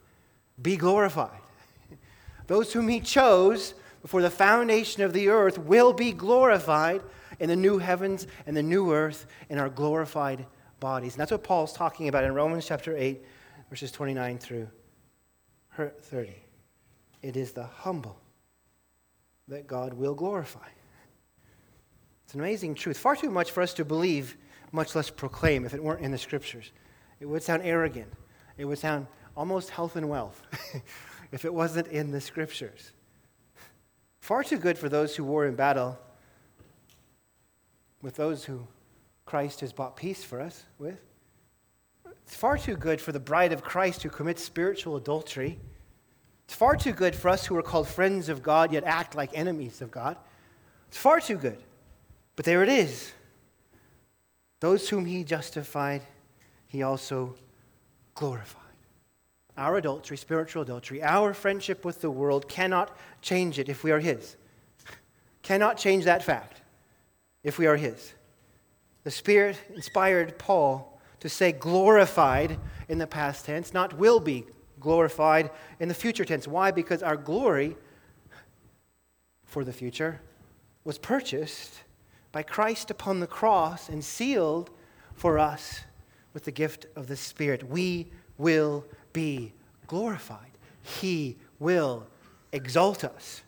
be 0.62 0.78
glorified. 0.78 1.42
Those 2.48 2.72
whom 2.72 2.88
he 2.88 3.02
chose 3.02 3.74
before 4.02 4.22
the 4.22 4.30
foundation 4.30 5.04
of 5.04 5.12
the 5.12 5.28
earth 5.28 5.58
will 5.58 5.92
be 5.92 6.14
glorified 6.14 7.02
in 7.42 7.50
the 7.50 7.58
new 7.58 7.78
heavens 7.78 8.26
and 8.48 8.56
the 8.56 8.64
new 8.64 8.94
earth 8.94 9.28
in 9.50 9.58
our 9.58 9.68
glorified 9.68 10.46
bodies. 10.80 11.16
And 11.16 11.20
that's 11.20 11.32
what 11.32 11.44
Paul's 11.44 11.74
talking 11.74 12.08
about 12.08 12.24
in 12.24 12.34
Romans 12.34 12.66
chapter 12.66 12.96
8, 12.96 13.22
verses 13.70 13.92
29 13.92 14.38
through 14.38 14.70
30. 15.76 16.34
It 17.22 17.36
is 17.36 17.52
the 17.52 17.66
humble 17.66 18.18
that 19.50 19.68
God 19.68 19.92
will 19.92 20.16
glorify. 20.16 20.70
It's 22.24 22.34
an 22.34 22.40
amazing 22.40 22.76
truth. 22.76 22.98
Far 22.98 23.18
too 23.18 23.30
much 23.30 23.52
for 23.52 23.62
us 23.62 23.74
to 23.74 23.84
believe, 23.84 24.38
much 24.72 24.96
less 24.96 25.10
proclaim, 25.10 25.66
if 25.66 25.74
it 25.74 25.84
weren't 25.84 26.02
in 26.02 26.12
the 26.12 26.18
scriptures. 26.18 26.72
It 27.20 27.26
would 27.26 27.44
sound 27.44 27.64
arrogant. 27.64 28.12
It 28.58 28.66
would 28.66 28.78
sound 28.78 29.08
almost 29.36 29.70
health 29.70 29.96
and 29.96 30.10
wealth 30.10 30.42
if 31.32 31.46
it 31.46 31.54
wasn't 31.54 31.88
in 31.88 32.12
the 32.12 32.22
scriptures. 32.22 32.92
Far 34.20 34.44
too 34.44 34.58
good 34.58 34.78
for 34.78 34.90
those 34.90 35.16
who 35.16 35.24
war 35.24 35.46
in 35.46 35.56
battle 35.56 35.98
with 38.02 38.16
those 38.16 38.46
who 38.46 38.68
Christ 39.26 39.62
has 39.62 39.74
bought 39.74 39.96
peace 39.96 40.24
for 40.24 40.42
us 40.42 40.66
with. 40.78 41.00
It's 42.06 42.36
far 42.36 42.58
too 42.58 42.76
good 42.76 43.02
for 43.02 43.12
the 43.12 43.20
bride 43.20 43.54
of 43.54 43.64
Christ 43.64 44.04
who 44.04 44.10
commits 44.10 44.44
spiritual 44.44 44.96
adultery. 44.96 45.60
It's 46.46 46.54
far 46.54 46.76
too 46.76 46.94
good 46.94 47.16
for 47.16 47.30
us 47.30 47.46
who 47.46 47.56
are 47.58 47.64
called 47.64 47.88
friends 47.88 48.30
of 48.30 48.44
God 48.44 48.72
yet 48.72 48.84
act 48.84 49.16
like 49.16 49.32
enemies 49.34 49.82
of 49.82 49.92
God. 49.92 50.18
It's 50.88 50.98
far 50.98 51.20
too 51.20 51.38
good. 51.38 51.58
But 52.36 52.46
there 52.46 52.64
it 52.64 52.70
is. 52.70 53.12
Those 54.60 54.90
whom 54.90 55.06
he 55.06 55.24
justified, 55.24 56.02
he 56.68 56.84
also 56.84 57.36
glorified 58.14 58.60
our 59.60 59.76
adultery, 59.76 60.16
spiritual 60.16 60.62
adultery, 60.64 61.04
our 61.04 61.34
friendship 61.34 61.84
with 61.84 62.00
the 62.00 62.10
world 62.10 62.48
cannot 62.48 62.96
change 63.22 63.60
it 63.60 63.68
if 63.68 63.84
we 63.84 63.92
are 63.92 64.00
His. 64.00 64.38
Cannot 65.44 65.78
change 65.78 66.06
that 66.06 66.24
fact 66.24 66.62
if 67.44 67.60
we 67.60 67.68
are 67.68 67.76
His. 67.76 68.14
The 69.04 69.12
Spirit 69.12 69.60
inspired 69.76 70.40
Paul 70.40 71.00
to 71.20 71.28
say 71.28 71.52
glorified 71.52 72.58
in 72.88 73.00
the 73.00 73.08
past 73.08 73.46
tense, 73.46 73.74
not 73.74 73.98
will 73.98 74.22
be 74.22 74.46
glorified 74.80 75.52
in 75.80 75.90
the 75.90 75.94
future 75.94 76.24
tense. 76.24 76.48
Why? 76.48 76.72
Because 76.72 77.04
our 77.04 77.18
glory 77.18 77.76
for 79.44 79.66
the 79.66 79.74
future 79.74 80.22
was 80.86 80.98
purchased 80.98 81.82
by 82.32 82.44
Christ 82.44 82.92
upon 82.92 83.20
the 83.20 83.28
cross 83.28 83.90
and 83.90 84.04
sealed 84.04 84.70
for 85.14 85.40
us 85.40 85.82
with 86.34 86.46
the 86.46 86.52
gift 86.52 86.86
of 86.96 87.08
the 87.08 87.16
Spirit. 87.16 87.68
We 87.68 88.08
will 88.38 88.86
be 89.14 89.54
glorified. 89.88 90.52
He 90.84 91.38
will 91.60 92.06
exalt 92.52 93.04
us. 93.04 93.42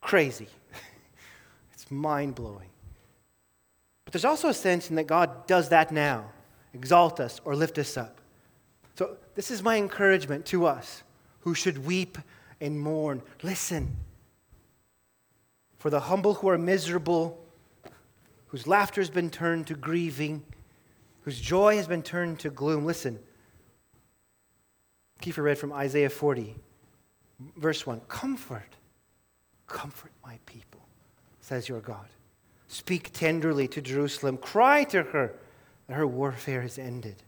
Crazy. 0.00 0.48
it's 1.72 1.90
mind 1.90 2.34
blowing. 2.34 2.68
But 4.04 4.12
there's 4.12 4.24
also 4.24 4.48
a 4.48 4.54
sense 4.54 4.90
in 4.90 4.96
that 4.96 5.06
God 5.06 5.46
does 5.46 5.68
that 5.68 5.92
now 5.92 6.30
exalt 6.74 7.20
us 7.20 7.40
or 7.44 7.54
lift 7.54 7.78
us 7.78 7.96
up. 7.96 8.20
So, 8.94 9.16
this 9.34 9.50
is 9.50 9.62
my 9.62 9.76
encouragement 9.76 10.44
to 10.46 10.66
us 10.66 11.02
who 11.40 11.54
should 11.54 11.86
weep 11.86 12.18
and 12.60 12.78
mourn. 12.78 13.22
Listen. 13.42 13.96
For 15.78 15.90
the 15.90 16.00
humble 16.00 16.34
who 16.34 16.48
are 16.48 16.58
miserable, 16.58 17.41
whose 18.52 18.66
laughter 18.66 19.00
has 19.00 19.08
been 19.08 19.30
turned 19.30 19.66
to 19.66 19.74
grieving, 19.74 20.42
whose 21.22 21.40
joy 21.40 21.76
has 21.76 21.86
been 21.86 22.02
turned 22.02 22.38
to 22.38 22.50
gloom, 22.50 22.84
listen. 22.84 23.18
Kiefer 25.22 25.42
read 25.42 25.56
from 25.56 25.72
Isaiah 25.72 26.10
40, 26.10 26.54
verse 27.56 27.86
1 27.86 28.00
Comfort, 28.08 28.76
comfort 29.66 30.12
my 30.22 30.38
people, 30.44 30.80
says 31.40 31.66
your 31.66 31.80
God. 31.80 32.04
Speak 32.68 33.10
tenderly 33.14 33.66
to 33.68 33.80
Jerusalem. 33.80 34.36
Cry 34.36 34.84
to 34.84 35.02
her 35.02 35.32
that 35.86 35.94
her 35.94 36.06
warfare 36.06 36.60
is 36.60 36.78
ended, 36.78 37.22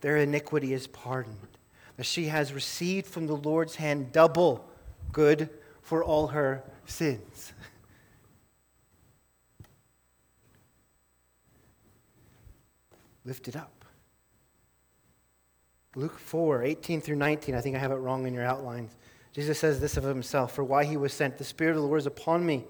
their 0.00 0.16
iniquity 0.16 0.72
is 0.72 0.86
pardoned, 0.86 1.58
that 1.96 2.06
she 2.06 2.26
has 2.26 2.52
received 2.52 3.06
from 3.06 3.26
the 3.26 3.36
Lord's 3.36 3.74
hand 3.74 4.12
double 4.12 4.64
good 5.10 5.50
for 5.82 6.04
all 6.04 6.28
her 6.28 6.62
sins. 6.86 7.52
Lift 13.28 13.46
it 13.46 13.56
up. 13.56 13.84
Luke 15.94 16.18
4, 16.18 16.62
18 16.62 17.02
through 17.02 17.16
19. 17.16 17.54
I 17.54 17.60
think 17.60 17.76
I 17.76 17.78
have 17.78 17.90
it 17.90 17.96
wrong 17.96 18.26
in 18.26 18.32
your 18.32 18.44
outlines. 18.44 18.96
Jesus 19.34 19.58
says 19.58 19.80
this 19.80 19.98
of 19.98 20.04
himself 20.04 20.54
For 20.54 20.64
why 20.64 20.84
he 20.84 20.96
was 20.96 21.12
sent, 21.12 21.36
the 21.36 21.44
Spirit 21.44 21.72
of 21.72 21.82
the 21.82 21.86
Lord 21.86 22.00
is 22.00 22.06
upon 22.06 22.46
me, 22.46 22.64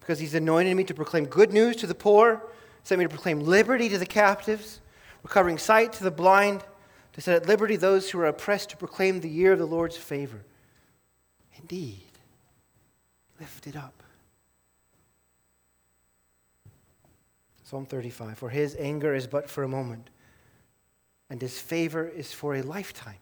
because 0.00 0.18
he's 0.18 0.32
anointed 0.32 0.74
me 0.74 0.84
to 0.84 0.94
proclaim 0.94 1.26
good 1.26 1.52
news 1.52 1.76
to 1.76 1.86
the 1.86 1.94
poor, 1.94 2.42
sent 2.84 2.98
me 3.00 3.04
to 3.04 3.10
proclaim 3.10 3.40
liberty 3.40 3.90
to 3.90 3.98
the 3.98 4.06
captives, 4.06 4.80
recovering 5.22 5.58
sight 5.58 5.92
to 5.92 6.04
the 6.04 6.10
blind, 6.10 6.64
to 7.12 7.20
set 7.20 7.42
at 7.42 7.46
liberty 7.46 7.76
those 7.76 8.10
who 8.10 8.18
are 8.18 8.26
oppressed, 8.26 8.70
to 8.70 8.78
proclaim 8.78 9.20
the 9.20 9.28
year 9.28 9.52
of 9.52 9.58
the 9.58 9.66
Lord's 9.66 9.98
favor. 9.98 10.42
Indeed, 11.60 12.12
lift 13.38 13.66
it 13.66 13.76
up. 13.76 14.02
Psalm 17.68 17.84
35 17.84 18.38
For 18.38 18.48
his 18.48 18.74
anger 18.78 19.14
is 19.14 19.26
but 19.26 19.50
for 19.50 19.62
a 19.62 19.68
moment 19.68 20.08
and 21.28 21.42
his 21.42 21.60
favor 21.60 22.08
is 22.08 22.32
for 22.32 22.54
a 22.54 22.62
lifetime. 22.62 23.18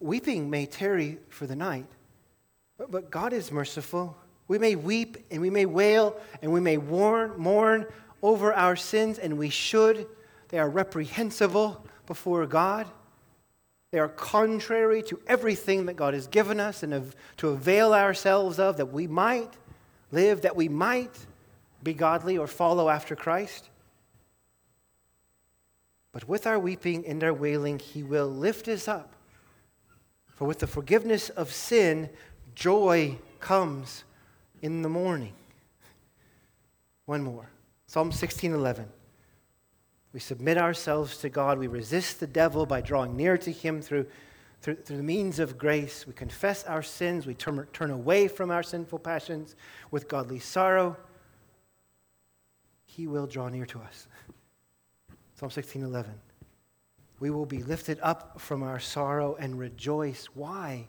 Weeping 0.00 0.50
may 0.50 0.66
tarry 0.66 1.18
for 1.30 1.46
the 1.46 1.56
night, 1.56 1.86
but 2.76 3.10
God 3.10 3.32
is 3.32 3.50
merciful. 3.50 4.14
We 4.48 4.58
may 4.58 4.76
weep 4.76 5.16
and 5.30 5.40
we 5.40 5.48
may 5.48 5.64
wail 5.64 6.20
and 6.42 6.52
we 6.52 6.60
may 6.60 6.76
mourn, 6.76 7.32
mourn 7.38 7.86
over 8.22 8.52
our 8.52 8.76
sins, 8.76 9.18
and 9.18 9.38
we 9.38 9.48
should. 9.48 10.06
They 10.50 10.58
are 10.58 10.68
reprehensible 10.68 11.86
before 12.06 12.46
God. 12.46 12.86
They 13.92 13.98
are 13.98 14.08
contrary 14.08 15.02
to 15.04 15.18
everything 15.26 15.86
that 15.86 15.94
God 15.94 16.12
has 16.12 16.26
given 16.26 16.60
us 16.60 16.82
and 16.82 17.14
to 17.38 17.48
avail 17.48 17.94
ourselves 17.94 18.58
of 18.58 18.76
that 18.76 18.92
we 18.92 19.06
might 19.06 19.54
live 20.12 20.42
that 20.42 20.54
we 20.54 20.68
might 20.68 21.26
be 21.86 21.94
godly 21.94 22.36
or 22.36 22.48
follow 22.48 22.88
after 22.88 23.14
Christ. 23.16 23.70
But 26.12 26.28
with 26.28 26.46
our 26.46 26.58
weeping 26.58 27.06
and 27.06 27.22
our 27.22 27.32
wailing, 27.32 27.78
he 27.78 28.02
will 28.02 28.26
lift 28.26 28.68
us 28.68 28.88
up. 28.88 29.14
For 30.34 30.46
with 30.46 30.58
the 30.58 30.66
forgiveness 30.66 31.30
of 31.30 31.52
sin, 31.52 32.10
joy 32.54 33.18
comes 33.38 34.04
in 34.60 34.82
the 34.82 34.88
morning. 34.88 35.32
One 37.06 37.22
more. 37.22 37.50
Psalm 37.86 38.10
16:11. 38.10 38.88
We 40.12 40.20
submit 40.20 40.58
ourselves 40.58 41.18
to 41.18 41.28
God. 41.28 41.58
We 41.58 41.68
resist 41.68 42.18
the 42.18 42.26
devil 42.26 42.66
by 42.66 42.80
drawing 42.80 43.16
near 43.16 43.38
to 43.38 43.52
him 43.52 43.80
through, 43.80 44.06
through, 44.60 44.76
through 44.76 44.96
the 44.96 45.02
means 45.02 45.38
of 45.38 45.56
grace. 45.56 46.06
We 46.06 46.14
confess 46.14 46.64
our 46.64 46.82
sins. 46.82 47.26
We 47.26 47.34
turn, 47.34 47.66
turn 47.72 47.90
away 47.90 48.26
from 48.26 48.50
our 48.50 48.62
sinful 48.62 48.98
passions 49.00 49.54
with 49.90 50.08
godly 50.08 50.40
sorrow. 50.40 50.96
He 52.86 53.06
will 53.06 53.26
draw 53.26 53.48
near 53.48 53.66
to 53.66 53.80
us. 53.80 54.06
Psalm 55.34 55.50
16:11. 55.50 56.06
We 57.18 57.30
will 57.30 57.46
be 57.46 57.62
lifted 57.62 57.98
up 58.02 58.40
from 58.40 58.62
our 58.62 58.78
sorrow 58.78 59.36
and 59.38 59.58
rejoice. 59.58 60.26
Why? 60.34 60.86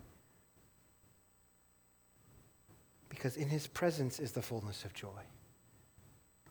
Because 3.10 3.36
in 3.36 3.50
his 3.50 3.68
presence 3.68 4.20
is 4.20 4.32
the 4.34 4.41
fullness 4.41 4.86
of 4.86 4.93
joy. 4.93 5.22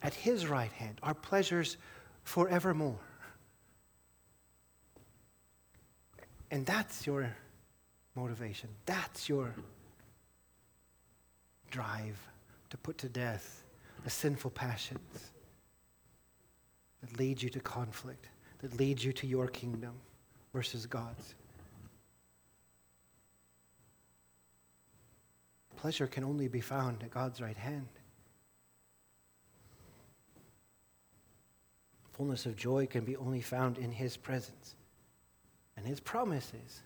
At 0.03 0.15
his 0.15 0.47
right 0.47 0.73
hand 0.73 0.99
are 1.03 1.15
pleasures 1.15 1.77
forevermore. 2.25 2.99
And 6.51 6.65
that's 6.65 7.07
your 7.07 7.35
motivation. 8.15 8.71
That's 8.87 9.29
your 9.29 9.55
drive 11.71 12.19
to 12.71 12.77
put 12.77 12.99
to 12.99 13.09
death 13.09 13.65
the 14.05 14.11
sinful 14.11 14.51
passions 14.53 15.33
that 17.07 17.19
lead 17.19 17.43
you 17.43 17.49
to 17.51 17.61
conflict, 17.61 18.27
that 18.61 18.79
leads 18.79 19.05
you 19.05 19.13
to 19.13 19.27
your 19.27 19.47
kingdom 19.49 19.95
versus 20.53 20.87
God's. 20.87 21.35
Pleasure 25.77 26.07
can 26.07 26.25
only 26.25 26.49
be 26.49 26.61
found 26.61 27.03
at 27.03 27.11
God's 27.11 27.41
right 27.41 27.57
hand. 27.57 27.89
Fullness 32.13 32.47
of 32.47 32.57
joy 32.57 32.87
can 32.87 33.05
be 33.05 33.15
only 33.17 33.43
found 33.43 33.77
in 33.77 33.93
His 33.93 34.17
presence. 34.17 34.75
And 35.77 35.87
His 35.87 36.01
promise 36.01 36.53
is 36.67 36.81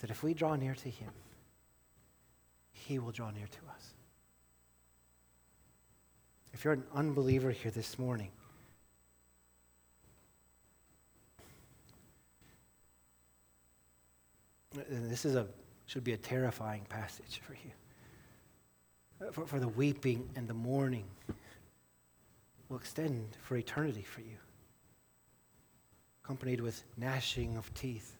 that 0.00 0.10
if 0.10 0.24
we 0.24 0.34
draw 0.34 0.56
near 0.56 0.74
to 0.74 0.88
Him, 0.90 1.10
He 2.72 2.98
will 2.98 3.12
draw 3.12 3.30
near 3.30 3.46
to 3.46 3.58
us. 3.76 3.94
If 6.52 6.64
you're 6.64 6.72
an 6.72 6.82
unbeliever 6.92 7.52
here 7.52 7.70
this 7.70 7.96
morning, 8.00 8.32
this 14.72 15.24
is 15.24 15.34
a 15.34 15.46
should 15.90 16.04
be 16.04 16.12
a 16.12 16.16
terrifying 16.16 16.86
passage 16.88 17.40
for 17.44 17.54
you. 17.54 17.72
Uh, 19.20 19.32
for, 19.32 19.44
for 19.44 19.58
the 19.58 19.66
weeping 19.66 20.30
and 20.36 20.46
the 20.46 20.54
mourning 20.54 21.04
will 22.68 22.76
extend 22.76 23.36
for 23.42 23.56
eternity 23.56 24.02
for 24.02 24.20
you, 24.20 24.36
accompanied 26.24 26.60
with 26.60 26.84
gnashing 26.96 27.56
of 27.56 27.74
teeth. 27.74 28.16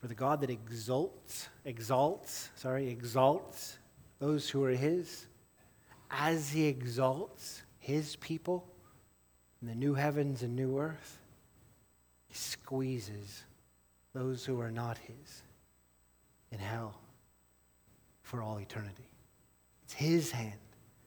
For 0.00 0.08
the 0.08 0.14
God 0.14 0.40
that 0.40 0.48
exalts, 0.48 1.50
exalts, 1.66 2.48
sorry, 2.56 2.88
exalts 2.88 3.76
those 4.18 4.48
who 4.48 4.64
are 4.64 4.70
his, 4.70 5.26
as 6.10 6.50
he 6.50 6.64
exalts 6.64 7.62
his 7.78 8.16
people 8.16 8.66
in 9.60 9.68
the 9.68 9.74
new 9.74 9.92
heavens 9.92 10.42
and 10.42 10.56
new 10.56 10.78
earth, 10.78 11.18
he 12.26 12.34
squeezes 12.34 13.44
those 14.14 14.44
who 14.44 14.60
are 14.60 14.70
not 14.70 14.98
his 14.98 15.42
in 16.50 16.58
hell 16.58 17.00
for 18.22 18.42
all 18.42 18.58
eternity. 18.58 19.08
It's 19.84 19.94
his 19.94 20.30
hand, 20.30 20.58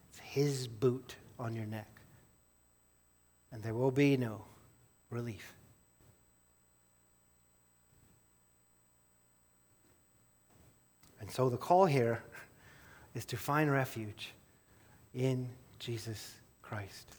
it's 0.09 0.19
his 0.19 0.67
boot 0.67 1.15
on 1.39 1.55
your 1.55 1.65
neck. 1.65 1.89
And 3.51 3.63
there 3.63 3.73
will 3.73 3.91
be 3.91 4.17
no 4.17 4.43
relief. 5.09 5.53
And 11.19 11.31
so 11.31 11.49
the 11.49 11.57
call 11.57 11.85
here 11.85 12.23
is 13.15 13.25
to 13.25 13.37
find 13.37 13.71
refuge 13.71 14.33
in 15.13 15.49
Jesus 15.79 16.35
Christ. 16.61 17.15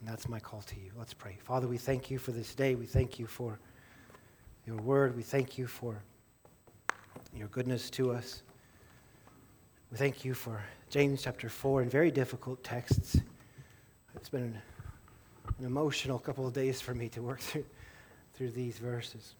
And 0.00 0.08
that's 0.08 0.28
my 0.28 0.40
call 0.40 0.62
to 0.62 0.76
you. 0.76 0.90
Let's 0.98 1.12
pray. 1.12 1.38
Father, 1.44 1.68
we 1.68 1.76
thank 1.76 2.10
you 2.10 2.18
for 2.18 2.32
this 2.32 2.54
day. 2.54 2.74
We 2.74 2.86
thank 2.86 3.18
you 3.18 3.26
for 3.26 3.58
your 4.66 4.76
word. 4.76 5.14
We 5.14 5.22
thank 5.22 5.58
you 5.58 5.66
for 5.66 6.02
your 7.34 7.48
goodness 7.48 7.90
to 7.90 8.12
us. 8.12 8.42
We 9.90 9.98
thank 9.98 10.24
you 10.24 10.34
for 10.34 10.62
James 10.88 11.22
chapter 11.22 11.48
4 11.48 11.82
and 11.82 11.90
very 11.90 12.10
difficult 12.10 12.64
texts. 12.64 13.18
It's 14.14 14.28
been 14.28 14.42
an, 14.42 15.64
emotional 15.64 16.18
couple 16.18 16.46
of 16.46 16.54
days 16.54 16.80
for 16.80 16.94
me 16.94 17.08
to 17.10 17.20
work 17.20 17.40
through, 17.40 17.66
through 18.34 18.50
these 18.50 18.78
verses. 18.78 19.34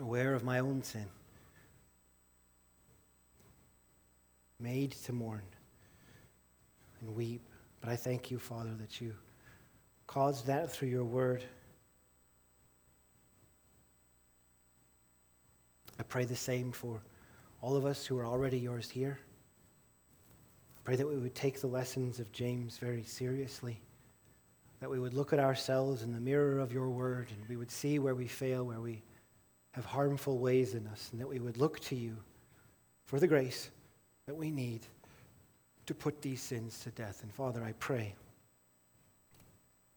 Aware 0.00 0.34
of 0.34 0.44
my 0.44 0.60
own 0.60 0.82
sin, 0.82 1.06
made 4.58 4.92
to 4.92 5.12
mourn 5.12 5.42
and 7.00 7.14
weep. 7.14 7.42
But 7.80 7.90
I 7.90 7.96
thank 7.96 8.30
you, 8.30 8.38
Father, 8.38 8.70
that 8.80 9.00
you 9.00 9.14
caused 10.06 10.46
that 10.46 10.70
through 10.70 10.88
your 10.88 11.04
word. 11.04 11.42
I 15.98 16.02
pray 16.02 16.24
the 16.24 16.36
same 16.36 16.72
for 16.72 17.00
all 17.60 17.76
of 17.76 17.84
us 17.86 18.04
who 18.06 18.18
are 18.18 18.26
already 18.26 18.58
yours 18.58 18.90
here. 18.90 19.18
I 20.76 20.80
pray 20.84 20.96
that 20.96 21.08
we 21.08 21.16
would 21.16 21.34
take 21.34 21.60
the 21.60 21.66
lessons 21.66 22.20
of 22.20 22.30
James 22.32 22.78
very 22.78 23.02
seriously, 23.02 23.80
that 24.80 24.90
we 24.90 25.00
would 25.00 25.14
look 25.14 25.32
at 25.32 25.38
ourselves 25.38 26.02
in 26.02 26.12
the 26.12 26.20
mirror 26.20 26.58
of 26.58 26.72
your 26.72 26.88
word 26.90 27.28
and 27.30 27.48
we 27.48 27.56
would 27.56 27.70
see 27.70 27.98
where 27.98 28.14
we 28.14 28.28
fail, 28.28 28.64
where 28.64 28.80
we 28.80 29.02
have 29.72 29.84
harmful 29.84 30.38
ways 30.38 30.74
in 30.74 30.86
us, 30.86 31.08
and 31.12 31.20
that 31.20 31.28
we 31.28 31.38
would 31.38 31.56
look 31.56 31.80
to 31.80 31.96
you 31.96 32.16
for 33.04 33.18
the 33.18 33.26
grace 33.26 33.70
that 34.26 34.34
we 34.34 34.50
need 34.50 34.80
to 35.86 35.94
put 35.94 36.20
these 36.22 36.40
sins 36.40 36.80
to 36.80 36.90
death. 36.90 37.22
And 37.22 37.32
Father, 37.32 37.62
I 37.62 37.72
pray 37.72 38.14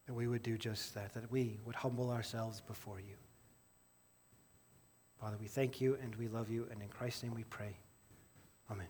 that 0.09 0.15
we 0.15 0.27
would 0.27 0.41
do 0.41 0.57
just 0.57 0.95
that, 0.95 1.13
that 1.13 1.31
we 1.31 1.59
would 1.67 1.75
humble 1.75 2.09
ourselves 2.09 2.61
before 2.61 2.99
you. 2.99 3.13
Father, 5.21 5.37
we 5.39 5.45
thank 5.45 5.79
you 5.79 5.99
and 6.01 6.15
we 6.15 6.27
love 6.27 6.49
you, 6.49 6.65
and 6.71 6.81
in 6.81 6.87
Christ's 6.87 7.21
name 7.21 7.35
we 7.35 7.43
pray. 7.43 7.75
Amen. 8.71 8.87